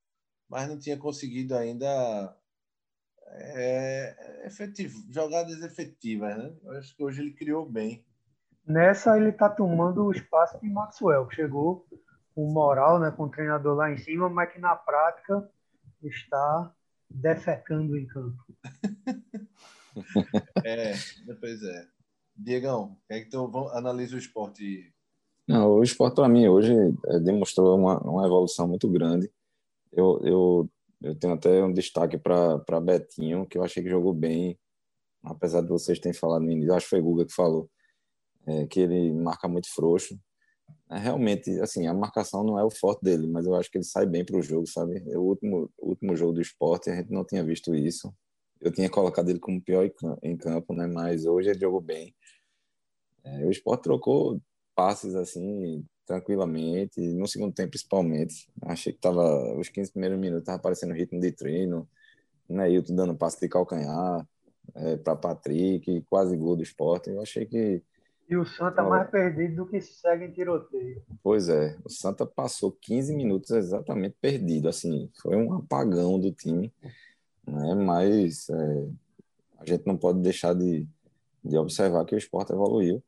mas 0.51 0.67
não 0.67 0.77
tinha 0.77 0.97
conseguido 0.97 1.55
ainda 1.55 2.35
é, 3.25 4.45
efetivo, 4.45 5.01
jogadas 5.09 5.63
efetivas. 5.63 6.37
Né? 6.37 6.53
Eu 6.61 6.71
acho 6.73 6.93
que 6.93 7.01
hoje 7.01 7.21
ele 7.21 7.31
criou 7.31 7.65
bem. 7.65 8.05
Nessa 8.67 9.15
ele 9.15 9.29
está 9.29 9.49
tomando 9.49 10.03
o 10.03 10.11
espaço 10.11 10.59
de 10.59 10.69
Maxwell, 10.69 11.25
que 11.27 11.35
chegou 11.35 11.87
com 12.35 12.51
moral, 12.51 12.99
né, 12.99 13.11
com 13.11 13.23
o 13.23 13.29
treinador 13.29 13.75
lá 13.75 13.91
em 13.91 13.97
cima, 13.97 14.29
mas 14.29 14.51
que 14.51 14.59
na 14.59 14.75
prática 14.75 15.49
está 16.03 16.73
defecando 17.09 17.97
em 17.97 18.05
campo. 18.07 18.43
é, 20.65 20.93
pois 21.39 21.63
é. 21.63 21.87
Diegão, 22.35 22.97
quer 23.07 23.21
que 23.21 23.29
tu 23.29 23.69
analise 23.69 24.15
o 24.15 24.19
esporte? 24.19 24.93
Não, 25.47 25.71
o 25.71 25.83
esporte 25.83 26.15
para 26.15 26.29
mim 26.29 26.47
hoje 26.47 26.73
é, 27.07 27.19
demonstrou 27.19 27.77
uma, 27.77 27.99
uma 27.99 28.25
evolução 28.25 28.67
muito 28.67 28.89
grande 28.89 29.29
eu, 29.91 30.19
eu, 30.23 30.69
eu 31.01 31.15
tenho 31.15 31.33
até 31.33 31.63
um 31.63 31.73
destaque 31.73 32.17
para 32.17 32.81
Betinho, 32.81 33.45
que 33.45 33.57
eu 33.57 33.63
achei 33.63 33.83
que 33.83 33.89
jogou 33.89 34.13
bem, 34.13 34.57
apesar 35.23 35.61
de 35.61 35.69
vocês 35.69 35.99
terem 35.99 36.17
falado 36.17 36.43
no 36.43 36.51
início, 36.51 36.73
acho 36.73 36.85
que 36.85 36.91
foi 36.91 37.01
Guga 37.01 37.25
que 37.25 37.33
falou, 37.33 37.69
é, 38.47 38.65
que 38.67 38.79
ele 38.79 39.11
marca 39.13 39.47
muito 39.47 39.73
frouxo. 39.73 40.19
É, 40.89 40.97
realmente, 40.97 41.49
assim, 41.61 41.87
a 41.87 41.93
marcação 41.93 42.43
não 42.43 42.57
é 42.57 42.63
o 42.63 42.71
forte 42.71 43.01
dele, 43.03 43.27
mas 43.27 43.45
eu 43.45 43.55
acho 43.55 43.69
que 43.69 43.77
ele 43.77 43.85
sai 43.85 44.05
bem 44.05 44.25
para 44.25 44.37
o 44.37 44.41
jogo, 44.41 44.67
sabe? 44.67 45.03
É 45.09 45.17
o 45.17 45.21
último, 45.21 45.69
último 45.79 46.15
jogo 46.15 46.33
do 46.33 46.41
esporte, 46.41 46.89
a 46.89 46.95
gente 46.95 47.11
não 47.11 47.25
tinha 47.25 47.43
visto 47.43 47.75
isso. 47.75 48.13
eu 48.61 48.71
tinha 48.71 48.89
colocado 48.89 49.29
ele 49.29 49.39
como 49.39 49.61
pior 49.61 49.89
em 50.23 50.37
campo, 50.37 50.73
né? 50.73 50.87
Mas 50.87 51.25
hoje 51.25 51.49
ele 51.49 51.59
jogou 51.59 51.81
bem. 51.81 52.15
É, 53.23 53.45
o 53.45 53.51
Sport 53.51 53.81
trocou 53.83 54.41
passes 54.82 55.13
assim 55.13 55.86
tranquilamente, 56.07 56.99
no 57.13 57.27
segundo 57.27 57.53
tempo 57.53 57.69
principalmente. 57.69 58.49
Achei 58.63 58.91
que 58.91 58.99
tava 58.99 59.55
os 59.55 59.69
15 59.69 59.91
primeiros 59.91 60.19
minutos 60.19 60.43
tava 60.43 60.57
aparecendo 60.57 60.95
ritmo 60.95 61.19
de 61.19 61.32
treino, 61.32 61.88
Neilton 62.49 62.95
dando 62.95 63.15
passe 63.15 63.39
de 63.39 63.47
calcanhar 63.47 64.27
é, 64.73 64.97
para 64.97 65.15
Patrick, 65.15 66.03
quase 66.09 66.36
gol 66.36 66.55
do 66.55 66.63
Sport. 66.63 67.07
Eu 67.07 67.21
achei 67.21 67.45
que 67.45 67.84
e 68.27 68.36
o 68.36 68.45
Santa 68.45 68.82
mais 68.82 69.09
perdido 69.09 69.57
do 69.57 69.65
que 69.67 69.82
segue 69.82 70.25
em 70.25 70.32
tiroteio. 70.32 71.03
Pois 71.21 71.47
é, 71.49 71.77
o 71.84 71.89
Santa 71.89 72.25
passou 72.25 72.71
15 72.71 73.13
minutos 73.13 73.51
exatamente 73.51 74.15
perdido, 74.21 74.69
assim, 74.69 75.11
foi 75.21 75.36
um 75.36 75.53
apagão 75.53 76.17
do 76.17 76.32
time, 76.32 76.73
né? 77.45 77.75
Mas 77.75 78.49
é, 78.49 78.88
a 79.59 79.65
gente 79.65 79.86
não 79.86 79.97
pode 79.97 80.21
deixar 80.21 80.55
de, 80.55 80.88
de 81.43 81.57
observar 81.57 82.05
que 82.05 82.15
o 82.15 82.17
esporte 82.17 82.53
evoluiu. 82.53 83.03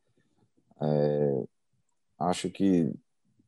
É, 0.81 1.43
acho 2.29 2.49
que 2.49 2.93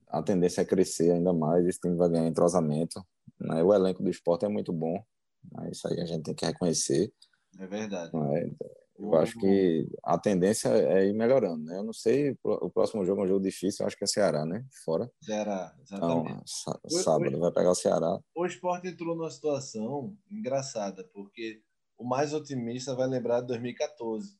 a 0.07 0.21
tendência 0.21 0.61
é 0.61 0.65
crescer 0.65 1.11
ainda 1.11 1.33
mais, 1.33 1.65
esse 1.65 1.79
time 1.79 1.95
vai 1.95 2.09
ganhar 2.09 2.27
entrosamento. 2.27 3.05
Né? 3.39 3.63
O 3.63 3.73
elenco 3.73 4.03
do 4.03 4.09
esporte 4.09 4.45
é 4.45 4.49
muito 4.49 4.71
bom, 4.71 5.03
né? 5.51 5.69
isso 5.71 5.87
aí 5.87 5.99
a 5.99 6.05
gente 6.05 6.23
tem 6.23 6.35
que 6.35 6.45
reconhecer. 6.45 7.11
É 7.59 7.67
verdade. 7.67 8.15
Né? 8.15 8.51
Eu 8.97 9.13
acho 9.15 9.37
que 9.37 9.89
a 10.03 10.17
tendência 10.17 10.69
é 10.69 11.07
ir 11.07 11.13
melhorando, 11.13 11.65
né? 11.65 11.77
Eu 11.77 11.83
não 11.83 11.91
sei, 11.91 12.37
o 12.41 12.69
próximo 12.69 13.03
jogo 13.05 13.21
é 13.21 13.25
um 13.25 13.27
jogo 13.27 13.43
difícil, 13.43 13.83
eu 13.83 13.87
acho 13.87 13.97
que 13.97 14.05
é 14.05 14.07
Ceará, 14.07 14.45
né? 14.45 14.65
Fora. 14.85 15.11
Ceará, 15.21 15.75
exatamente. 15.81 16.31
Então, 16.31 17.03
sábado 17.03 17.37
vai 17.37 17.51
pegar 17.51 17.71
o 17.71 17.75
Ceará. 17.75 18.17
O 18.33 18.45
esporte 18.45 18.87
entrou 18.87 19.13
numa 19.13 19.29
situação 19.29 20.15
engraçada, 20.31 21.03
porque 21.13 21.61
o 21.97 22.05
mais 22.05 22.33
otimista 22.33 22.95
vai 22.95 23.07
lembrar 23.07 23.41
de 23.41 23.47
2014. 23.47 24.37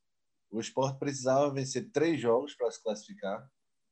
O 0.50 0.62
esporte 0.62 1.00
precisava 1.00 1.54
vencer 1.54 1.92
três 1.92 2.20
jogos 2.20 2.56
para 2.56 2.72
se 2.72 2.82
classificar. 2.82 3.46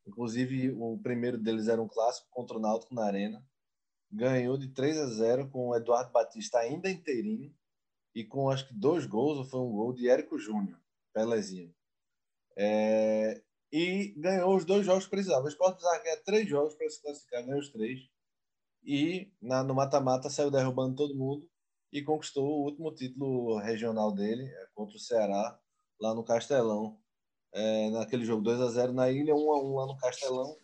Inclusive, 0.06 0.72
o 0.72 0.99
primeiro 1.01 1.38
deles 1.38 1.68
era 1.68 1.82
um 1.82 1.88
clássico 1.88 2.28
contra 2.30 2.58
o 2.58 2.60
Náutico 2.60 2.93
na 2.93 3.06
Arena. 3.06 3.45
Ganhou 4.12 4.58
de 4.58 4.68
3 4.70 4.97
a 4.97 5.08
0 5.08 5.49
com 5.49 5.70
o 5.70 5.76
Eduardo 5.76 6.12
Batista 6.12 6.60
ainda 6.60 6.89
inteirinho 6.89 7.54
e 8.14 8.24
com 8.24 8.49
acho 8.49 8.68
que 8.68 8.74
dois 8.74 9.06
gols, 9.06 9.38
ou 9.39 9.45
foi 9.45 9.60
um 9.60 9.72
gol 9.72 9.93
de 9.93 10.08
Érico 10.08 10.38
Júnior, 10.38 10.80
Pelezinho. 11.14 11.74
É, 12.56 13.41
e 13.72 14.14
ganhou 14.18 14.56
os 14.56 14.66
dois 14.66 14.86
jogos 14.86 15.06
que 15.06 15.12
precisava. 15.12 15.45
O 15.45 15.47
Sport 15.47 15.74
precisava 15.74 16.04
ganhar 16.04 16.18
três 16.18 16.47
jogos 16.47 16.76
para 16.76 16.89
se 16.89 17.01
classificar, 17.01 17.43
ganhou 17.43 17.60
os 17.60 17.70
três. 17.70 18.08
E 18.84 19.32
na, 19.41 19.64
no 19.64 19.74
mata-mata 19.74 20.30
saiu 20.30 20.51
derrubando 20.51 20.95
todo 20.95 21.16
mundo 21.16 21.49
e 21.91 22.04
conquistou 22.04 22.45
o 22.45 22.66
último 22.66 22.93
título 22.93 23.58
regional 23.58 24.12
dele 24.12 24.43
é, 24.43 24.68
contra 24.76 24.95
o 24.95 24.99
Ceará, 24.99 25.60
lá 25.99 26.14
no 26.14 26.24
Castelão. 26.24 26.99
É, 27.54 27.89
naquele 27.91 28.26
jogo 28.26 28.41
2 28.41 28.60
a 28.62 28.68
0 28.70 28.93
na 28.93 29.12
ilha, 29.12 29.36
1 29.36 29.38
a 29.38 29.64
1 29.64 29.76
lá 29.76 29.86
no 29.86 29.97
Castelão. 29.97 30.58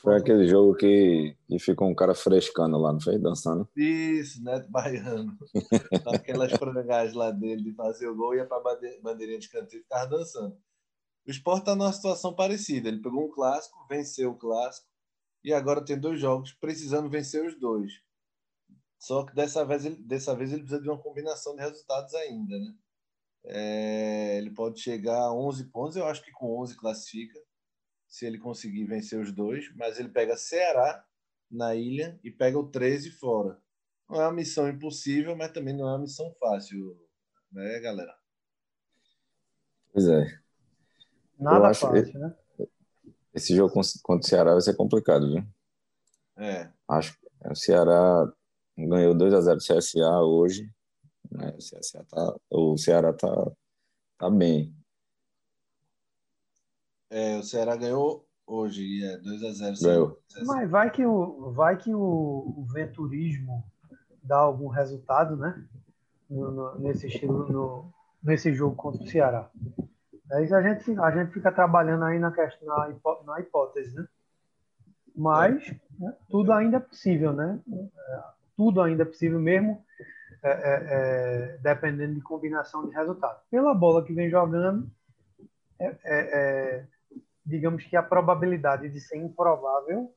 Foi 0.00 0.16
aquele 0.16 0.46
jogo 0.46 0.74
que, 0.74 1.36
que 1.48 1.58
ficou 1.58 1.88
um 1.88 1.94
cara 1.94 2.14
frescando 2.14 2.78
lá, 2.78 2.92
não 2.92 3.00
foi? 3.00 3.18
Dançando. 3.18 3.68
Isso, 3.76 4.42
Neto 4.42 4.70
Baiano. 4.70 5.36
Aquelas 6.14 6.52
frangagens 6.52 7.14
lá 7.14 7.30
dele 7.30 7.64
de 7.64 7.74
fazer 7.74 8.06
o 8.06 8.14
gol, 8.14 8.34
ia 8.34 8.46
para 8.46 8.58
a 8.58 8.78
bandeirinha 9.02 9.38
de 9.38 9.48
canteiro 9.48 9.80
e 9.80 9.82
ficava 9.82 10.06
dançando. 10.06 10.56
O 11.26 11.30
Sport 11.30 11.60
está 11.60 11.74
numa 11.74 11.92
situação 11.92 12.34
parecida. 12.34 12.88
Ele 12.88 13.00
pegou 13.00 13.24
um 13.24 13.30
clássico, 13.30 13.86
venceu 13.88 14.30
o 14.30 14.38
clássico, 14.38 14.86
e 15.42 15.52
agora 15.52 15.84
tem 15.84 15.98
dois 15.98 16.20
jogos 16.20 16.52
precisando 16.52 17.08
vencer 17.08 17.44
os 17.44 17.58
dois. 17.58 17.92
Só 18.98 19.24
que 19.24 19.34
dessa 19.34 19.64
vez, 19.64 19.84
ele, 19.84 19.96
dessa 19.96 20.34
vez 20.36 20.52
ele 20.52 20.62
precisa 20.62 20.80
de 20.80 20.88
uma 20.88 20.98
combinação 20.98 21.56
de 21.56 21.62
resultados 21.62 22.14
ainda, 22.14 22.56
né? 22.56 22.72
É, 23.44 24.38
ele 24.38 24.50
pode 24.50 24.80
chegar 24.80 25.18
a 25.18 25.32
11 25.32 25.64
pontos, 25.70 25.96
eu 25.96 26.06
acho 26.06 26.22
que 26.22 26.30
com 26.30 26.60
11 26.60 26.76
classifica 26.76 27.38
se 28.06 28.26
ele 28.26 28.38
conseguir 28.38 28.84
vencer 28.84 29.18
os 29.20 29.32
dois, 29.32 29.74
mas 29.74 29.98
ele 29.98 30.08
pega 30.08 30.36
Ceará 30.36 31.04
na 31.50 31.74
ilha 31.74 32.20
e 32.22 32.30
pega 32.30 32.58
o 32.58 32.68
13 32.70 33.10
fora. 33.12 33.60
Não 34.08 34.20
é 34.20 34.26
uma 34.26 34.32
missão 34.32 34.68
impossível, 34.68 35.34
mas 35.34 35.52
também 35.52 35.74
não 35.74 35.88
é 35.88 35.92
uma 35.92 36.00
missão 36.00 36.30
fácil, 36.38 36.96
né, 37.50 37.80
galera? 37.80 38.14
Pois 39.92 40.06
é. 40.06 40.40
Nada 41.38 41.68
acho 41.68 41.80
fácil, 41.80 42.20
né? 42.20 42.36
Esse 43.34 43.56
jogo 43.56 43.72
contra 44.02 44.26
o 44.26 44.28
Ceará 44.28 44.52
vai 44.52 44.60
ser 44.60 44.76
complicado, 44.76 45.32
viu? 45.32 45.42
É. 46.36 46.70
Acho 46.88 47.18
que 47.18 47.26
o 47.50 47.54
Ceará 47.54 48.30
ganhou 48.76 49.14
2 49.14 49.32
a 49.34 49.40
0 49.40 49.56
do 49.56 49.62
CSA 49.62 50.20
hoje. 50.20 50.70
Né? 51.32 51.50
O, 51.50 51.58
CSA 51.58 52.04
tá, 52.04 52.36
o 52.50 52.76
Ceará 52.76 53.12
tá, 53.12 53.52
tá 54.18 54.30
bem. 54.30 54.74
É, 57.10 57.36
o 57.38 57.42
Ceará 57.42 57.76
ganhou 57.76 58.26
hoje, 58.46 59.04
é 59.04 59.16
2 59.18 59.44
a 59.44 59.52
0 59.52 59.76
Ganhou. 59.82 60.18
Mas 60.46 60.70
vai 60.70 60.90
que 60.90 61.04
o, 61.04 61.50
vai 61.52 61.76
que 61.76 61.94
o, 61.94 62.00
o 62.00 62.66
venturismo 62.72 63.64
dá 64.22 64.38
algum 64.38 64.68
resultado, 64.68 65.36
né? 65.36 65.64
No, 66.28 66.50
no, 66.50 66.78
nesse 66.78 67.06
estilo, 67.06 67.46
no, 67.52 67.92
nesse 68.22 68.52
jogo 68.54 68.74
contra 68.76 69.02
o 69.02 69.06
Ceará. 69.06 69.50
Aí 70.30 70.52
a 70.52 70.62
gente, 70.62 70.98
a 70.98 71.10
gente 71.10 71.32
fica 71.32 71.52
trabalhando 71.52 72.04
aí 72.04 72.18
na, 72.18 72.32
questão, 72.32 72.66
na, 72.66 72.90
hipó, 72.90 73.22
na 73.26 73.40
hipótese, 73.40 73.94
né? 73.94 74.06
Mas 75.14 75.68
é. 75.68 75.80
né, 75.98 76.16
tudo 76.30 76.52
ainda 76.52 76.78
é 76.78 76.80
possível, 76.80 77.34
né? 77.34 77.60
É, 77.70 78.22
tudo 78.56 78.80
ainda 78.80 79.02
é 79.02 79.06
possível 79.06 79.38
mesmo, 79.38 79.84
é, 80.42 80.50
é, 80.50 81.54
é 81.54 81.58
dependendo 81.58 82.14
de 82.14 82.20
combinação 82.20 82.88
de 82.88 82.94
resultado. 82.94 83.40
Pela 83.50 83.74
bola 83.74 84.04
que 84.04 84.12
vem 84.12 84.30
jogando, 84.30 84.90
é, 85.78 86.86
digamos 87.44 87.84
que 87.84 87.96
a 87.96 88.02
probabilidade 88.02 88.88
de 88.88 89.00
ser 89.00 89.18
improvável, 89.18 90.14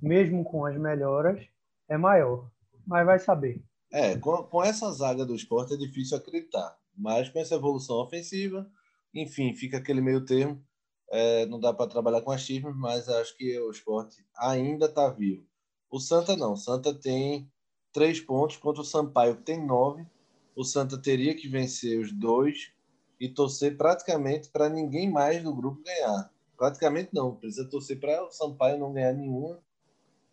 mesmo 0.00 0.44
com 0.44 0.64
as 0.64 0.76
melhoras, 0.76 1.44
é 1.88 1.96
maior. 1.96 2.50
Mas 2.86 3.04
vai 3.04 3.18
saber. 3.18 3.62
É, 3.92 4.16
com, 4.16 4.44
com 4.44 4.62
essa 4.62 4.90
zaga 4.92 5.26
do 5.26 5.34
esporte 5.34 5.74
é 5.74 5.76
difícil 5.76 6.16
acreditar. 6.16 6.76
Mas 6.96 7.28
com 7.28 7.38
essa 7.38 7.54
evolução 7.54 7.96
ofensiva, 7.96 8.70
enfim, 9.14 9.54
fica 9.54 9.78
aquele 9.78 10.00
meio 10.00 10.24
termo. 10.24 10.62
É, 11.10 11.44
não 11.46 11.58
dá 11.58 11.72
para 11.74 11.90
trabalhar 11.90 12.22
com 12.22 12.34
times, 12.36 12.76
mas 12.76 13.08
acho 13.08 13.36
que 13.36 13.58
o 13.58 13.70
esporte 13.70 14.24
ainda 14.36 14.86
está 14.86 15.08
vivo. 15.08 15.44
O 15.90 15.98
Santa 15.98 16.36
não. 16.36 16.52
O 16.52 16.56
Santa 16.56 16.94
tem 16.94 17.50
três 17.92 18.20
pontos 18.20 18.56
contra 18.56 18.82
o 18.82 18.84
Sampaio, 18.84 19.36
que 19.36 19.42
tem 19.42 19.64
nove. 19.64 20.06
O 20.54 20.64
Santa 20.64 21.00
teria 21.00 21.34
que 21.34 21.48
vencer 21.48 22.00
os 22.00 22.12
dois 22.12 22.72
e 23.18 23.28
torcer 23.28 23.76
praticamente 23.76 24.48
para 24.48 24.68
ninguém 24.68 25.10
mais 25.10 25.42
do 25.42 25.54
grupo 25.54 25.82
ganhar. 25.82 26.32
Praticamente 26.56 27.10
não, 27.12 27.36
precisa 27.36 27.68
torcer 27.68 27.98
para 28.00 28.24
o 28.24 28.30
Sampaio 28.30 28.78
não 28.78 28.92
ganhar 28.92 29.12
nenhuma. 29.12 29.58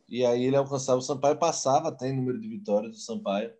E 0.08 0.26
aí 0.26 0.46
ele 0.46 0.56
alcançava, 0.56 1.00
o 1.00 1.02
Sampaio 1.02 1.38
passava 1.38 1.90
até 1.90 2.10
em 2.10 2.16
número 2.16 2.40
de 2.40 2.48
vitórias 2.48 2.92
do 2.92 2.98
Sampaio. 2.98 3.54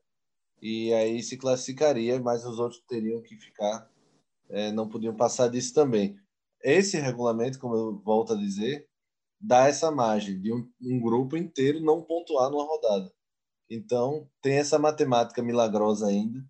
E 0.62 0.94
aí 0.94 1.22
se 1.22 1.38
classificaria, 1.38 2.20
mas 2.20 2.46
os 2.46 2.58
outros 2.58 2.82
teriam 2.88 3.22
que 3.22 3.36
ficar, 3.38 3.90
é, 4.50 4.72
não 4.72 4.88
podiam 4.88 5.16
passar 5.16 5.50
disso 5.50 5.74
também. 5.74 6.18
Esse 6.64 6.98
regulamento, 6.98 7.60
como 7.60 7.76
eu 7.76 8.00
volto 8.00 8.34
a 8.34 8.36
dizer, 8.36 8.88
dá 9.40 9.68
essa 9.68 9.92
margem 9.92 10.42
de 10.42 10.52
um, 10.52 10.68
um 10.82 11.00
grupo 11.00 11.38
inteiro 11.38 11.80
não 11.82 12.02
pontuar 12.02 12.50
numa 12.50 12.66
rodada. 12.66 13.14
Então, 13.70 14.28
tem 14.42 14.58
essa 14.58 14.80
matemática 14.80 15.44
milagrosa 15.44 16.08
ainda, 16.08 16.44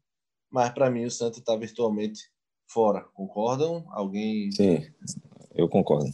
mas 0.50 0.70
para 0.70 0.90
mim 0.90 1.06
o 1.06 1.12
Santos 1.12 1.40
está 1.40 1.56
virtualmente 1.56 2.32
fora. 2.68 3.02
Concordam? 3.14 3.86
Alguém? 3.90 4.52
Sim, 4.52 4.86
eu 5.56 5.68
concordo. 5.68 6.10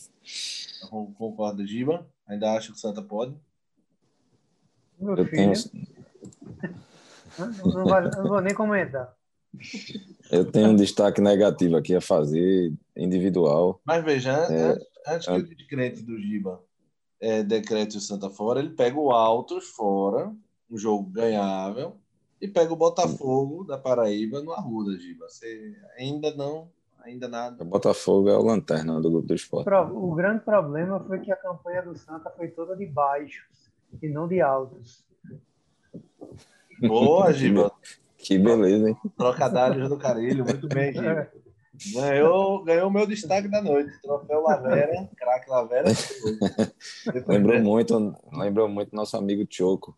Concorda, 1.18 1.66
Giba? 1.66 2.08
Ainda 2.28 2.54
acha 2.54 2.68
que 2.68 2.78
o 2.78 2.80
Santa 2.80 3.02
pode? 3.02 3.36
Meu 5.00 5.16
eu 5.16 5.26
filho. 5.26 5.54
Tenho... 5.54 5.88
Não, 7.38 7.52
vou, 7.54 8.02
não 8.02 8.28
vou 8.28 8.42
nem 8.42 8.54
comentar. 8.54 9.14
Eu 10.32 10.50
tenho 10.50 10.70
um 10.70 10.76
destaque 10.76 11.20
negativo 11.22 11.76
aqui 11.76 11.96
a 11.96 12.02
fazer, 12.02 12.74
individual. 12.96 13.82
Mas 13.86 14.04
veja, 14.04 14.32
é, 14.32 14.72
antes, 15.08 15.28
antes 15.28 15.48
que 15.48 15.54
o 15.54 15.58
descrente 15.58 16.02
do 16.02 16.18
Giba 16.18 16.64
é, 17.20 17.44
decrete 17.44 17.98
o 17.98 18.02
Santa 18.02 18.30
fora, 18.30 18.60
ele 18.60 18.72
pega 18.72 18.98
o 18.98 19.12
Altos 19.12 19.66
fora, 19.70 20.34
um 20.74 20.78
jogo 20.78 21.04
ganhável, 21.10 21.98
e 22.42 22.48
pega 22.48 22.74
o 22.74 22.76
Botafogo 22.76 23.64
da 23.64 23.78
Paraíba 23.78 24.42
no 24.42 24.52
Arruda, 24.52 24.98
Giba. 24.98 25.30
Você 25.30 25.76
ainda 25.98 26.36
não, 26.36 26.68
ainda 27.00 27.28
nada. 27.28 27.64
O 27.64 27.66
Botafogo 27.66 28.28
é 28.28 28.36
o 28.36 28.42
lanterna 28.42 29.00
do 29.00 29.12
grupo 29.12 29.28
do 29.28 29.36
esporte. 29.36 29.70
O 29.70 30.16
grande 30.16 30.44
problema 30.44 31.00
foi 31.00 31.20
que 31.20 31.32
a 31.32 31.36
campanha 31.36 31.84
do 31.84 31.96
Santa 31.96 32.32
foi 32.32 32.50
toda 32.50 32.76
de 32.76 32.88
baixos 32.88 33.72
e 34.02 34.10
não 34.10 34.28
de 34.28 34.42
altos. 34.42 35.06
Boa, 36.82 37.32
Giba. 37.32 37.72
Que 38.18 38.38
beleza, 38.40 38.90
hein? 38.90 38.98
Trocadilhos 39.16 39.90
do 39.90 39.98
Carilho, 39.98 40.44
muito 40.44 40.68
bem, 40.68 40.92
Giba. 40.92 41.32
Ganhou, 41.94 42.64
ganhou 42.64 42.88
o 42.88 42.92
meu 42.92 43.06
destaque 43.06 43.48
da 43.48 43.62
noite. 43.62 43.92
Troféu 44.02 44.42
Lavera, 44.42 45.10
craque 45.16 45.50
Lavera. 45.50 45.90
lembrou 47.28 47.60
muito, 47.62 48.16
lembrou 48.32 48.68
muito 48.68 48.96
nosso 48.96 49.16
amigo 49.18 49.46
Choco. 49.50 49.98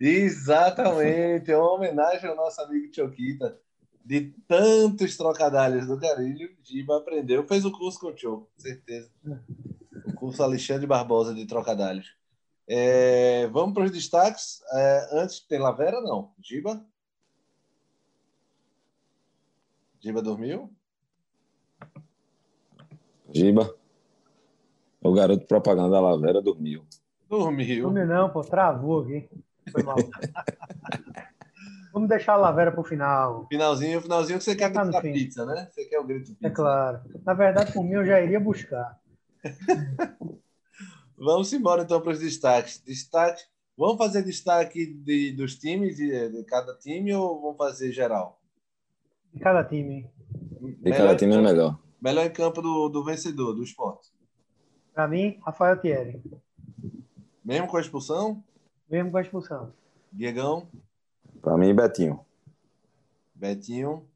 Exatamente, 0.00 1.50
é 1.50 1.56
uma 1.56 1.72
homenagem 1.72 2.28
ao 2.28 2.36
nosso 2.36 2.60
amigo 2.60 2.94
Choquita. 2.94 3.58
de 4.04 4.32
tantos 4.46 5.16
trocadilhos 5.16 5.86
do 5.86 5.98
Carilho, 5.98 6.54
Giba 6.62 6.98
aprendeu. 6.98 7.46
Fez 7.46 7.64
o 7.64 7.72
curso 7.72 7.98
com 7.98 8.08
o 8.08 8.14
Tio, 8.14 8.48
com 8.54 8.60
certeza. 8.60 9.10
O 10.06 10.14
curso 10.14 10.42
Alexandre 10.42 10.86
Barbosa 10.86 11.34
de 11.34 11.46
trocadilhos. 11.46 12.14
É, 12.68 13.46
vamos 13.48 13.74
para 13.74 13.84
os 13.84 13.90
destaques. 13.90 14.60
É, 14.72 15.08
antes, 15.12 15.40
tem 15.40 15.58
Lavera? 15.58 16.00
Não. 16.00 16.32
Giba? 16.40 16.84
Giba 20.00 20.20
dormiu? 20.20 20.70
Giba. 23.32 23.74
O 25.00 25.12
garoto 25.12 25.46
propaganda 25.46 25.90
da 25.90 26.00
Lavera 26.00 26.42
dormiu. 26.42 26.84
Dormiu. 27.28 27.82
Dormiu 27.84 28.06
não, 28.06 28.30
pô. 28.30 28.42
Travou 28.42 29.02
aqui. 29.02 29.28
Foi 29.70 29.82
mal. 29.82 29.96
Vamos 31.96 32.10
deixar 32.10 32.34
a 32.34 32.36
Lavera 32.36 32.70
para 32.70 32.80
o 32.82 32.84
final. 32.84 33.46
Finalzinho, 33.48 34.02
finalzinho 34.02 34.38
que 34.38 34.44
você 34.44 34.54
quer 34.54 34.70
tá 34.70 34.82
a 34.82 35.00
pizza, 35.00 35.46
né? 35.46 35.66
Você 35.70 35.86
quer 35.86 35.98
o 35.98 36.04
grito 36.04 36.26
pizza. 36.26 36.46
É 36.46 36.50
claro. 36.50 37.00
Na 37.24 37.32
verdade, 37.32 37.72
por 37.72 37.82
mim, 37.82 37.92
eu 37.92 38.04
já 38.04 38.20
iria 38.20 38.38
buscar. 38.38 39.00
Vamos 41.16 41.50
embora 41.54 41.84
então 41.84 41.98
para 42.00 42.12
os 42.12 42.20
destaques. 42.20 42.82
Destaque. 42.84 43.42
Vamos 43.78 43.96
fazer 43.96 44.22
destaque 44.22 44.86
de, 44.86 45.32
dos 45.32 45.56
times, 45.58 45.96
de, 45.96 46.28
de, 46.28 46.44
cada 46.44 46.74
time, 46.76 47.14
ou 47.14 47.40
vamos 47.40 47.56
fazer 47.56 47.90
geral? 47.92 48.42
De 49.32 49.40
cada 49.40 49.64
time. 49.64 50.10
De 50.60 50.90
cada 50.90 51.16
time 51.16 51.34
é 51.34 51.40
melhor. 51.40 51.78
Melhor 52.00 52.26
em 52.26 52.30
campo 52.30 52.60
do, 52.60 52.90
do 52.90 53.04
vencedor, 53.04 53.54
do 53.54 53.62
esporte. 53.62 54.10
Para 54.92 55.08
mim, 55.08 55.38
Rafael 55.44 55.78
Thierry. 55.78 56.22
Mesmo 57.42 57.68
com 57.68 57.78
a 57.78 57.80
expulsão? 57.80 58.42
Mesmo 58.88 59.10
com 59.10 59.16
a 59.16 59.22
expulsão. 59.22 59.72
Diegão? 60.12 60.68
Para 61.42 61.56
mim, 61.56 61.74
Betinho. 61.74 62.24
Betinho. 63.34 64.08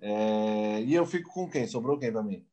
É... 0.00 0.82
E 0.82 0.94
eu 0.94 1.04
fico 1.04 1.32
com 1.32 1.50
quem? 1.50 1.66
Sobrou 1.66 1.98
quem 1.98 2.12
para 2.12 2.22
mim? 2.22 2.46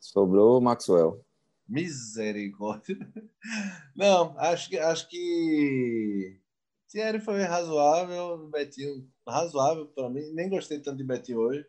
Sobrou 0.00 0.58
o 0.58 0.60
Maxwell. 0.60 1.24
Misericórdia. 1.68 2.96
Não, 3.94 4.34
acho 4.38 4.70
que 4.70 4.78
acho 4.78 5.08
que 5.08 6.40
Thierry 6.88 7.20
foi 7.20 7.42
razoável, 7.42 8.48
Betinho 8.48 9.06
razoável 9.26 9.86
para 9.86 10.08
mim. 10.08 10.32
Nem 10.32 10.48
gostei 10.48 10.80
tanto 10.80 10.96
de 10.96 11.04
Betinho 11.04 11.40
hoje. 11.40 11.66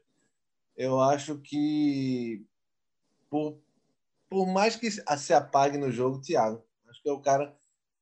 Eu 0.78 1.02
acho 1.02 1.38
que 1.40 2.46
por, 3.30 3.60
por 4.30 4.48
mais 4.48 4.78
que 4.78 4.90
se 4.90 5.34
apague 5.34 5.78
no 5.78 5.92
jogo, 5.92 6.22
Thiago, 6.22 6.64
acho 6.88 7.04
que 7.04 7.10
é 7.10 7.12
o 7.12 7.20
cara 7.20 7.59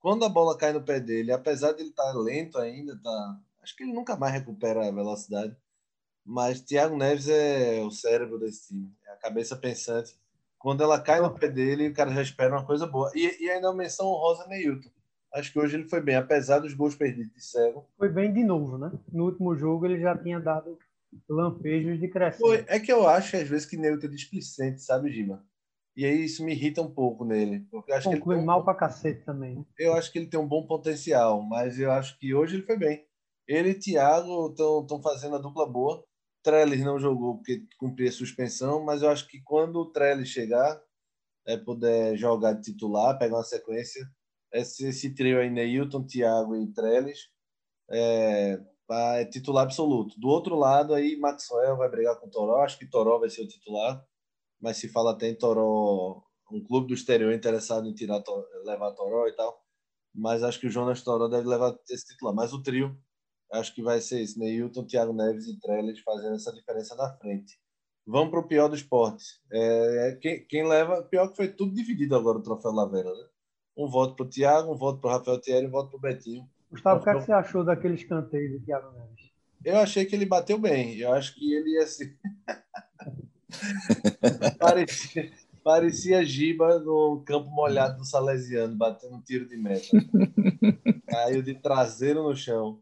quando 0.07 0.23
a 0.23 0.29
bola 0.29 0.57
cai 0.57 0.71
no 0.71 0.81
pé 0.81 1.01
dele, 1.01 1.33
apesar 1.33 1.73
de 1.73 1.81
ele 1.81 1.89
estar 1.89 2.13
tá 2.13 2.17
lento 2.17 2.57
ainda, 2.57 2.97
tá, 3.03 3.37
acho 3.61 3.75
que 3.75 3.83
ele 3.83 3.91
nunca 3.91 4.15
mais 4.15 4.31
recupera 4.31 4.87
a 4.87 4.89
velocidade. 4.89 5.53
Mas 6.25 6.61
Thiago 6.61 6.95
Neves 6.95 7.27
é 7.27 7.81
o 7.81 7.91
cérebro 7.91 8.39
desse 8.39 8.69
time, 8.69 8.89
é 9.05 9.11
a 9.11 9.17
cabeça 9.17 9.57
pensante. 9.57 10.15
Quando 10.57 10.81
ela 10.81 10.97
cai 10.97 11.19
no 11.19 11.37
pé 11.37 11.49
dele, 11.49 11.89
o 11.89 11.93
cara 11.93 12.13
já 12.13 12.21
espera 12.21 12.55
uma 12.55 12.65
coisa 12.65 12.87
boa. 12.87 13.11
E, 13.13 13.43
e 13.43 13.51
ainda 13.51 13.67
uma 13.67 13.75
menção 13.75 14.07
honrosa 14.07 14.47
Neilton. 14.47 14.89
Acho 15.33 15.51
que 15.51 15.59
hoje 15.59 15.75
ele 15.75 15.89
foi 15.89 15.99
bem, 15.99 16.15
apesar 16.15 16.59
dos 16.59 16.73
gols 16.73 16.95
perdidos 16.95 17.33
de 17.33 17.43
cego. 17.43 17.85
Foi 17.97 18.07
bem 18.07 18.31
de 18.31 18.45
novo, 18.45 18.77
né? 18.77 18.89
No 19.11 19.25
último 19.25 19.57
jogo 19.57 19.87
ele 19.87 19.99
já 19.99 20.17
tinha 20.17 20.39
dado 20.39 20.79
lampejos 21.27 21.99
de 21.99 22.07
crescimento. 22.07 22.47
Foi. 22.47 22.65
É 22.73 22.79
que 22.79 22.93
eu 22.93 23.05
acho, 23.05 23.35
às 23.35 23.49
vezes, 23.49 23.65
que 23.65 23.75
Neilton 23.75 24.07
é 24.07 24.09
displicente, 24.09 24.81
sabe, 24.81 25.11
Gima? 25.11 25.45
E 25.97 26.05
aí 26.05 26.25
isso 26.25 26.45
me 26.45 26.51
irrita 26.51 26.79
um 26.79 26.93
pouco 26.93 27.25
nele. 27.25 27.61
Porque 27.71 27.91
acho 27.91 28.07
que 28.07 28.15
ele 28.15 28.41
mal 28.41 28.61
um... 28.61 28.63
pra 28.63 28.75
cacete 28.75 29.25
também. 29.25 29.55
Né? 29.55 29.65
Eu 29.79 29.95
acho 29.95 30.11
que 30.11 30.19
ele 30.19 30.27
tem 30.27 30.39
um 30.39 30.47
bom 30.47 30.67
potencial, 30.67 31.41
mas 31.41 31.79
eu 31.79 31.91
acho 31.91 32.19
que 32.19 32.35
hoje 32.35 32.57
ele 32.57 32.67
foi 32.67 32.77
bem. 32.77 33.03
Ele 33.47 33.71
e 33.71 33.79
Thiago 33.79 34.51
estão 34.51 35.01
fazendo 35.01 35.35
a 35.37 35.39
dupla 35.39 35.67
boa. 35.67 36.05
Trellis 36.43 36.81
não 36.81 36.99
jogou 36.99 37.37
porque 37.37 37.65
cumpria 37.79 38.11
suspensão, 38.11 38.85
mas 38.85 39.01
eu 39.01 39.09
acho 39.09 39.27
que 39.27 39.41
quando 39.41 39.77
o 39.77 39.91
Trellis 39.91 40.29
chegar, 40.29 40.79
é, 41.47 41.57
puder 41.57 42.15
jogar 42.15 42.53
de 42.53 42.61
titular, 42.71 43.17
pegar 43.17 43.37
uma 43.37 43.43
sequência, 43.43 44.07
esse, 44.53 44.85
esse 44.85 45.15
trio 45.15 45.39
aí, 45.39 45.49
Neilton, 45.49 46.05
Thiago 46.05 46.55
e 46.55 46.71
Trellis, 46.73 47.21
é, 47.89 48.59
é 49.15 49.25
titular 49.25 49.63
absoluto. 49.63 50.19
Do 50.19 50.27
outro 50.27 50.55
lado, 50.55 50.93
aí 50.93 51.17
Maxwell 51.17 51.75
vai 51.75 51.89
brigar 51.89 52.19
com 52.19 52.27
o 52.27 52.29
Toró. 52.29 52.61
Acho 52.61 52.77
que 52.77 52.85
Toró 52.85 53.17
vai 53.17 53.31
ser 53.31 53.41
o 53.41 53.47
titular 53.47 54.05
mas 54.61 54.77
se 54.77 54.87
fala 54.87 55.11
até 55.11 55.27
em 55.27 55.35
Toró, 55.35 56.23
um 56.51 56.63
clube 56.63 56.87
do 56.87 56.93
exterior 56.93 57.33
interessado 57.33 57.87
em 57.87 57.93
tirar, 57.93 58.23
levar 58.63 58.91
Toró 58.91 59.27
e 59.27 59.35
tal. 59.35 59.61
Mas 60.13 60.43
acho 60.43 60.59
que 60.59 60.67
o 60.67 60.71
Jonas 60.71 61.03
Toró 61.03 61.27
deve 61.27 61.47
levar 61.47 61.77
esse 61.89 62.05
titular. 62.05 62.33
Mas 62.33 62.53
o 62.53 62.61
trio, 62.61 62.97
acho 63.51 63.73
que 63.73 63.83
vai 63.83 64.01
ser 64.01 64.21
isso: 64.21 64.39
Neilton, 64.39 64.85
Thiago 64.85 65.13
Neves 65.13 65.47
e 65.47 65.59
Trellis 65.59 65.99
fazendo 65.99 66.35
essa 66.35 66.51
diferença 66.51 66.95
na 66.95 67.15
frente. 67.17 67.59
Vamos 68.05 68.31
para 68.31 68.39
o 68.39 68.47
pior 68.47 68.69
do 68.69 68.75
esporte. 68.75 69.25
É, 69.51 70.09
é, 70.09 70.15
quem, 70.15 70.45
quem, 70.47 70.67
leva, 70.67 71.03
pior 71.03 71.29
que 71.29 71.35
foi 71.35 71.49
tudo 71.49 71.73
dividido 71.73 72.15
agora 72.15 72.37
o 72.37 72.41
troféu 72.41 72.71
Lavera, 72.71 73.13
né? 73.13 73.25
Um 73.77 73.87
voto 73.87 74.15
para 74.15 74.25
o 74.25 74.29
Thiago, 74.29 74.73
um 74.73 74.77
voto 74.77 75.01
para 75.01 75.09
o 75.09 75.13
Rafael 75.17 75.41
Thierry, 75.41 75.67
um 75.67 75.71
voto 75.71 75.89
para 75.89 75.97
o 75.97 76.01
Betinho. 76.01 76.49
Gustavo, 76.71 77.01
o 77.01 77.03
que, 77.03 77.09
é 77.09 77.13
que 77.13 77.25
você 77.25 77.31
achou 77.33 77.63
daquele 77.63 77.95
escanteio 77.95 78.57
do 78.57 78.65
Thiago 78.65 78.91
Neves? 78.91 79.31
Eu 79.63 79.77
achei 79.77 80.05
que 80.05 80.15
ele 80.15 80.25
bateu 80.25 80.57
bem. 80.57 80.97
Eu 80.97 81.11
acho 81.11 81.35
que 81.35 81.53
ele 81.53 81.71
ia 81.71 81.85
se. 81.85 82.17
parecia, 84.59 85.31
parecia 85.63 86.25
Giba 86.25 86.79
no 86.79 87.21
campo 87.25 87.49
molhado 87.49 87.97
do 87.97 88.05
Salesiano, 88.05 88.75
batendo 88.75 89.15
um 89.15 89.21
tiro 89.21 89.47
de 89.47 89.57
meta. 89.57 89.87
Caiu 91.07 91.41
de 91.41 91.55
traseiro 91.55 92.23
no 92.23 92.35
chão. 92.35 92.81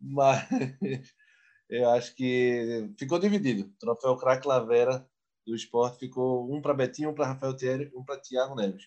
Mas 0.00 0.48
eu 1.68 1.90
acho 1.90 2.14
que 2.14 2.90
ficou 2.98 3.18
dividido. 3.18 3.64
O 3.64 3.78
troféu 3.78 4.16
craque 4.16 4.48
Lavera 4.48 5.06
do 5.46 5.54
esporte 5.54 5.98
ficou 5.98 6.52
um 6.52 6.60
para 6.60 6.74
Betinho, 6.74 7.10
um 7.10 7.14
para 7.14 7.26
Rafael 7.26 7.56
Thierry, 7.56 7.90
um 7.94 8.04
para 8.04 8.20
Thiago 8.20 8.54
Neves. 8.54 8.84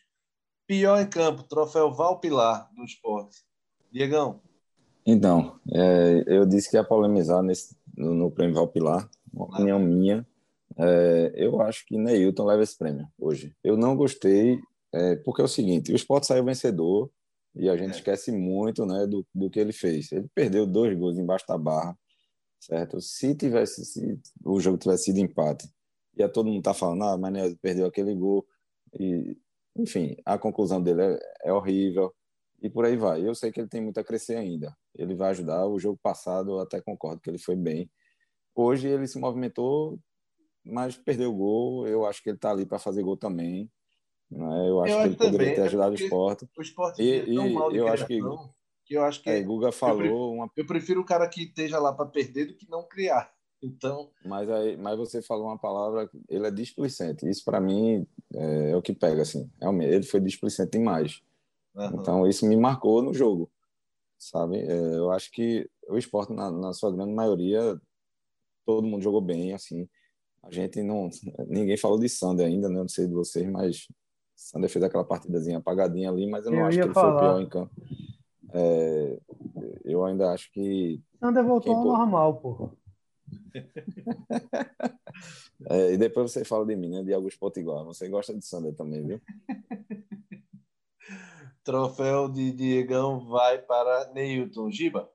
Pior 0.66 1.02
em 1.02 1.10
campo, 1.10 1.44
troféu 1.44 1.92
Valpilar 1.92 2.70
do 2.74 2.84
esporte. 2.84 3.44
Diegão. 3.92 4.42
Então, 5.06 5.60
é, 5.72 6.24
eu 6.26 6.46
disse 6.46 6.70
que 6.70 6.78
ia 6.78 6.84
polemizar 6.84 7.44
nesse, 7.44 7.76
no, 7.96 8.14
no 8.14 8.32
prêmio 8.32 8.56
Valpilar, 8.56 9.10
uma 9.32 9.46
opinião 9.46 9.78
minha. 9.78 10.26
É, 10.78 11.34
eu 11.36 11.62
acho 11.62 11.86
que 11.86 11.98
Neilton 11.98 12.46
leva 12.46 12.64
esse 12.64 12.78
prêmio 12.78 13.08
hoje. 13.18 13.56
Eu 13.64 13.78
não 13.78 13.96
gostei, 13.96 14.60
é, 14.92 15.16
porque 15.18 15.42
é 15.42 15.46
o 15.46 15.48
seguinte: 15.48 15.92
o 15.92 15.96
esporte 15.96 16.28
saiu 16.28 16.44
vencedor 16.44 17.12
e 17.56 17.70
a 17.70 17.78
gente 17.78 17.94
é. 17.94 17.96
esquece 17.98 18.32
muito 18.32 18.86
né, 18.86 19.06
do, 19.06 19.26
do 19.34 19.50
que 19.50 19.60
ele 19.60 19.74
fez. 19.74 20.12
Ele 20.12 20.28
perdeu 20.34 20.66
dois 20.66 20.98
gols 20.98 21.18
embaixo 21.18 21.46
da 21.48 21.58
barra, 21.58 21.98
certo? 22.60 23.00
Se 23.02 23.36
tivesse 23.36 23.86
se 23.86 24.20
o 24.44 24.60
jogo 24.60 24.78
tivesse 24.78 25.06
sido 25.06 25.20
empate, 25.20 25.68
ia 26.18 26.30
todo 26.30 26.50
mundo 26.50 26.64
tá 26.64 26.74
falando, 26.74 27.04
ah, 27.04 27.18
mas 27.18 27.56
perdeu 27.56 27.86
aquele 27.86 28.16
gol. 28.16 28.46
E, 29.00 29.38
enfim, 29.76 30.16
a 30.26 30.38
conclusão 30.38 30.82
dele 30.82 31.02
é, 31.02 31.20
é 31.46 31.54
horrível 31.54 32.14
e 32.62 32.70
por 32.70 32.86
aí 32.86 32.96
vai. 32.96 33.28
Eu 33.28 33.36
sei 33.36 33.52
que 33.52 33.60
ele 33.60 33.68
tem 33.68 33.82
muito 33.82 34.00
a 34.00 34.04
crescer 34.04 34.38
ainda. 34.38 34.76
Ele 34.96 35.16
vai 35.16 35.32
ajudar. 35.32 35.68
O 35.68 35.80
jogo 35.80 36.00
passado, 36.02 36.52
eu 36.52 36.60
até 36.60 36.82
concordo 36.82 37.22
que 37.22 37.30
ele 37.30 37.38
foi 37.40 37.56
bem. 37.56 37.92
Hoje 38.56 38.88
ele 38.88 39.08
se 39.08 39.20
movimentou 39.20 40.00
mas 40.66 40.96
perdeu 40.96 41.32
o 41.32 41.36
gol. 41.36 41.88
Eu 41.88 42.06
acho 42.06 42.22
que 42.22 42.30
ele 42.30 42.38
está 42.38 42.52
ali 42.52 42.66
para 42.66 42.80
fazer 42.80 43.04
gol 43.04 43.18
também. 43.18 43.70
Né? 44.30 44.70
Eu 44.70 44.82
acho 44.82 44.94
eu 44.94 45.00
que 45.00 45.06
ele 45.06 45.16
poderia 45.16 45.38
também, 45.38 45.56
ter 45.56 45.62
ajudado 45.62 45.92
o 45.92 45.96
esporte. 45.96 46.50
O 46.58 46.62
esporte 46.62 47.02
e, 47.02 47.12
é 47.12 47.26
tão 47.26 47.48
e, 47.48 47.54
mal 47.54 47.72
de 47.72 47.78
eu 47.78 47.88
acho 47.88 48.08
que, 48.08 48.20
que 48.86 48.94
eu 48.96 49.04
acho 49.04 49.22
que 49.22 49.30
é, 49.30 49.42
Guga 49.42 49.72
falou 49.72 49.94
eu 49.94 50.00
prefiro, 50.00 50.32
uma... 50.32 50.52
eu 50.56 50.66
prefiro 50.66 51.02
o 51.02 51.06
cara 51.06 51.28
que 51.28 51.44
esteja 51.44 51.80
lá 51.80 51.94
para 51.94 52.06
perder 52.06 52.46
do 52.46 52.56
que 52.56 52.70
não 52.70 52.84
criar. 52.88 53.32
Então, 53.62 54.12
mas 54.26 54.50
aí, 54.50 54.76
mas 54.76 54.98
você 54.98 55.22
falou 55.22 55.46
uma 55.46 55.58
palavra, 55.58 56.10
ele 56.28 56.46
é 56.46 56.52
displicente. 56.52 57.28
Isso 57.30 57.46
para 57.46 57.62
mim 57.62 58.06
é, 58.34 58.72
é, 58.72 58.76
o 58.76 58.82
que 58.82 58.94
pega 58.94 59.22
assim. 59.22 59.50
Realmente, 59.60 59.94
ele 59.94 60.04
foi 60.04 60.20
displicente 60.20 60.72
demais. 60.72 61.22
Uhum. 61.74 62.02
Então 62.02 62.28
isso 62.28 62.46
me 62.46 62.58
marcou 62.58 63.02
no 63.02 63.14
jogo, 63.14 63.50
sabe? 64.20 64.58
É, 64.58 64.96
eu 64.98 65.12
acho 65.12 65.32
que 65.32 65.70
o 65.88 65.98
esporte 65.98 66.34
na, 66.34 66.52
na 66.52 66.74
sua 66.74 66.92
grande 66.92 67.14
maioria 67.14 67.80
todo 68.66 68.86
mundo 68.86 69.02
jogou 69.02 69.22
bem, 69.22 69.54
assim. 69.54 69.88
A 70.44 70.52
gente 70.52 70.84
não. 70.84 71.10
Ninguém 71.48 71.78
falou 71.78 71.98
de 71.98 72.10
Sander 72.10 72.46
ainda, 72.46 72.68
né? 72.68 72.76
Não 72.76 72.88
sei 72.88 73.08
de 73.08 73.14
vocês, 73.14 73.50
mas 73.50 73.88
Sander 74.36 74.70
fez 74.70 74.84
aquela 74.84 75.06
partidazinha 75.06 75.58
apagadinha 75.58 76.10
ali, 76.10 76.30
mas 76.30 76.46
eu 76.46 76.52
não 76.52 76.60
eu 76.60 76.66
acho 76.66 76.78
que 76.78 76.84
ele 76.84 76.94
falar. 76.94 77.18
foi 77.18 77.18
o 77.18 77.32
pior 77.32 77.42
em 77.42 77.50
campo. 77.50 77.72
É, 78.54 79.20
eu 79.86 80.06
ainda 80.06 80.32
acho 80.32 80.52
que. 80.52 81.02
Sander 81.20 81.44
voltou 81.44 81.76
ao 81.76 81.86
normal, 81.86 82.42
pô. 82.42 82.70
é, 85.70 85.94
e 85.94 85.98
depois 85.98 86.32
você 86.32 86.44
fala 86.44 86.66
de 86.66 86.76
mim, 86.76 86.90
né? 86.90 87.04
De 87.04 87.14
Augusto 87.14 87.40
Potiguar. 87.40 87.86
Você 87.86 88.10
gosta 88.10 88.34
de 88.34 88.46
Sander 88.46 88.76
também, 88.76 89.06
viu? 89.06 89.22
Troféu 91.64 92.28
de 92.28 92.52
Diegão 92.52 93.26
vai 93.26 93.60
para 93.60 94.12
Neilton. 94.14 94.70
Giba? 94.70 95.10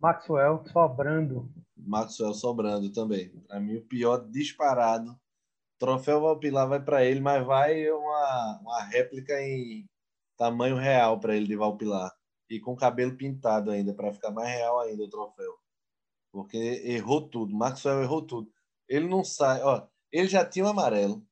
Maxwell 0.00 0.64
sobrando. 0.72 1.50
Maxwell 1.86 2.34
sobrando 2.34 2.90
também. 2.92 3.30
Para 3.46 3.60
mim, 3.60 3.76
o 3.76 3.86
pior 3.86 4.18
disparado. 4.28 5.18
Troféu 5.78 6.20
Valpilar 6.20 6.68
vai 6.68 6.82
para 6.82 7.04
ele, 7.04 7.20
mas 7.20 7.44
vai 7.44 7.90
uma, 7.90 8.58
uma 8.60 8.82
réplica 8.84 9.40
em 9.42 9.86
tamanho 10.36 10.76
real 10.76 11.20
para 11.20 11.36
ele 11.36 11.46
de 11.46 11.56
Valpilar. 11.56 12.12
E 12.48 12.60
com 12.60 12.76
cabelo 12.76 13.16
pintado 13.16 13.70
ainda, 13.70 13.92
para 13.94 14.12
ficar 14.12 14.30
mais 14.30 14.48
real 14.48 14.80
ainda 14.80 15.04
o 15.04 15.10
troféu. 15.10 15.52
Porque 16.32 16.56
errou 16.84 17.28
tudo. 17.28 17.54
Maxwell 17.54 18.02
errou 18.02 18.22
tudo. 18.22 18.50
Ele 18.88 19.08
não 19.08 19.24
sai. 19.24 19.62
Ó, 19.62 19.86
ele 20.12 20.28
já 20.28 20.44
tinha 20.44 20.64
o 20.64 20.68
um 20.68 20.70
amarelo. 20.70 21.26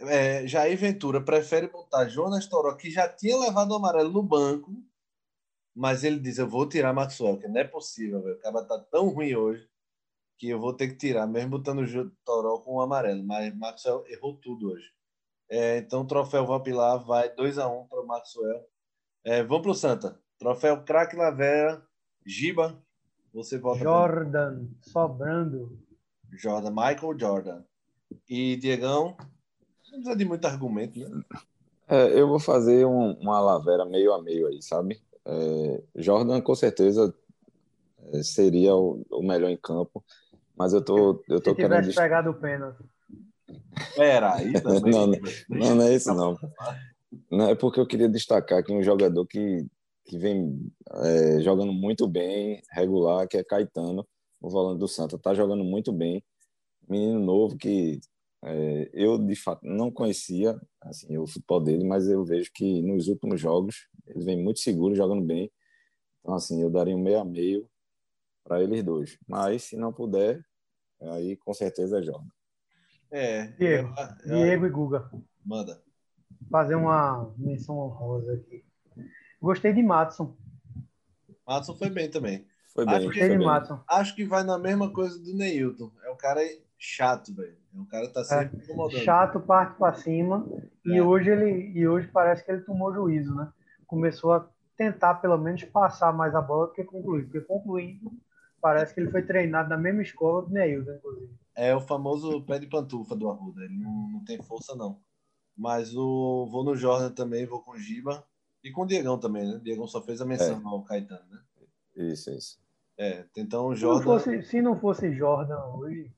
É, 0.00 0.46
Jair 0.46 0.76
Ventura 0.76 1.24
prefere 1.24 1.68
botar 1.68 2.08
Jonas 2.08 2.46
Toró, 2.46 2.74
que 2.74 2.90
já 2.90 3.08
tinha 3.08 3.36
levado 3.38 3.70
o 3.70 3.76
amarelo 3.76 4.10
no 4.10 4.22
banco, 4.22 4.72
mas 5.74 6.04
ele 6.04 6.18
diz: 6.18 6.38
Eu 6.38 6.48
vou 6.48 6.68
tirar 6.68 6.92
Maxwell, 6.92 7.38
que 7.38 7.48
não 7.48 7.60
é 7.60 7.64
possível, 7.64 8.22
velho. 8.22 8.36
O 8.36 8.40
cara 8.40 8.64
tá 8.64 8.78
tão 8.78 9.08
ruim 9.08 9.34
hoje 9.34 9.68
que 10.38 10.48
eu 10.48 10.60
vou 10.60 10.72
ter 10.72 10.88
que 10.88 10.96
tirar, 10.96 11.26
mesmo 11.26 11.50
botando 11.50 11.80
o 11.80 12.10
Toró 12.24 12.58
com 12.58 12.74
o 12.74 12.80
amarelo. 12.80 13.24
Mas 13.24 13.54
Maxwell 13.56 14.04
errou 14.08 14.36
tudo 14.36 14.72
hoje. 14.72 14.92
É, 15.48 15.78
então 15.78 16.02
o 16.02 16.06
troféu 16.06 16.46
Valpilar 16.46 17.04
vai 17.04 17.34
2 17.34 17.58
a 17.58 17.68
1 17.68 17.80
um 17.80 17.86
para 17.86 18.00
o 18.00 18.06
Maxwell. 18.06 18.64
É, 19.24 19.42
vamos 19.42 19.62
para 19.62 19.70
o 19.70 19.74
Santa. 19.74 20.20
Troféu 20.38 20.82
Crack 20.84 21.16
Lavera, 21.16 21.86
Giba. 22.26 22.82
Você 23.32 23.58
volta 23.58 23.82
Jordan, 23.82 24.66
pra... 24.66 24.92
sobrando. 24.92 25.78
Jordan, 26.32 26.70
Michael 26.70 27.18
Jordan. 27.18 27.64
E 28.28 28.56
Diegão, 28.56 29.16
não 29.18 30.00
precisa 30.00 30.16
de 30.16 30.24
muito 30.24 30.46
argumento, 30.46 30.98
né? 31.00 31.22
É, 31.86 32.18
eu 32.18 32.28
vou 32.28 32.40
fazer 32.40 32.86
um, 32.86 33.12
uma 33.20 33.40
lavera 33.40 33.84
meio 33.84 34.12
a 34.12 34.22
meio 34.22 34.46
aí, 34.46 34.62
sabe? 34.62 35.00
É, 35.26 35.82
Jordan, 35.96 36.40
com 36.40 36.54
certeza, 36.54 37.14
é, 38.12 38.22
seria 38.22 38.74
o, 38.74 39.04
o, 39.10 39.22
melhor 39.22 39.50
em 39.50 39.56
campo, 39.56 40.04
mas 40.56 40.72
eu 40.72 40.84
tô, 40.84 41.22
eu 41.28 41.40
tô 41.40 41.50
Se 41.50 41.56
querendo. 41.56 41.80
tivesse 41.80 41.96
pegado 41.96 42.30
o 42.30 42.34
pênalti. 42.34 42.82
Pera, 43.96 44.34
aí 44.34 44.52
também. 44.60 44.92
não, 44.92 45.06
não, 45.48 45.76
não 45.76 45.84
é 45.84 45.94
isso, 45.94 46.12
não. 46.14 46.38
Não, 47.30 47.48
é 47.48 47.54
porque 47.54 47.80
eu 47.80 47.86
queria 47.86 48.08
destacar 48.08 48.58
aqui 48.58 48.72
um 48.72 48.82
jogador 48.82 49.26
que, 49.26 49.66
que 50.04 50.18
vem 50.18 50.70
é, 50.90 51.40
jogando 51.40 51.72
muito 51.72 52.06
bem, 52.06 52.62
regular, 52.70 53.26
que 53.26 53.36
é 53.36 53.44
Caetano, 53.44 54.06
o 54.40 54.50
volante 54.50 54.78
do 54.78 54.88
Santa. 54.88 55.18
Tá 55.18 55.34
jogando 55.34 55.64
muito 55.64 55.92
bem. 55.92 56.22
Menino 56.88 57.18
novo 57.18 57.56
que 57.56 58.00
é, 58.46 58.90
eu, 58.92 59.16
de 59.16 59.34
fato, 59.34 59.64
não 59.64 59.90
conhecia 59.90 60.60
assim, 60.82 61.16
o 61.16 61.26
futebol 61.26 61.60
dele, 61.62 61.82
mas 61.82 62.06
eu 62.08 62.22
vejo 62.24 62.50
que 62.52 62.82
nos 62.82 63.08
últimos 63.08 63.40
jogos 63.40 63.88
ele 64.06 64.22
vem 64.22 64.42
muito 64.42 64.60
seguro, 64.60 64.94
jogando 64.94 65.22
bem. 65.22 65.50
Então, 66.20 66.34
assim, 66.34 66.60
eu 66.60 66.68
daria 66.68 66.94
um 66.94 67.02
meio 67.02 67.20
a 67.20 67.24
meio 67.24 67.68
para 68.44 68.62
eles 68.62 68.84
dois. 68.84 69.18
Mas, 69.26 69.64
se 69.64 69.76
não 69.76 69.92
puder, 69.92 70.44
aí 71.00 71.36
com 71.36 71.54
certeza 71.54 72.02
Jordan. 72.02 72.28
É. 73.10 73.46
Diego, 73.52 73.94
eu, 73.96 74.32
eu, 74.32 74.44
Diego 74.44 74.66
e 74.66 74.70
Guga. 74.70 75.10
Manda. 75.44 75.82
Fazer 76.50 76.74
uma 76.74 77.32
menção 77.38 77.78
honrosa 77.78 78.34
aqui. 78.34 78.62
Gostei 79.40 79.72
de 79.72 79.82
Matson. 79.82 80.36
Matson 81.46 81.74
foi 81.76 81.88
bem 81.88 82.10
também. 82.10 82.46
Foi 82.74 82.84
bem. 82.84 82.94
Acho, 82.96 83.06
Gostei 83.06 83.28
de 83.30 83.38
Matson. 83.38 83.80
Acho 83.88 84.14
que 84.14 84.24
vai 84.24 84.44
na 84.44 84.58
mesma 84.58 84.92
coisa 84.92 85.18
do 85.18 85.34
Neilton. 85.34 85.90
É 86.04 86.10
um 86.10 86.16
cara 86.16 86.40
chato, 86.78 87.34
velho. 87.34 87.63
O 87.74 87.82
é 87.82 87.86
cara 87.90 88.12
tá 88.12 88.20
é, 88.20 88.24
sempre 88.24 88.60
é, 88.60 88.64
incomodando. 88.64 89.00
Chato, 89.00 89.40
parte 89.40 89.76
para 89.76 89.94
cima. 89.94 90.46
É. 90.86 90.90
E, 90.90 91.00
hoje 91.00 91.30
ele, 91.30 91.72
e 91.78 91.86
hoje 91.86 92.08
parece 92.08 92.44
que 92.44 92.52
ele 92.52 92.62
tomou 92.62 92.92
juízo, 92.92 93.34
né? 93.34 93.52
Começou 93.86 94.32
a 94.32 94.48
tentar, 94.76 95.16
pelo 95.16 95.36
menos, 95.36 95.62
passar 95.64 96.12
mais 96.12 96.34
a 96.34 96.40
bola 96.40 96.68
do 96.68 96.72
que 96.72 96.84
concluir. 96.84 97.24
Porque 97.24 97.40
concluindo, 97.40 98.12
parece 98.60 98.94
que 98.94 99.00
ele 99.00 99.10
foi 99.10 99.22
treinado 99.22 99.68
na 99.68 99.76
mesma 99.76 100.02
escola 100.02 100.42
do 100.42 100.50
Neilton, 100.50 100.92
inclusive. 100.92 101.34
É 101.56 101.74
o 101.74 101.80
famoso 101.80 102.42
pé 102.44 102.58
de 102.58 102.66
pantufa 102.66 103.14
do 103.14 103.28
Arruda. 103.28 103.62
Ele 103.62 103.78
não, 103.78 104.08
não 104.08 104.24
tem 104.24 104.42
força, 104.42 104.74
não. 104.74 105.00
Mas 105.56 105.94
o, 105.94 106.48
vou 106.50 106.64
no 106.64 106.74
Jordan 106.74 107.10
também, 107.10 107.46
vou 107.46 107.60
com 107.60 107.72
o 107.72 107.78
Giba. 107.78 108.24
E 108.62 108.70
com 108.70 108.82
o 108.82 108.86
Diegão 108.86 109.18
também, 109.18 109.46
né? 109.46 109.56
O 109.56 109.60
Diegão 109.60 109.86
só 109.86 110.00
fez 110.00 110.20
a 110.20 110.24
menção 110.24 110.58
é. 110.58 110.62
ao 110.64 110.82
Caetano, 110.82 111.24
né? 111.30 111.38
Isso, 111.96 112.30
isso. 112.30 112.58
É, 112.96 113.24
então 113.36 113.66
o 113.66 113.74
Jordan. 113.74 114.00
Se 114.00 114.06
não 114.06 114.18
fosse, 114.18 114.42
se 114.42 114.62
não 114.62 114.80
fosse 114.80 115.12
Jordan 115.12 115.62
hoje, 115.74 116.10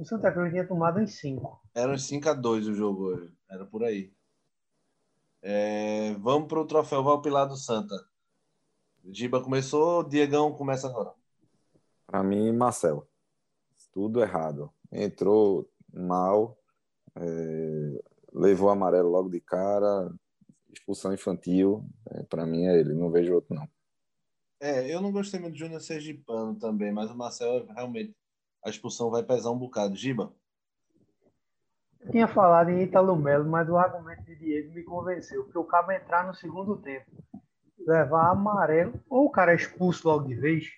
o 0.00 0.04
Santa 0.04 0.32
Cruz 0.32 0.50
tinha 0.50 0.66
tomado 0.66 0.98
em 0.98 1.06
5. 1.06 1.60
Era 1.74 1.92
uns 1.92 2.04
5 2.04 2.30
a 2.30 2.32
2 2.32 2.68
o 2.68 2.74
jogo 2.74 3.04
hoje. 3.04 3.34
Era 3.50 3.66
por 3.66 3.84
aí. 3.84 4.10
É, 5.42 6.14
vamos 6.14 6.48
para 6.48 6.60
o 6.60 6.66
troféu 6.66 7.04
Valpilar 7.04 7.46
do 7.46 7.56
Santa. 7.56 7.94
Giba 9.04 9.42
começou, 9.42 10.02
Diegão 10.02 10.52
começa 10.52 10.88
agora. 10.88 11.12
Para 12.06 12.22
mim, 12.22 12.50
Marcelo. 12.52 13.06
Tudo 13.92 14.22
errado. 14.22 14.72
Entrou 14.90 15.70
mal, 15.92 16.58
é, 17.16 18.02
levou 18.32 18.70
amarelo 18.70 19.10
logo 19.10 19.28
de 19.28 19.40
cara, 19.40 20.10
expulsão 20.72 21.12
infantil. 21.12 21.84
É, 22.10 22.22
Para 22.22 22.46
mim 22.46 22.64
é 22.64 22.78
ele, 22.78 22.94
não 22.94 23.10
vejo 23.10 23.34
outro 23.34 23.54
não. 23.54 23.68
É, 24.60 24.94
eu 24.94 25.00
não 25.02 25.12
gostei 25.12 25.40
muito 25.40 25.54
do 25.54 25.58
Júnior 25.58 25.80
Sergipano 25.80 26.58
também, 26.58 26.92
mas 26.92 27.10
o 27.10 27.16
Marcelo 27.16 27.66
realmente 27.72 28.14
a 28.64 28.70
expulsão 28.70 29.10
vai 29.10 29.22
pesar 29.22 29.50
um 29.50 29.58
bocado. 29.58 29.96
Giba? 29.96 30.32
Eu 32.00 32.10
tinha 32.10 32.28
falado 32.28 32.70
em 32.70 32.82
Italo 32.82 33.14
Melo, 33.16 33.48
mas 33.48 33.68
o 33.68 33.76
argumento 33.76 34.24
de 34.24 34.36
Diego 34.36 34.72
me 34.72 34.82
convenceu, 34.82 35.44
porque 35.44 35.58
o 35.58 35.64
cabo 35.64 35.92
entrar 35.92 36.26
no 36.26 36.34
segundo 36.34 36.76
tempo, 36.76 37.10
levar 37.78 38.30
amarelo, 38.30 38.94
ou 39.08 39.26
o 39.26 39.30
cara 39.30 39.52
é 39.52 39.56
expulso 39.56 40.08
logo 40.08 40.26
de 40.26 40.34
vez. 40.34 40.70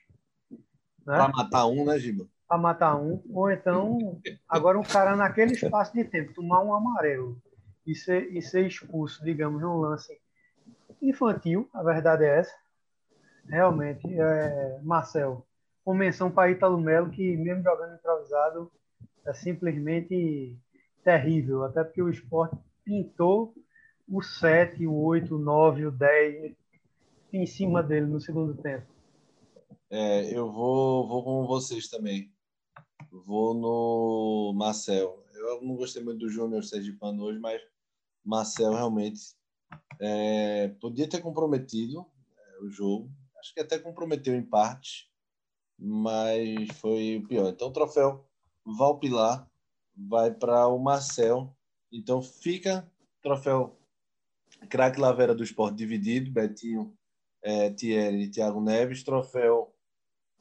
Né? 1.07 1.17
Para 1.17 1.29
matar 1.29 1.67
um, 1.67 1.85
né, 1.85 1.99
Giba? 1.99 2.27
Para 2.49 2.59
matar 2.59 2.97
um, 2.97 3.23
ou 3.31 3.51
então, 3.51 4.21
agora 4.49 4.79
um 4.79 4.83
cara 4.83 5.17
naquele 5.17 5.53
espaço 5.53 5.93
de 5.93 6.05
tempo, 6.05 6.35
tomar 6.35 6.63
um 6.63 6.75
amarelo 6.75 7.41
e 7.87 7.95
ser, 7.95 8.33
e 8.33 8.43
ser 8.43 8.67
expulso, 8.67 9.25
digamos, 9.25 9.61
num 9.61 9.77
lance 9.77 10.21
infantil, 11.01 11.69
a 11.73 11.83
verdade 11.83 12.25
é 12.25 12.39
essa. 12.39 12.55
Realmente, 13.47 14.07
é, 14.09 14.81
Marcel, 14.83 15.47
com 15.85 15.95
menção 15.95 16.31
para 16.31 16.51
Ítalo 16.51 16.79
Melo, 16.81 17.11
que 17.11 17.37
mesmo 17.37 17.63
jogando 17.63 17.95
improvisado, 17.95 18.71
é 19.27 19.33
simplesmente 19.33 20.57
terrível. 21.05 21.65
Até 21.65 21.85
porque 21.85 22.03
o 22.03 22.11
esporte 22.11 22.57
pintou 22.85 23.55
o 24.09 24.23
7, 24.23 24.87
o 24.87 24.95
8, 24.95 25.35
o 25.35 25.39
9, 25.39 25.87
o 25.87 25.91
10 25.91 26.55
em 27.33 27.47
cima 27.47 27.83
dele 27.83 28.07
no 28.07 28.21
segundo 28.21 28.55
tempo. 28.61 28.87
É, 29.91 30.37
eu 30.37 30.51
vou, 30.51 31.07
vou 31.07 31.25
com 31.25 31.47
vocês 31.47 31.89
também. 31.89 32.33
Vou 33.11 33.55
no 33.55 34.53
Marcel. 34.55 35.23
Eu 35.35 35.63
não 35.63 35.77
gostei 35.77 36.03
muito 36.03 36.21
do 36.21 36.31
Júnior 36.31 36.65
Sergipano 36.65 37.25
hoje, 37.25 37.39
mas 37.39 37.61
Marcel 38.25 38.73
realmente 38.73 39.21
é, 40.01 40.69
podia 40.81 41.09
ter 41.09 41.21
comprometido 41.21 42.07
é, 42.37 42.65
o 42.65 42.71
jogo. 42.71 43.11
Acho 43.39 43.53
que 43.53 43.61
até 43.61 43.79
comprometeu 43.79 44.35
em 44.35 44.43
parte, 44.43 45.12
mas 45.83 46.69
foi 46.79 47.17
o 47.17 47.27
pior. 47.27 47.49
Então, 47.49 47.69
o 47.69 47.73
troféu 47.73 48.25
Valpilar 48.65 49.49
vai 49.97 50.33
para 50.33 50.69
o 50.69 50.79
Marcel. 50.79 51.55
Então, 51.91 52.23
fica 52.23 52.89
troféu 53.21 53.77
craque 54.69 55.01
Lavera 55.01 55.35
do 55.35 55.43
Esporte 55.43 55.77
dividido, 55.77 56.31
Betinho, 56.31 56.97
é, 57.43 57.71
Thierry 57.71 58.23
e 58.23 58.31
Thiago 58.31 58.61
Neves. 58.61 59.03
Troféu 59.03 59.75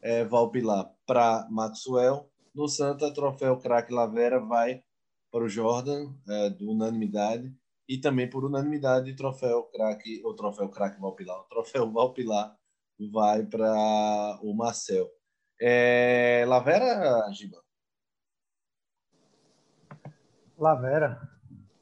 é, 0.01 0.23
Valpilar 0.23 0.93
para 1.07 1.47
Maxwell. 1.49 2.29
No 2.53 2.67
Santa, 2.67 3.11
troféu 3.11 3.57
craque 3.57 3.91
Lavera 3.91 4.39
vai 4.39 4.83
para 5.31 5.43
o 5.43 5.49
Jordan, 5.49 6.13
é, 6.27 6.49
do 6.51 6.69
unanimidade. 6.69 7.51
E 7.89 7.97
também 7.97 8.29
por 8.29 8.45
unanimidade, 8.45 9.15
troféu 9.15 9.63
craque, 9.63 10.21
o 10.23 10.33
troféu 10.33 10.69
craque 10.69 11.01
Valpilar, 11.01 11.41
o 11.41 11.45
troféu 11.45 11.91
Valpilar 11.91 12.55
vai 13.11 13.43
para 13.43 14.39
o 14.43 14.53
Marcel. 14.53 15.09
É, 15.63 16.43
Lavera, 16.47 17.31
Giba? 17.31 17.61
Lavera. 20.57 21.21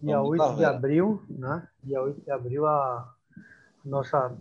Dia 0.01 0.17
Vamos 0.17 0.31
8 0.31 0.39
Lavera. 0.41 0.57
de 0.57 0.65
abril, 0.65 1.23
né? 1.29 1.67
Dia 1.81 2.01
8 2.01 2.21
de 2.21 2.29
abril, 2.29 2.67
a 2.67 3.15
nossa 3.85 4.37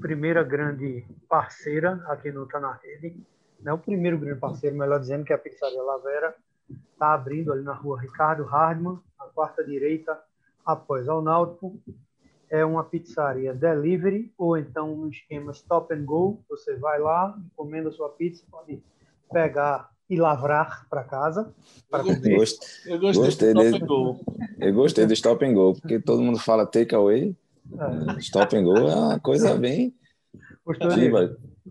primeira 0.00 0.44
grande 0.44 1.04
parceira 1.28 2.04
aqui 2.06 2.30
no 2.30 2.46
Tá 2.46 2.60
na 2.60 2.72
Rede. 2.74 3.20
Não 3.60 3.72
é 3.72 3.74
o 3.74 3.78
primeiro 3.78 4.16
grande 4.16 4.38
parceiro, 4.38 4.76
melhor 4.76 5.00
dizendo, 5.00 5.24
que 5.24 5.32
é 5.32 5.36
a 5.36 5.40
Pizzaria 5.40 5.82
Lavera. 5.82 6.32
Está 6.92 7.14
abrindo 7.14 7.52
ali 7.52 7.64
na 7.64 7.72
rua 7.72 8.00
Ricardo 8.00 8.44
Hardman, 8.44 9.00
a 9.18 9.24
quarta 9.24 9.64
direita, 9.64 10.16
após 10.64 11.08
ao 11.08 11.20
Náutico 11.20 11.80
é 12.52 12.62
uma 12.66 12.84
pizzaria 12.84 13.54
delivery 13.54 14.30
ou 14.36 14.58
então 14.58 14.92
um 14.92 15.08
esquema 15.08 15.52
stop 15.52 15.92
and 15.94 16.04
go. 16.04 16.38
Você 16.50 16.76
vai 16.76 17.00
lá, 17.00 17.34
encomenda 17.46 17.90
sua 17.90 18.10
pizza, 18.10 18.44
pode 18.50 18.78
pegar 19.32 19.88
e 20.08 20.16
lavrar 20.16 20.86
para 20.90 21.02
casa. 21.02 21.50
Pra 21.90 22.00
eu 22.00 22.04
gostei, 22.04 22.34
eu 22.92 23.00
gostei, 23.00 23.24
gostei 23.24 23.54
do 23.54 23.62
stop 23.62 23.82
and 23.82 23.86
go. 23.86 24.20
Eu 24.60 24.74
gostei 24.74 25.06
do 25.06 25.12
stop 25.14 25.44
and 25.46 25.54
go, 25.54 25.72
porque 25.80 25.98
todo 25.98 26.20
mundo 26.20 26.38
fala 26.38 26.66
take 26.66 26.94
away. 26.94 27.34
É. 27.72 28.18
Stop 28.18 28.54
and 28.54 28.64
go 28.64 28.76
é 28.76 28.94
uma 28.94 29.18
coisa 29.18 29.54
bem. 29.56 29.94
Gostou 30.62 30.90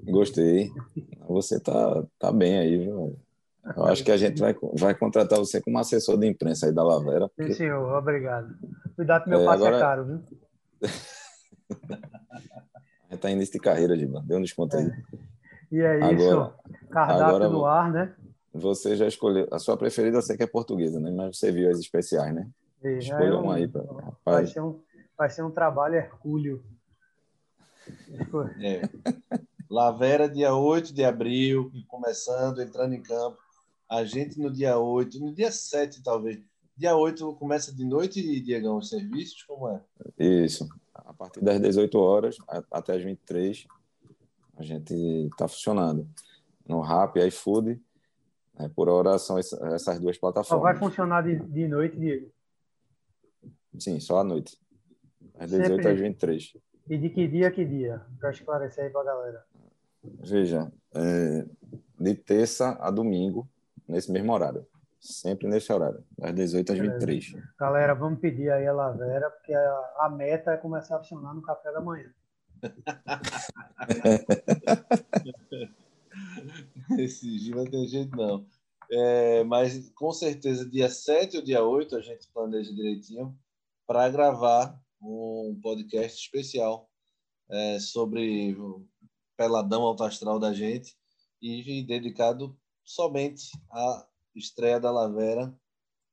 Gostei. 0.03 0.71
Você 1.27 1.59
tá, 1.59 2.03
tá 2.17 2.31
bem 2.31 2.57
aí, 2.57 2.77
viu? 2.77 3.15
Eu 3.77 3.85
acho 3.85 4.03
que 4.03 4.11
a 4.11 4.17
gente 4.17 4.39
vai, 4.39 4.55
vai 4.73 4.95
contratar 4.95 5.37
você 5.37 5.61
como 5.61 5.77
assessor 5.77 6.17
de 6.17 6.25
imprensa 6.25 6.65
aí 6.65 6.73
da 6.73 6.83
Lavera. 6.83 7.29
Porque... 7.29 7.51
Sim, 7.51 7.57
senhor. 7.59 7.95
Obrigado. 7.95 8.55
Cuidado 8.95 9.25
que 9.25 9.29
meu 9.29 9.41
é, 9.41 9.45
passe 9.45 9.63
é 9.63 9.67
agora... 9.67 9.77
é 9.77 9.79
caro, 9.79 10.05
viu? 10.05 10.19
A 13.09 13.13
gente 13.13 13.21
tá 13.21 13.29
início 13.29 13.53
de 13.53 13.59
carreira, 13.59 13.97
Giba. 13.97 14.23
Deu 14.25 14.37
um 14.37 14.41
desconto 14.41 14.77
aí. 14.77 14.89
E 15.71 15.81
é 15.81 16.13
isso. 16.13 16.31
Agora, 16.31 16.55
Cardápio 16.89 17.25
Agora, 17.25 17.49
no 17.49 17.65
ar, 17.65 17.91
né? 17.91 18.15
Você 18.53 18.95
já 18.95 19.07
escolheu. 19.07 19.47
A 19.51 19.59
sua 19.59 19.77
preferida 19.77 20.17
eu 20.17 20.21
sei 20.21 20.37
que 20.37 20.43
é 20.43 20.47
portuguesa, 20.47 20.99
né? 20.99 21.11
Mas 21.11 21.37
você 21.37 21.51
viu 21.51 21.69
as 21.69 21.79
especiais, 21.79 22.33
né? 22.33 22.49
É, 22.83 22.97
Escolha 22.97 23.29
é 23.29 23.35
um, 23.35 23.43
uma 23.43 23.55
aí. 23.55 23.67
Pra... 23.67 23.83
Vai, 24.25 24.47
ser 24.47 24.61
um, 24.61 24.81
vai 25.17 25.29
ser 25.29 25.43
um 25.43 25.51
trabalho 25.51 25.95
hercúleo. 25.95 26.63
É. 28.61 28.81
Lavera, 29.69 30.27
dia 30.27 30.53
8 30.53 30.93
de 30.93 31.03
abril, 31.03 31.71
começando, 31.87 32.61
entrando 32.61 32.93
em 32.93 33.01
campo. 33.01 33.37
A 33.89 34.03
gente 34.03 34.39
no 34.39 34.51
dia 34.51 34.77
8, 34.77 35.19
no 35.19 35.33
dia 35.33 35.51
7, 35.51 36.03
talvez. 36.03 36.39
Dia 36.81 36.95
8 36.95 37.35
começa 37.35 37.71
de 37.71 37.85
noite, 37.85 38.41
Diegão, 38.41 38.77
os 38.77 38.89
serviços? 38.89 39.43
Como 39.43 39.69
é? 39.69 39.79
Isso. 40.17 40.67
A 40.95 41.13
partir 41.13 41.39
das 41.39 41.61
18 41.61 41.95
horas 41.99 42.37
até 42.71 42.95
as 42.95 43.03
23, 43.03 43.67
a 44.57 44.63
gente 44.63 44.95
está 45.27 45.47
funcionando. 45.47 46.09
No 46.67 46.81
Rap, 46.81 47.19
iFood, 47.19 47.79
né, 48.57 48.67
por 48.75 48.89
hora 48.89 49.19
são 49.19 49.37
essas 49.37 49.99
duas 49.99 50.17
plataformas. 50.17 50.47
Só 50.47 50.59
vai 50.59 50.75
funcionar 50.75 51.21
de, 51.21 51.35
de 51.35 51.67
noite, 51.67 51.99
Diego? 51.99 52.31
Sim, 53.77 53.99
só 53.99 54.17
à 54.17 54.23
noite. 54.23 54.57
Às 55.37 55.51
18 55.51 55.67
Sempre. 55.67 55.87
às 55.87 55.99
23. 55.99 56.57
E 56.89 56.97
de 56.97 57.09
que 57.11 57.27
dia 57.27 57.49
a 57.49 57.51
que 57.51 57.63
dia? 57.63 58.01
Para 58.19 58.31
esclarecer 58.31 58.85
aí 58.85 58.89
para 58.89 59.01
a 59.01 59.03
galera. 59.03 59.45
Veja, 60.03 60.73
é, 60.95 61.45
de 61.99 62.15
terça 62.15 62.75
a 62.81 62.89
domingo, 62.89 63.47
nesse 63.87 64.11
mesmo 64.11 64.33
horário. 64.33 64.65
Sempre 65.01 65.47
nesse 65.47 65.73
horário, 65.73 66.05
das 66.15 66.35
18 66.35 66.73
às 66.73 66.77
23. 66.77 67.33
Galera, 67.59 67.95
vamos 67.95 68.19
pedir 68.19 68.51
aí 68.51 68.67
a 68.67 68.73
Lavera, 68.73 69.31
porque 69.31 69.51
a, 69.51 69.95
a 70.01 70.09
meta 70.09 70.51
é 70.51 70.57
começar 70.57 70.97
a 70.97 70.99
funcionar 70.99 71.33
no 71.33 71.41
café 71.41 71.71
da 71.71 71.81
manhã. 71.81 72.13
Esse 76.99 77.39
dia 77.39 77.55
não 77.55 77.65
tem 77.65 77.87
jeito, 77.87 78.15
não. 78.15 78.45
É, 78.91 79.43
mas 79.43 79.89
com 79.95 80.11
certeza, 80.11 80.69
dia 80.69 80.87
7 80.87 81.37
ou 81.37 81.43
dia 81.43 81.63
8, 81.63 81.95
a 81.95 82.01
gente 82.01 82.31
planeja 82.31 82.71
direitinho 82.71 83.35
para 83.87 84.07
gravar 84.07 84.79
um 85.01 85.59
podcast 85.63 86.21
especial 86.21 86.87
é, 87.49 87.79
sobre 87.79 88.53
o 88.53 88.85
peladão 89.35 89.81
alto 89.81 90.03
astral 90.03 90.37
da 90.37 90.53
gente 90.53 90.95
e 91.41 91.83
dedicado 91.83 92.55
somente 92.83 93.49
à 93.71 94.05
estreia 94.35 94.79
da 94.79 94.91
Lavera 94.91 95.53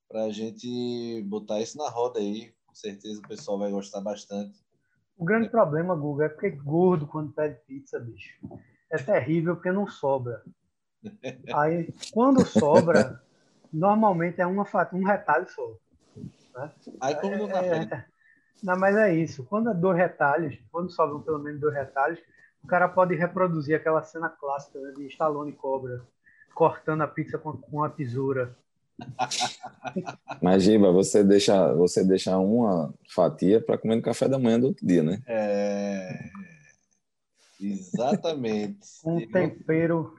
para 0.09 0.25
a 0.25 0.31
gente 0.31 1.23
botar 1.27 1.61
isso 1.61 1.77
na 1.77 1.89
roda 1.89 2.19
aí. 2.19 2.53
Com 2.67 2.75
certeza 2.75 3.21
o 3.21 3.29
pessoal 3.29 3.59
vai 3.59 3.71
gostar 3.71 4.01
bastante. 4.01 4.59
O 5.17 5.25
grande 5.25 5.49
problema, 5.49 5.95
Google, 5.95 6.23
é 6.23 6.29
porque 6.29 6.51
gordo 6.51 7.07
quando 7.07 7.33
pede 7.33 7.61
pizza, 7.67 7.99
bicho. 7.99 8.39
É 8.91 8.97
terrível 8.97 9.57
porque 9.57 9.73
não 9.73 9.87
sobra. 9.87 10.43
Aí, 11.55 11.93
quando 12.13 12.47
sobra, 12.47 13.21
normalmente 13.73 14.41
é 14.41 14.47
uma 14.47 14.65
fatia, 14.65 14.99
um 14.99 15.05
retalho 15.05 15.49
só. 15.51 15.77
Né? 16.55 16.73
Aí 17.01 17.15
como 17.17 17.37
no 17.37 17.49
café. 17.49 17.79
É, 17.79 17.95
é, 17.95 18.05
não, 18.63 18.79
mas 18.79 18.97
é 18.97 19.15
isso. 19.15 19.45
Quando 19.45 19.71
é 19.71 19.75
dois 19.75 19.97
retalhos, 19.97 20.57
quando 20.71 20.91
sobram 20.91 21.21
pelo 21.21 21.39
menos 21.39 21.61
dois 21.61 21.75
retalhos, 21.75 22.21
o 22.63 22.67
cara 22.67 22.89
pode 22.89 23.15
reproduzir 23.15 23.77
aquela 23.77 24.03
cena 24.03 24.29
clássica 24.29 24.81
né, 24.81 24.93
de 24.93 25.07
Stallone 25.07 25.53
Cobra 25.53 26.05
cortando 26.59 27.03
a 27.03 27.07
pizza 27.07 27.39
com, 27.39 27.53
com 27.53 27.85
a 27.85 27.89
tesoura. 27.89 28.59
Mas, 30.43 30.65
Giba, 30.65 30.91
você 30.91 31.23
deixa, 31.23 31.73
você 31.75 32.05
deixa 32.05 32.37
uma 32.37 32.93
fatia 33.15 33.61
para 33.61 33.79
comer 33.79 33.95
no 33.95 34.03
café 34.03 34.29
da 34.29 34.41
manhã 34.41 34.59
do 34.59 34.67
outro 34.67 34.85
dia, 34.85 35.05
né? 35.05 35.23
É. 35.29 36.19
Exatamente. 37.61 38.81
um 39.07 39.25
tempero. 39.31 40.19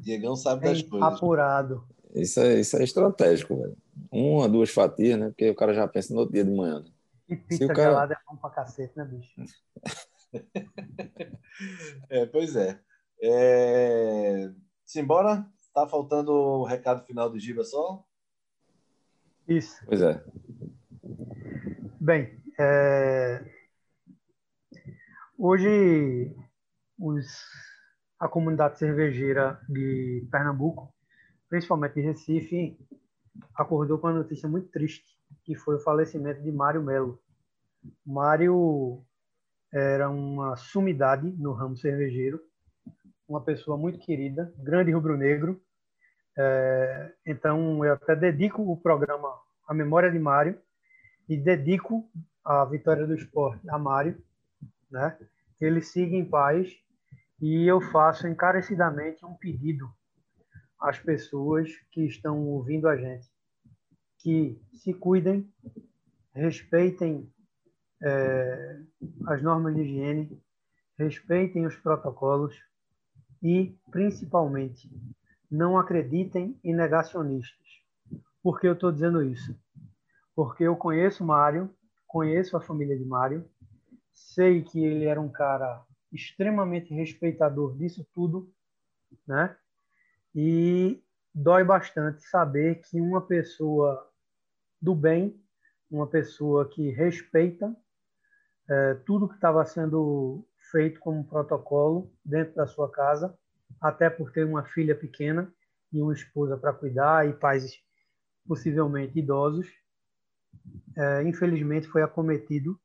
Diegão 0.00 0.34
sabe 0.34 0.62
das 0.62 0.80
coisas. 0.80 1.12
Apurado. 1.12 1.84
Isso 2.14 2.40
é, 2.40 2.58
isso 2.58 2.78
é 2.78 2.82
estratégico, 2.82 3.58
velho. 3.58 3.76
Uma, 4.10 4.48
duas 4.48 4.70
fatias, 4.70 5.20
né? 5.20 5.28
Porque 5.28 5.50
o 5.50 5.54
cara 5.54 5.74
já 5.74 5.86
pensa 5.86 6.14
no 6.14 6.20
outro 6.20 6.32
dia 6.32 6.44
de 6.44 6.50
manhã. 6.50 6.80
Né? 6.80 6.90
E 7.28 7.36
pizza 7.36 7.66
cara... 7.66 7.90
gelada 7.90 8.14
é 8.14 8.18
bom 8.26 8.36
pra 8.36 8.48
cacete, 8.48 8.96
né, 8.96 9.04
bicho? 9.04 9.34
é, 12.08 12.24
pois 12.24 12.56
é. 12.56 12.80
é... 13.22 14.50
Simbora? 14.90 15.46
Tá 15.72 15.86
faltando 15.86 16.32
o 16.32 16.64
recado 16.64 17.06
final 17.06 17.30
do 17.30 17.38
Giba 17.38 17.62
só? 17.62 18.04
Isso. 19.46 19.80
Pois 19.86 20.02
é. 20.02 20.20
Bem, 22.00 22.42
é... 22.58 23.40
hoje 25.38 26.34
os... 26.98 27.24
a 28.18 28.26
comunidade 28.26 28.80
cervejeira 28.80 29.60
de 29.68 30.26
Pernambuco, 30.28 30.92
principalmente 31.48 31.94
de 31.94 32.00
Recife, 32.00 32.76
acordou 33.54 33.96
com 33.96 34.08
uma 34.08 34.18
notícia 34.18 34.48
muito 34.48 34.72
triste, 34.72 35.06
que 35.44 35.54
foi 35.54 35.76
o 35.76 35.80
falecimento 35.80 36.42
de 36.42 36.50
Mário 36.50 36.82
Melo. 36.82 37.22
Mário 38.04 39.04
era 39.72 40.10
uma 40.10 40.56
sumidade 40.56 41.30
no 41.38 41.52
ramo 41.52 41.76
cervejeiro, 41.76 42.40
uma 43.30 43.40
pessoa 43.40 43.76
muito 43.76 44.00
querida, 44.00 44.52
grande 44.58 44.90
rubro-negro. 44.90 45.62
É, 46.36 47.12
então, 47.24 47.84
eu 47.84 47.94
até 47.94 48.16
dedico 48.16 48.60
o 48.60 48.76
programa 48.76 49.32
à 49.68 49.72
memória 49.72 50.10
de 50.10 50.18
Mário 50.18 50.60
e 51.28 51.36
dedico 51.36 52.10
a 52.44 52.64
vitória 52.64 53.06
do 53.06 53.14
esporte 53.14 53.68
a 53.70 53.78
Mário, 53.78 54.20
né? 54.90 55.16
Que 55.56 55.64
ele 55.64 55.80
siga 55.80 56.16
em 56.16 56.24
paz 56.24 56.68
e 57.40 57.66
eu 57.66 57.80
faço 57.80 58.26
encarecidamente 58.26 59.24
um 59.24 59.34
pedido 59.34 59.88
às 60.80 60.98
pessoas 60.98 61.70
que 61.92 62.04
estão 62.06 62.48
ouvindo 62.48 62.88
a 62.88 62.96
gente 62.96 63.28
que 64.18 64.60
se 64.74 64.92
cuidem, 64.92 65.50
respeitem 66.34 67.32
é, 68.02 68.80
as 69.26 69.40
normas 69.40 69.74
de 69.74 69.82
higiene, 69.82 70.42
respeitem 70.98 71.66
os 71.66 71.76
protocolos 71.76 72.54
e, 73.42 73.76
principalmente, 73.90 74.90
não 75.50 75.78
acreditem 75.78 76.58
em 76.62 76.74
negacionistas. 76.74 77.58
Por 78.42 78.60
que 78.60 78.66
eu 78.66 78.74
estou 78.74 78.92
dizendo 78.92 79.22
isso? 79.22 79.58
Porque 80.34 80.64
eu 80.64 80.76
conheço 80.76 81.24
Mário, 81.24 81.74
conheço 82.06 82.56
a 82.56 82.60
família 82.60 82.96
de 82.96 83.04
Mário, 83.04 83.44
sei 84.12 84.62
que 84.62 84.82
ele 84.82 85.04
era 85.04 85.20
um 85.20 85.28
cara 85.28 85.82
extremamente 86.12 86.94
respeitador 86.94 87.76
disso 87.76 88.06
tudo, 88.12 88.52
né? 89.26 89.56
E 90.34 91.02
dói 91.34 91.64
bastante 91.64 92.22
saber 92.22 92.80
que 92.82 93.00
uma 93.00 93.20
pessoa 93.20 94.08
do 94.80 94.94
bem, 94.94 95.40
uma 95.90 96.06
pessoa 96.06 96.68
que 96.68 96.90
respeita 96.90 97.74
é, 98.68 98.94
tudo 99.04 99.28
que 99.28 99.34
estava 99.34 99.64
sendo 99.64 100.44
feito 100.70 101.00
como 101.00 101.26
protocolo 101.26 102.12
dentro 102.24 102.54
da 102.54 102.66
sua 102.66 102.90
casa, 102.90 103.36
até 103.80 104.08
por 104.10 104.32
ter 104.32 104.44
uma 104.44 104.64
filha 104.64 104.94
pequena 104.94 105.52
e 105.92 106.00
uma 106.00 106.12
esposa 106.12 106.56
para 106.56 106.72
cuidar 106.72 107.28
e 107.28 107.32
pais 107.32 107.72
possivelmente 108.46 109.18
idosos. 109.18 109.66
É, 110.96 111.22
infelizmente 111.22 111.86
foi 111.86 112.02
acometido 112.02 112.78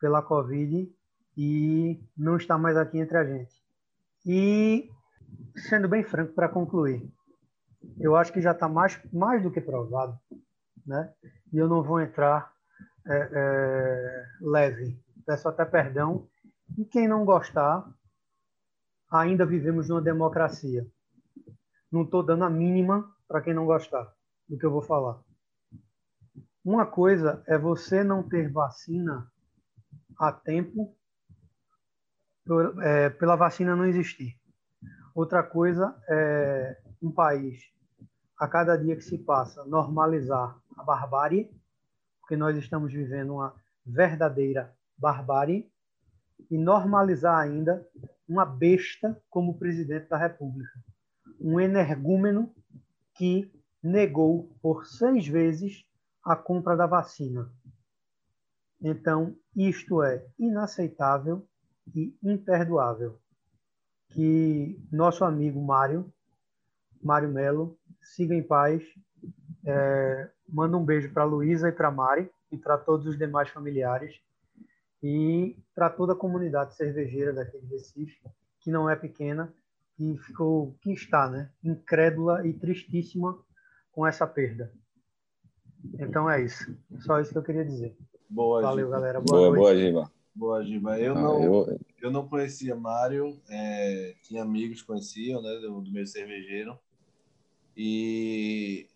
pela 0.00 0.22
Covid 0.22 0.90
e 1.36 2.00
não 2.16 2.36
está 2.36 2.58
mais 2.58 2.76
aqui 2.76 2.98
entre 2.98 3.16
a 3.16 3.24
gente. 3.24 3.54
E, 4.24 4.90
sendo 5.68 5.88
bem 5.88 6.02
franco, 6.02 6.32
para 6.32 6.48
concluir, 6.48 7.08
eu 8.00 8.16
acho 8.16 8.32
que 8.32 8.40
já 8.40 8.52
está 8.52 8.68
mais, 8.68 9.00
mais 9.12 9.42
do 9.42 9.50
que 9.50 9.60
provado, 9.60 10.18
né? 10.84 11.12
e 11.52 11.58
eu 11.58 11.68
não 11.68 11.82
vou 11.82 12.00
entrar 12.00 12.52
é, 13.06 13.30
é, 13.32 14.26
leve. 14.40 14.98
Peço 15.24 15.48
até 15.48 15.64
perdão. 15.64 16.28
E 16.76 16.84
quem 16.84 17.08
não 17.08 17.24
gostar, 17.24 17.88
ainda 19.10 19.46
vivemos 19.46 19.88
numa 19.88 20.02
democracia. 20.02 20.86
Não 21.90 22.02
estou 22.02 22.22
dando 22.22 22.44
a 22.44 22.50
mínima 22.50 23.10
para 23.26 23.40
quem 23.40 23.54
não 23.54 23.64
gostar 23.64 24.12
do 24.48 24.58
que 24.58 24.66
eu 24.66 24.70
vou 24.70 24.82
falar. 24.82 25.20
Uma 26.64 26.84
coisa 26.84 27.42
é 27.46 27.56
você 27.56 28.02
não 28.02 28.22
ter 28.28 28.50
vacina 28.50 29.30
a 30.18 30.32
tempo 30.32 30.96
é, 32.82 33.10
pela 33.10 33.36
vacina 33.36 33.74
não 33.74 33.86
existir. 33.86 34.38
Outra 35.14 35.42
coisa 35.42 35.96
é 36.08 36.80
um 37.02 37.10
país, 37.10 37.62
a 38.38 38.46
cada 38.46 38.76
dia 38.76 38.96
que 38.96 39.02
se 39.02 39.18
passa, 39.18 39.64
normalizar 39.64 40.58
a 40.76 40.82
barbárie, 40.82 41.50
porque 42.20 42.36
nós 42.36 42.56
estamos 42.56 42.92
vivendo 42.92 43.34
uma 43.34 43.54
verdadeira 43.84 44.76
barbárie, 44.98 45.70
e 46.50 46.56
normalizar 46.56 47.38
ainda 47.38 47.86
uma 48.28 48.44
besta 48.44 49.20
como 49.30 49.58
presidente 49.58 50.08
da 50.08 50.16
República. 50.16 50.72
Um 51.40 51.60
energúmeno 51.60 52.52
que 53.14 53.52
negou 53.82 54.50
por 54.60 54.86
seis 54.86 55.26
vezes 55.26 55.84
a 56.24 56.34
compra 56.34 56.76
da 56.76 56.86
vacina. 56.86 57.50
Então, 58.80 59.34
isto 59.54 60.02
é 60.02 60.24
inaceitável 60.38 61.46
e 61.94 62.16
imperdoável. 62.22 63.18
que 64.08 64.78
nosso 64.90 65.24
amigo 65.24 65.60
Mário, 65.60 66.12
Mário 67.02 67.28
Melo, 67.28 67.78
siga 68.00 68.34
em 68.34 68.42
paz. 68.42 68.82
É, 69.64 70.30
manda 70.48 70.76
um 70.76 70.84
beijo 70.84 71.12
para 71.12 71.24
Luísa 71.24 71.68
e 71.68 71.72
para 71.72 71.90
Mari 71.90 72.30
e 72.52 72.56
para 72.56 72.78
todos 72.78 73.06
os 73.06 73.18
demais 73.18 73.48
familiares 73.48 74.20
e 75.08 75.56
para 75.74 75.88
toda 75.88 76.14
a 76.14 76.16
comunidade 76.16 76.74
cervejeira 76.74 77.32
daqui 77.32 77.58
de 77.60 77.66
Recife, 77.66 78.20
que 78.60 78.70
não 78.72 78.90
é 78.90 78.96
pequena, 78.96 79.54
que 79.96 80.16
ficou, 80.18 80.76
que 80.80 80.92
está, 80.92 81.30
né, 81.30 81.50
incrédula 81.62 82.44
e 82.46 82.52
tristíssima 82.52 83.38
com 83.92 84.04
essa 84.06 84.26
perda. 84.26 84.72
Então 85.98 86.28
é 86.28 86.42
isso. 86.42 86.76
Só 87.00 87.20
isso 87.20 87.30
que 87.30 87.38
eu 87.38 87.42
queria 87.42 87.64
dizer. 87.64 87.96
Boa, 88.28 88.60
Valeu, 88.62 88.86
Giba. 88.86 88.90
galera. 88.96 89.20
Boa, 89.20 89.38
Boa, 89.38 89.56
boa. 89.56 89.76
Giba. 89.76 90.12
Boa, 90.34 90.64
Giba. 90.64 90.98
Eu, 90.98 91.16
Ah, 91.16 91.22
não, 91.22 91.42
eu- 91.44 91.78
eu 92.02 92.10
não 92.10 92.28
conhecia 92.28 92.74
Mário, 92.74 93.40
é, 93.48 94.16
tinha 94.22 94.42
amigos 94.42 94.80
que 94.80 94.86
conheciam, 94.88 95.40
né, 95.40 95.54
do, 95.60 95.80
do 95.80 95.90
meio 95.92 96.06
cervejeiro. 96.06 96.76
E 97.76 98.88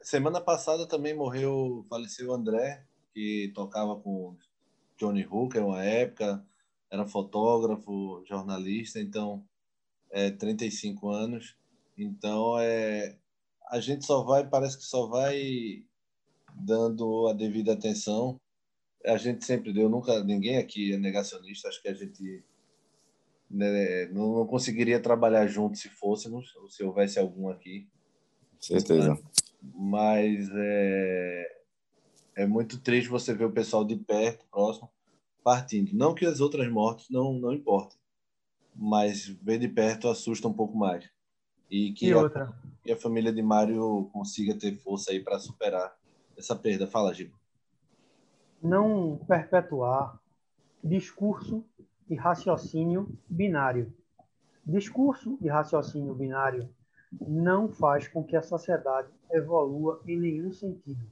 semana 0.00 0.40
passada 0.40 0.86
também 0.86 1.14
morreu, 1.16 1.84
faleceu 1.88 2.28
o 2.30 2.32
André, 2.32 2.84
que 3.12 3.50
tocava 3.54 3.96
com 3.96 4.36
Johnny 5.02 5.26
Hooker 5.26 5.64
uma 5.64 5.82
época, 5.82 6.44
era 6.88 7.04
fotógrafo, 7.04 8.22
jornalista, 8.24 9.00
então, 9.00 9.44
é, 10.12 10.30
35 10.30 11.08
anos. 11.08 11.56
Então, 11.98 12.56
é, 12.60 13.16
a 13.68 13.80
gente 13.80 14.06
só 14.06 14.22
vai, 14.22 14.48
parece 14.48 14.78
que 14.78 14.84
só 14.84 15.06
vai 15.08 15.84
dando 16.54 17.26
a 17.26 17.32
devida 17.32 17.72
atenção. 17.72 18.40
A 19.04 19.16
gente 19.16 19.44
sempre 19.44 19.72
deu, 19.72 19.88
nunca, 19.88 20.22
ninguém 20.22 20.58
aqui 20.58 20.92
é 20.92 20.98
negacionista, 20.98 21.68
acho 21.68 21.82
que 21.82 21.88
a 21.88 21.94
gente 21.94 22.44
né, 23.50 24.06
não, 24.06 24.36
não 24.36 24.46
conseguiria 24.46 25.02
trabalhar 25.02 25.48
junto 25.48 25.78
se 25.78 25.88
fôssemos, 25.88 26.54
ou 26.54 26.70
se 26.70 26.84
houvesse 26.84 27.18
algum 27.18 27.48
aqui 27.48 27.88
Certeza. 28.60 29.18
mas 29.60 30.48
é, 30.54 31.51
é 32.34 32.46
muito 32.46 32.80
triste 32.80 33.08
você 33.08 33.34
ver 33.34 33.44
o 33.44 33.52
pessoal 33.52 33.84
de 33.84 33.96
perto, 33.96 34.46
próximo, 34.50 34.90
partindo. 35.42 35.92
Não 35.92 36.14
que 36.14 36.26
as 36.26 36.40
outras 36.40 36.70
mortes 36.70 37.08
não, 37.10 37.34
não 37.34 37.52
importem, 37.52 37.98
mas 38.74 39.26
ver 39.26 39.58
de 39.58 39.68
perto 39.68 40.08
assusta 40.08 40.48
um 40.48 40.52
pouco 40.52 40.76
mais. 40.76 41.08
E 41.70 41.92
que 41.92 42.06
E 42.06 42.12
a, 42.12 42.18
outra, 42.18 42.52
que 42.82 42.92
a 42.92 42.96
família 42.96 43.32
de 43.32 43.42
Mário 43.42 44.08
consiga 44.12 44.54
ter 44.58 44.76
força 44.76 45.10
aí 45.12 45.20
para 45.20 45.38
superar 45.38 45.96
essa 46.36 46.54
perda. 46.56 46.86
Fala, 46.86 47.12
Giba. 47.14 47.36
não 48.62 49.18
perpetuar 49.26 50.20
discurso 50.82 51.64
e 52.08 52.14
raciocínio 52.14 53.08
binário. 53.28 53.92
Discurso 54.64 55.38
e 55.40 55.48
raciocínio 55.48 56.14
binário 56.14 56.68
não 57.20 57.68
faz 57.68 58.08
com 58.08 58.22
que 58.24 58.36
a 58.36 58.42
sociedade 58.42 59.08
evolua 59.30 60.00
em 60.06 60.18
nenhum 60.18 60.52
sentido. 60.52 61.04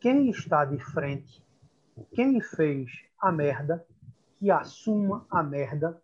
Quem 0.00 0.30
está 0.30 0.64
de 0.64 0.78
frente, 0.78 1.44
quem 2.12 2.40
fez 2.40 2.90
a 3.20 3.32
merda, 3.32 3.84
que 4.38 4.50
assuma 4.50 5.26
a 5.28 5.42
merda 5.42 6.00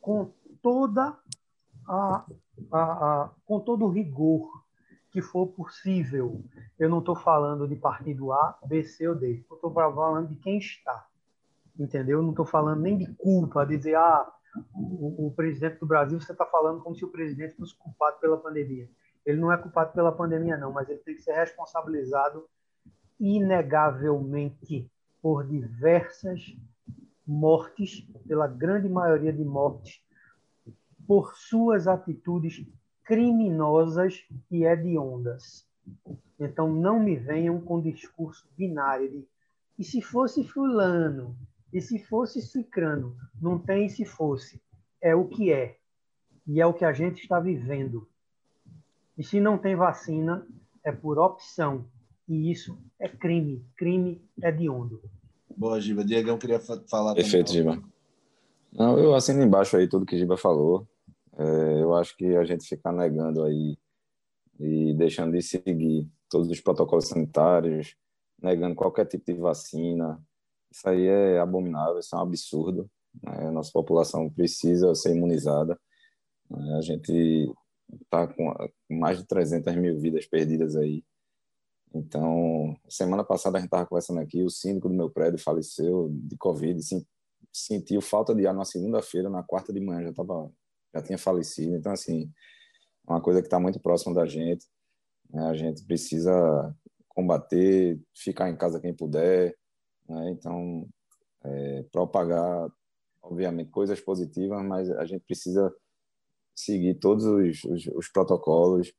com 0.00 0.32
toda 0.62 1.18
a, 1.88 2.24
a, 2.72 2.80
a 2.80 3.30
com 3.44 3.58
todo 3.58 3.86
o 3.86 3.90
rigor 3.90 4.48
que 5.10 5.20
for 5.20 5.48
possível. 5.48 6.42
Eu 6.78 6.88
não 6.88 7.00
estou 7.00 7.16
falando 7.16 7.68
de 7.68 7.76
partido 7.76 8.32
A, 8.32 8.58
B, 8.64 8.82
C 8.84 9.06
ou 9.08 9.14
D. 9.14 9.44
Eu 9.50 9.56
estou 9.56 9.72
falando 9.72 10.28
de 10.28 10.36
quem 10.36 10.58
está. 10.58 11.06
Entendeu? 11.78 12.18
Eu 12.18 12.22
não 12.22 12.30
estou 12.30 12.46
falando 12.46 12.80
nem 12.80 12.96
de 12.96 13.12
culpa, 13.14 13.66
dizer, 13.66 13.94
ah, 13.96 14.32
o, 14.74 15.26
o 15.26 15.32
presidente 15.32 15.78
do 15.80 15.86
Brasil, 15.86 16.20
você 16.20 16.32
está 16.32 16.46
falando 16.46 16.82
como 16.82 16.94
se 16.94 17.04
o 17.04 17.10
presidente 17.10 17.56
fosse 17.56 17.76
culpado 17.76 18.18
pela 18.20 18.38
pandemia. 18.38 18.88
Ele 19.24 19.40
não 19.40 19.52
é 19.52 19.56
culpado 19.56 19.92
pela 19.92 20.12
pandemia, 20.12 20.56
não, 20.56 20.72
mas 20.72 20.88
ele 20.88 20.98
tem 21.00 21.14
que 21.14 21.22
ser 21.22 21.32
responsabilizado 21.32 22.48
inegavelmente 23.22 24.90
por 25.22 25.46
diversas 25.46 26.56
mortes, 27.26 28.00
pela 28.26 28.48
grande 28.48 28.88
maioria 28.88 29.32
de 29.32 29.44
mortes, 29.44 30.02
por 31.06 31.36
suas 31.36 31.86
atitudes 31.86 32.66
criminosas 33.04 34.24
e 34.50 34.64
hediondas. 34.64 35.66
Então, 36.38 36.72
não 36.72 36.98
me 36.98 37.16
venham 37.16 37.60
com 37.60 37.80
discurso 37.80 38.46
binário 38.56 39.08
de 39.08 39.28
e 39.78 39.84
se 39.84 40.02
fosse 40.02 40.44
fulano, 40.44 41.36
e 41.72 41.80
se 41.80 41.98
fosse 41.98 42.42
cicrano, 42.42 43.16
não 43.40 43.58
tem 43.58 43.88
se 43.88 44.04
fosse, 44.04 44.60
é 45.00 45.14
o 45.14 45.26
que 45.26 45.52
é. 45.52 45.78
E 46.46 46.60
é 46.60 46.66
o 46.66 46.74
que 46.74 46.84
a 46.84 46.92
gente 46.92 47.22
está 47.22 47.40
vivendo. 47.40 48.08
E 49.16 49.24
se 49.24 49.40
não 49.40 49.56
tem 49.56 49.74
vacina, 49.74 50.46
é 50.84 50.92
por 50.92 51.18
opção. 51.18 51.86
E 52.28 52.50
isso 52.50 52.78
é 52.98 53.08
crime, 53.08 53.64
crime 53.76 54.22
hediondo. 54.42 55.02
Boa, 55.56 55.80
Giba. 55.80 56.04
Diegão 56.04 56.38
queria 56.38 56.60
fa- 56.60 56.82
falar 56.88 57.14
Perfeito, 57.14 57.52
também. 57.52 57.74
Giba. 57.74 57.88
Não, 58.72 58.98
eu 58.98 59.14
assino 59.14 59.42
embaixo 59.42 59.76
aí 59.76 59.86
tudo 59.88 60.06
que 60.06 60.16
Giba 60.16 60.36
falou. 60.36 60.88
É, 61.36 61.82
eu 61.82 61.94
acho 61.94 62.16
que 62.16 62.24
a 62.36 62.44
gente 62.44 62.66
ficar 62.66 62.92
negando 62.92 63.42
aí 63.44 63.76
e 64.60 64.94
deixando 64.94 65.32
de 65.32 65.42
seguir 65.42 66.08
todos 66.30 66.48
os 66.48 66.60
protocolos 66.60 67.08
sanitários, 67.08 67.96
negando 68.40 68.74
qualquer 68.74 69.06
tipo 69.06 69.24
de 69.26 69.34
vacina, 69.38 70.22
isso 70.70 70.88
aí 70.88 71.06
é 71.06 71.38
abominável, 71.38 71.98
isso 71.98 72.14
é 72.14 72.18
um 72.18 72.22
absurdo. 72.22 72.90
né? 73.22 73.48
A 73.48 73.52
nossa 73.52 73.70
população 73.72 74.30
precisa 74.30 74.94
ser 74.94 75.14
imunizada. 75.14 75.78
né? 76.48 76.76
A 76.78 76.80
gente 76.80 77.52
está 78.04 78.26
com 78.26 78.54
mais 78.90 79.18
de 79.18 79.26
300 79.26 79.74
mil 79.76 79.98
vidas 79.98 80.24
perdidas 80.26 80.76
aí. 80.76 81.04
Então, 81.94 82.74
semana 82.88 83.22
passada 83.22 83.58
a 83.58 83.60
gente 83.60 83.68
estava 83.68 83.86
conversando 83.86 84.20
aqui, 84.20 84.42
o 84.42 84.50
síndico 84.50 84.88
do 84.88 84.94
meu 84.94 85.10
prédio 85.10 85.38
faleceu 85.38 86.08
de 86.10 86.36
Covid, 86.36 86.82
sim, 86.82 87.04
sentiu 87.52 88.00
falta 88.00 88.34
de 88.34 88.46
ar 88.46 88.54
na 88.54 88.64
segunda-feira, 88.64 89.28
na 89.28 89.42
quarta 89.42 89.72
de 89.72 89.80
manhã 89.80 90.02
já 90.04 90.12
tava, 90.12 90.50
já 90.94 91.02
tinha 91.02 91.18
falecido. 91.18 91.76
Então, 91.76 91.92
assim, 91.92 92.30
é 93.06 93.12
uma 93.12 93.20
coisa 93.20 93.40
que 93.40 93.46
está 93.46 93.60
muito 93.60 93.80
próxima 93.80 94.14
da 94.14 94.26
gente. 94.26 94.66
né? 95.30 95.44
A 95.48 95.54
gente 95.54 95.84
precisa 95.84 96.74
combater, 97.08 98.00
ficar 98.16 98.48
em 98.48 98.56
casa 98.56 98.80
quem 98.80 98.94
puder. 98.94 99.54
né? 100.08 100.30
Então, 100.30 100.88
é, 101.44 101.82
propagar, 101.92 102.70
obviamente, 103.22 103.70
coisas 103.70 104.00
positivas, 104.00 104.64
mas 104.64 104.90
a 104.90 105.04
gente 105.04 105.24
precisa 105.26 105.74
seguir 106.54 106.94
todos 106.94 107.24
os, 107.24 107.64
os, 107.64 107.86
os 107.88 108.08
protocolos 108.08 108.92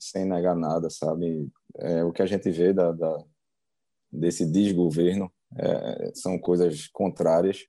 sem 0.00 0.24
negar 0.24 0.56
nada, 0.56 0.88
sabe? 0.90 1.48
É, 1.76 2.02
o 2.04 2.12
que 2.12 2.22
a 2.22 2.26
gente 2.26 2.50
vê 2.50 2.72
da, 2.72 2.92
da 2.92 3.24
desse 4.12 4.44
desgoverno 4.50 5.30
é, 5.56 6.12
são 6.14 6.38
coisas 6.38 6.88
contrárias. 6.88 7.66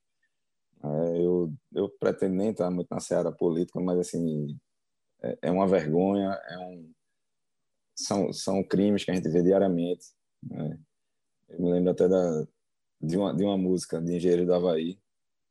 É, 0.83 1.17
eu, 1.17 1.53
eu 1.73 1.89
pretendo 1.89 2.35
nem 2.35 2.47
entrar 2.47 2.71
muito 2.71 2.87
na 2.89 2.99
seara 2.99 3.31
política, 3.31 3.79
mas 3.79 3.99
assim 3.99 4.57
é, 5.21 5.37
é 5.43 5.51
uma 5.51 5.67
vergonha, 5.67 6.31
é 6.31 6.57
um, 6.57 6.91
são, 7.95 8.33
são 8.33 8.63
crimes 8.63 9.03
que 9.05 9.11
a 9.11 9.13
gente 9.13 9.29
vê 9.29 9.43
diariamente. 9.43 10.07
né? 10.41 10.79
Eu 11.49 11.61
me 11.61 11.71
lembro 11.71 11.91
até 11.91 12.07
da, 12.07 12.47
de, 12.99 13.17
uma, 13.17 13.35
de 13.35 13.43
uma 13.43 13.57
música 13.57 14.01
de 14.01 14.15
Engenheiro 14.15 14.45
do 14.45 14.53
Havaí, 14.53 14.99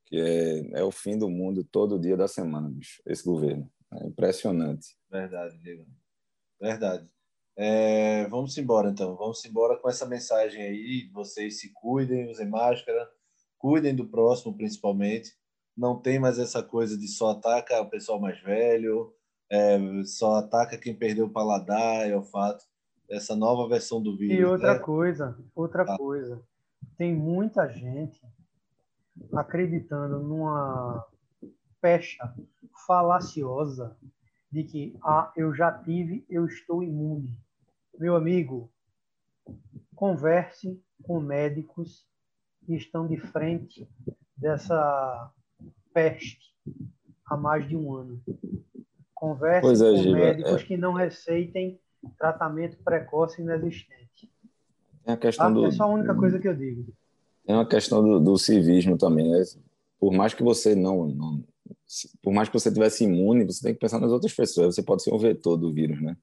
que 0.06 0.16
é, 0.16 0.80
é 0.80 0.84
o 0.84 0.90
fim 0.90 1.16
do 1.16 1.28
mundo 1.28 1.62
todo 1.62 1.98
dia 1.98 2.16
da 2.16 2.26
semana, 2.26 2.68
bicho, 2.68 3.00
esse 3.06 3.24
governo. 3.24 3.70
É 3.92 4.06
impressionante. 4.06 4.96
Verdade, 5.10 5.58
Diego. 5.58 5.84
Verdade. 6.60 7.08
É, 7.56 8.26
vamos 8.28 8.56
embora, 8.58 8.90
então. 8.90 9.16
Vamos 9.16 9.44
embora 9.44 9.76
com 9.76 9.88
essa 9.88 10.06
mensagem 10.06 10.62
aí. 10.62 11.10
Vocês 11.12 11.60
se 11.60 11.72
cuidem, 11.72 12.30
usem 12.30 12.48
máscara, 12.48 13.08
cuidem 13.58 13.94
do 13.94 14.06
próximo, 14.06 14.56
principalmente. 14.56 15.34
Não 15.76 15.98
tem 15.98 16.18
mais 16.18 16.38
essa 16.38 16.62
coisa 16.62 16.96
de 16.96 17.08
só 17.08 17.30
ataca 17.30 17.80
o 17.80 17.88
pessoal 17.88 18.20
mais 18.20 18.38
velho, 18.40 19.14
é, 19.50 19.78
só 20.04 20.36
ataca 20.36 20.76
quem 20.76 20.94
perdeu 20.94 21.26
o 21.26 21.30
paladar, 21.30 22.08
é 22.08 22.16
o 22.16 22.22
fato. 22.22 22.64
Essa 23.08 23.34
nova 23.34 23.68
versão 23.68 24.00
do 24.02 24.16
vírus. 24.16 24.38
E 24.38 24.44
outra 24.44 24.74
né? 24.74 24.78
coisa, 24.78 25.38
outra 25.54 25.82
Ah. 25.82 25.96
coisa, 25.96 26.40
tem 26.96 27.14
muita 27.14 27.68
gente 27.68 28.20
acreditando 29.34 30.20
numa 30.20 31.04
pecha 31.80 32.32
falaciosa 32.86 33.96
de 34.50 34.64
que 34.64 34.96
ah, 35.02 35.32
eu 35.36 35.54
já 35.54 35.72
tive, 35.72 36.24
eu 36.28 36.46
estou 36.46 36.82
imune. 36.82 37.36
Meu 37.98 38.16
amigo, 38.16 38.70
converse 39.94 40.82
com 41.02 41.20
médicos 41.20 42.06
que 42.64 42.74
estão 42.74 43.06
de 43.06 43.16
frente 43.18 43.88
dessa 44.36 45.30
peste 45.92 46.54
há 47.26 47.36
mais 47.36 47.68
de 47.68 47.76
um 47.76 47.94
ano. 47.94 48.20
Converse 49.14 49.84
é, 49.84 50.02
com 50.04 50.12
médicos 50.12 50.62
é. 50.62 50.64
que 50.64 50.76
não 50.76 50.92
receitem 50.92 51.78
tratamento 52.18 52.78
precoce 52.82 53.42
inexistente. 53.42 54.30
Tem 55.04 55.14
a 55.14 55.16
questão 55.16 55.46
Tá? 55.46 55.52
do, 55.52 55.66
É 55.66 55.70
só 55.70 55.84
a 55.84 55.86
única 55.86 56.14
coisa 56.14 56.38
que 56.38 56.48
eu 56.48 56.56
digo. 56.56 56.86
Tem 57.44 57.54
uma 57.54 57.66
questão 57.66 58.02
do, 58.02 58.20
do 58.20 58.36
civismo 58.36 58.96
também, 58.96 59.30
né? 59.30 59.42
Por 59.98 60.12
mais 60.12 60.32
que 60.32 60.42
você 60.42 60.74
não, 60.74 61.06
não 61.06 61.44
por 62.22 62.32
mais 62.32 62.48
que 62.48 62.58
você 62.58 62.72
tivesse 62.72 63.04
imune, 63.04 63.44
você 63.44 63.62
tem 63.62 63.74
que 63.74 63.80
pensar 63.80 63.98
nas 63.98 64.12
outras 64.12 64.32
pessoas. 64.32 64.74
Você 64.74 64.82
pode 64.82 65.02
ser 65.02 65.12
um 65.12 65.18
vetor 65.18 65.56
do 65.56 65.72
vírus, 65.72 66.00
né? 66.00 66.16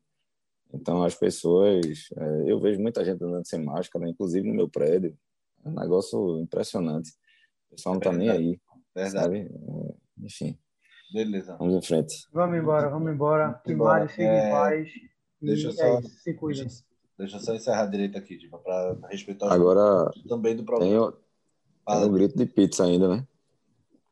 Então, 0.73 1.03
as 1.03 1.15
pessoas. 1.15 2.09
É, 2.15 2.51
eu 2.51 2.59
vejo 2.59 2.79
muita 2.79 3.03
gente 3.03 3.23
andando 3.23 3.45
sem 3.45 3.63
máscara, 3.63 4.07
inclusive 4.07 4.47
no 4.47 4.53
meu 4.53 4.69
prédio. 4.69 5.17
É 5.65 5.69
um 5.69 5.73
negócio 5.73 6.39
impressionante. 6.39 7.11
O 7.67 7.75
pessoal 7.75 7.95
não 7.95 7.99
está 7.99 8.11
nem 8.13 8.29
aí. 8.29 8.59
Verdade. 8.95 9.23
Sabe? 9.23 9.39
É, 9.39 10.25
enfim. 10.25 10.57
Beleza. 11.13 11.55
Vamos 11.57 11.75
em 11.75 11.81
frente. 11.81 12.27
Vamos 12.31 12.57
embora, 12.57 12.89
vamos 12.89 13.11
embora. 13.11 13.61
Que 13.65 13.73
Mari 13.73 14.09
siga 14.09 14.23
é... 14.23 14.47
em 14.47 14.51
paz. 14.51 14.89
Deixa 15.41 15.67
eu 15.67 15.71
só. 15.71 15.99
É 15.99 16.01
se 16.01 16.33
cuida. 16.33 16.63
Deixa, 16.63 16.83
deixa 17.17 17.37
eu 17.37 17.39
só 17.39 17.53
encerrar 17.53 17.85
direito 17.87 18.17
aqui, 18.17 18.37
tipo, 18.37 18.57
para 18.59 18.97
respeitar 19.09 19.51
Agora, 19.51 20.11
também 20.27 20.55
do 20.55 20.63
problema. 20.63 20.91
Tem 20.91 20.99
o, 20.99 21.99
tem 21.99 22.09
o 22.09 22.13
grito 22.13 22.37
de 22.37 22.45
pizza 22.45 22.83
ainda, 22.83 23.07
né? 23.07 23.27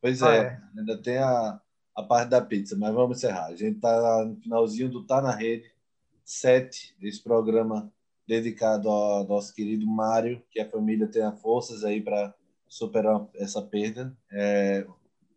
Pois 0.05 0.21
é, 0.21 0.25
ah, 0.27 0.35
é, 0.35 0.61
ainda 0.77 1.01
tem 1.01 1.17
a, 1.17 1.59
a 1.95 2.03
parte 2.03 2.29
da 2.29 2.39
pizza, 2.39 2.75
mas 2.77 2.93
vamos 2.93 3.17
encerrar. 3.17 3.47
A 3.47 3.55
gente 3.55 3.77
está 3.77 4.23
no 4.23 4.35
finalzinho 4.35 4.87
do 4.87 5.03
Tá 5.03 5.19
na 5.19 5.35
Rede 5.35 5.71
7, 6.23 6.95
desse 6.99 7.23
programa 7.23 7.91
dedicado 8.27 8.87
ao 8.87 9.25
nosso 9.25 9.51
querido 9.51 9.87
Mário, 9.87 10.43
que 10.51 10.59
a 10.59 10.69
família 10.69 11.07
tenha 11.07 11.31
forças 11.31 11.83
aí 11.83 12.01
para 12.01 12.35
superar 12.67 13.27
essa 13.33 13.63
perda. 13.63 14.15
É, 14.31 14.85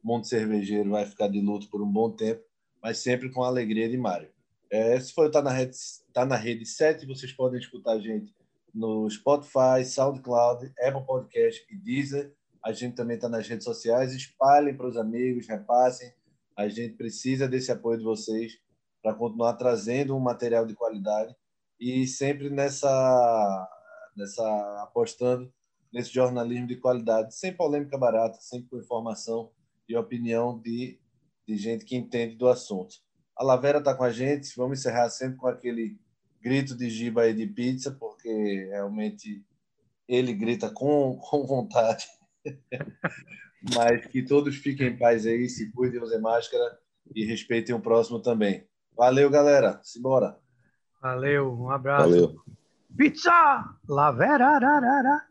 o 0.05 0.07
mundo 0.07 0.27
cervejeiro 0.27 0.91
vai 0.91 1.07
ficar 1.07 1.29
de 1.29 1.41
luto 1.41 1.67
por 1.71 1.81
um 1.81 1.91
bom 1.91 2.11
tempo, 2.11 2.45
mas 2.83 2.99
sempre 2.99 3.31
com 3.31 3.43
a 3.43 3.47
alegria 3.47 3.89
de 3.89 3.97
Mário. 3.97 4.29
É, 4.71 4.95
esse 4.97 5.15
foi 5.15 5.29
o 5.29 5.31
Tá 5.31 5.41
na 5.41 5.51
Rede, 5.51 5.79
tá 6.13 6.27
na 6.27 6.37
Rede 6.37 6.67
7. 6.67 7.07
Vocês 7.07 7.33
podem 7.33 7.59
escutar 7.59 7.93
a 7.93 8.01
gente 8.01 8.35
no 8.75 9.09
Spotify, 9.09 9.83
SoundCloud, 9.83 10.71
Apple 10.79 11.07
Podcast 11.07 11.65
e 11.71 11.75
Deezer. 11.75 12.37
A 12.69 12.73
gente 12.73 12.97
também 12.97 13.17
está 13.17 13.31
nas 13.31 13.49
redes 13.49 13.65
sociais. 13.65 14.13
Espalhem 14.13 14.77
para 14.77 14.87
os 14.87 14.99
amigos, 14.99 15.49
repassem. 15.49 16.13
A 16.55 16.69
gente 16.69 16.97
precisa 16.97 17.49
desse 17.49 17.73
apoio 17.73 17.97
de 17.97 18.05
vocês 18.05 18.59
para 19.03 19.15
continuar 19.15 19.55
trazendo 19.55 20.15
um 20.15 20.21
material 20.21 20.67
de 20.67 20.75
qualidade 20.75 21.35
e 21.81 22.07
sempre 22.07 22.51
nessa, 22.51 23.69
nessa 24.15 24.83
apostando 24.83 25.51
nesse 25.91 26.13
jornalismo 26.13 26.67
de 26.67 26.77
qualidade, 26.77 27.35
sem 27.35 27.57
polêmica 27.57 27.97
barata, 27.97 28.37
sempre 28.39 28.69
com 28.69 28.77
informação 28.77 29.51
e 29.89 29.97
opinião 29.97 30.61
de, 30.61 31.01
de 31.47 31.57
gente 31.57 31.87
que 31.87 31.97
entende 31.97 32.37
do 32.37 32.49
assunto. 32.49 32.97
A 33.35 33.43
Lavera 33.43 33.79
está 33.79 33.95
com 33.95 34.05
a 34.05 34.13
gente. 34.13 34.55
Vamos 34.55 34.81
encerrar 34.81 35.09
sempre 35.09 35.39
com 35.39 35.49
aquele 35.49 35.99
grito 36.39 36.77
de 36.77 36.91
giba 36.91 37.23
aí 37.23 37.33
de 37.33 37.47
pizza, 37.47 37.93
porque 37.93 38.67
realmente 38.67 39.43
ele 40.07 40.35
grita 40.35 40.69
com, 40.69 41.17
com 41.25 41.47
vontade. 41.47 42.18
Mas 43.75 44.07
que 44.07 44.23
todos 44.23 44.57
fiquem 44.57 44.89
em 44.89 44.99
paz 44.99 45.27
aí, 45.27 45.49
se 45.49 45.71
cuidem, 45.73 46.01
usem 46.01 46.21
máscara 46.21 46.79
e 47.15 47.25
respeitem 47.25 47.75
o 47.75 47.81
próximo 47.81 48.21
também. 48.21 48.67
Valeu, 48.97 49.31
galera. 49.31 49.81
Simbora. 49.83 50.39
Valeu, 51.01 51.53
um 51.53 51.71
abraço. 51.71 52.09
Valeu. 52.09 52.43
Pizza! 52.97 53.65
Lavera! 53.89 55.28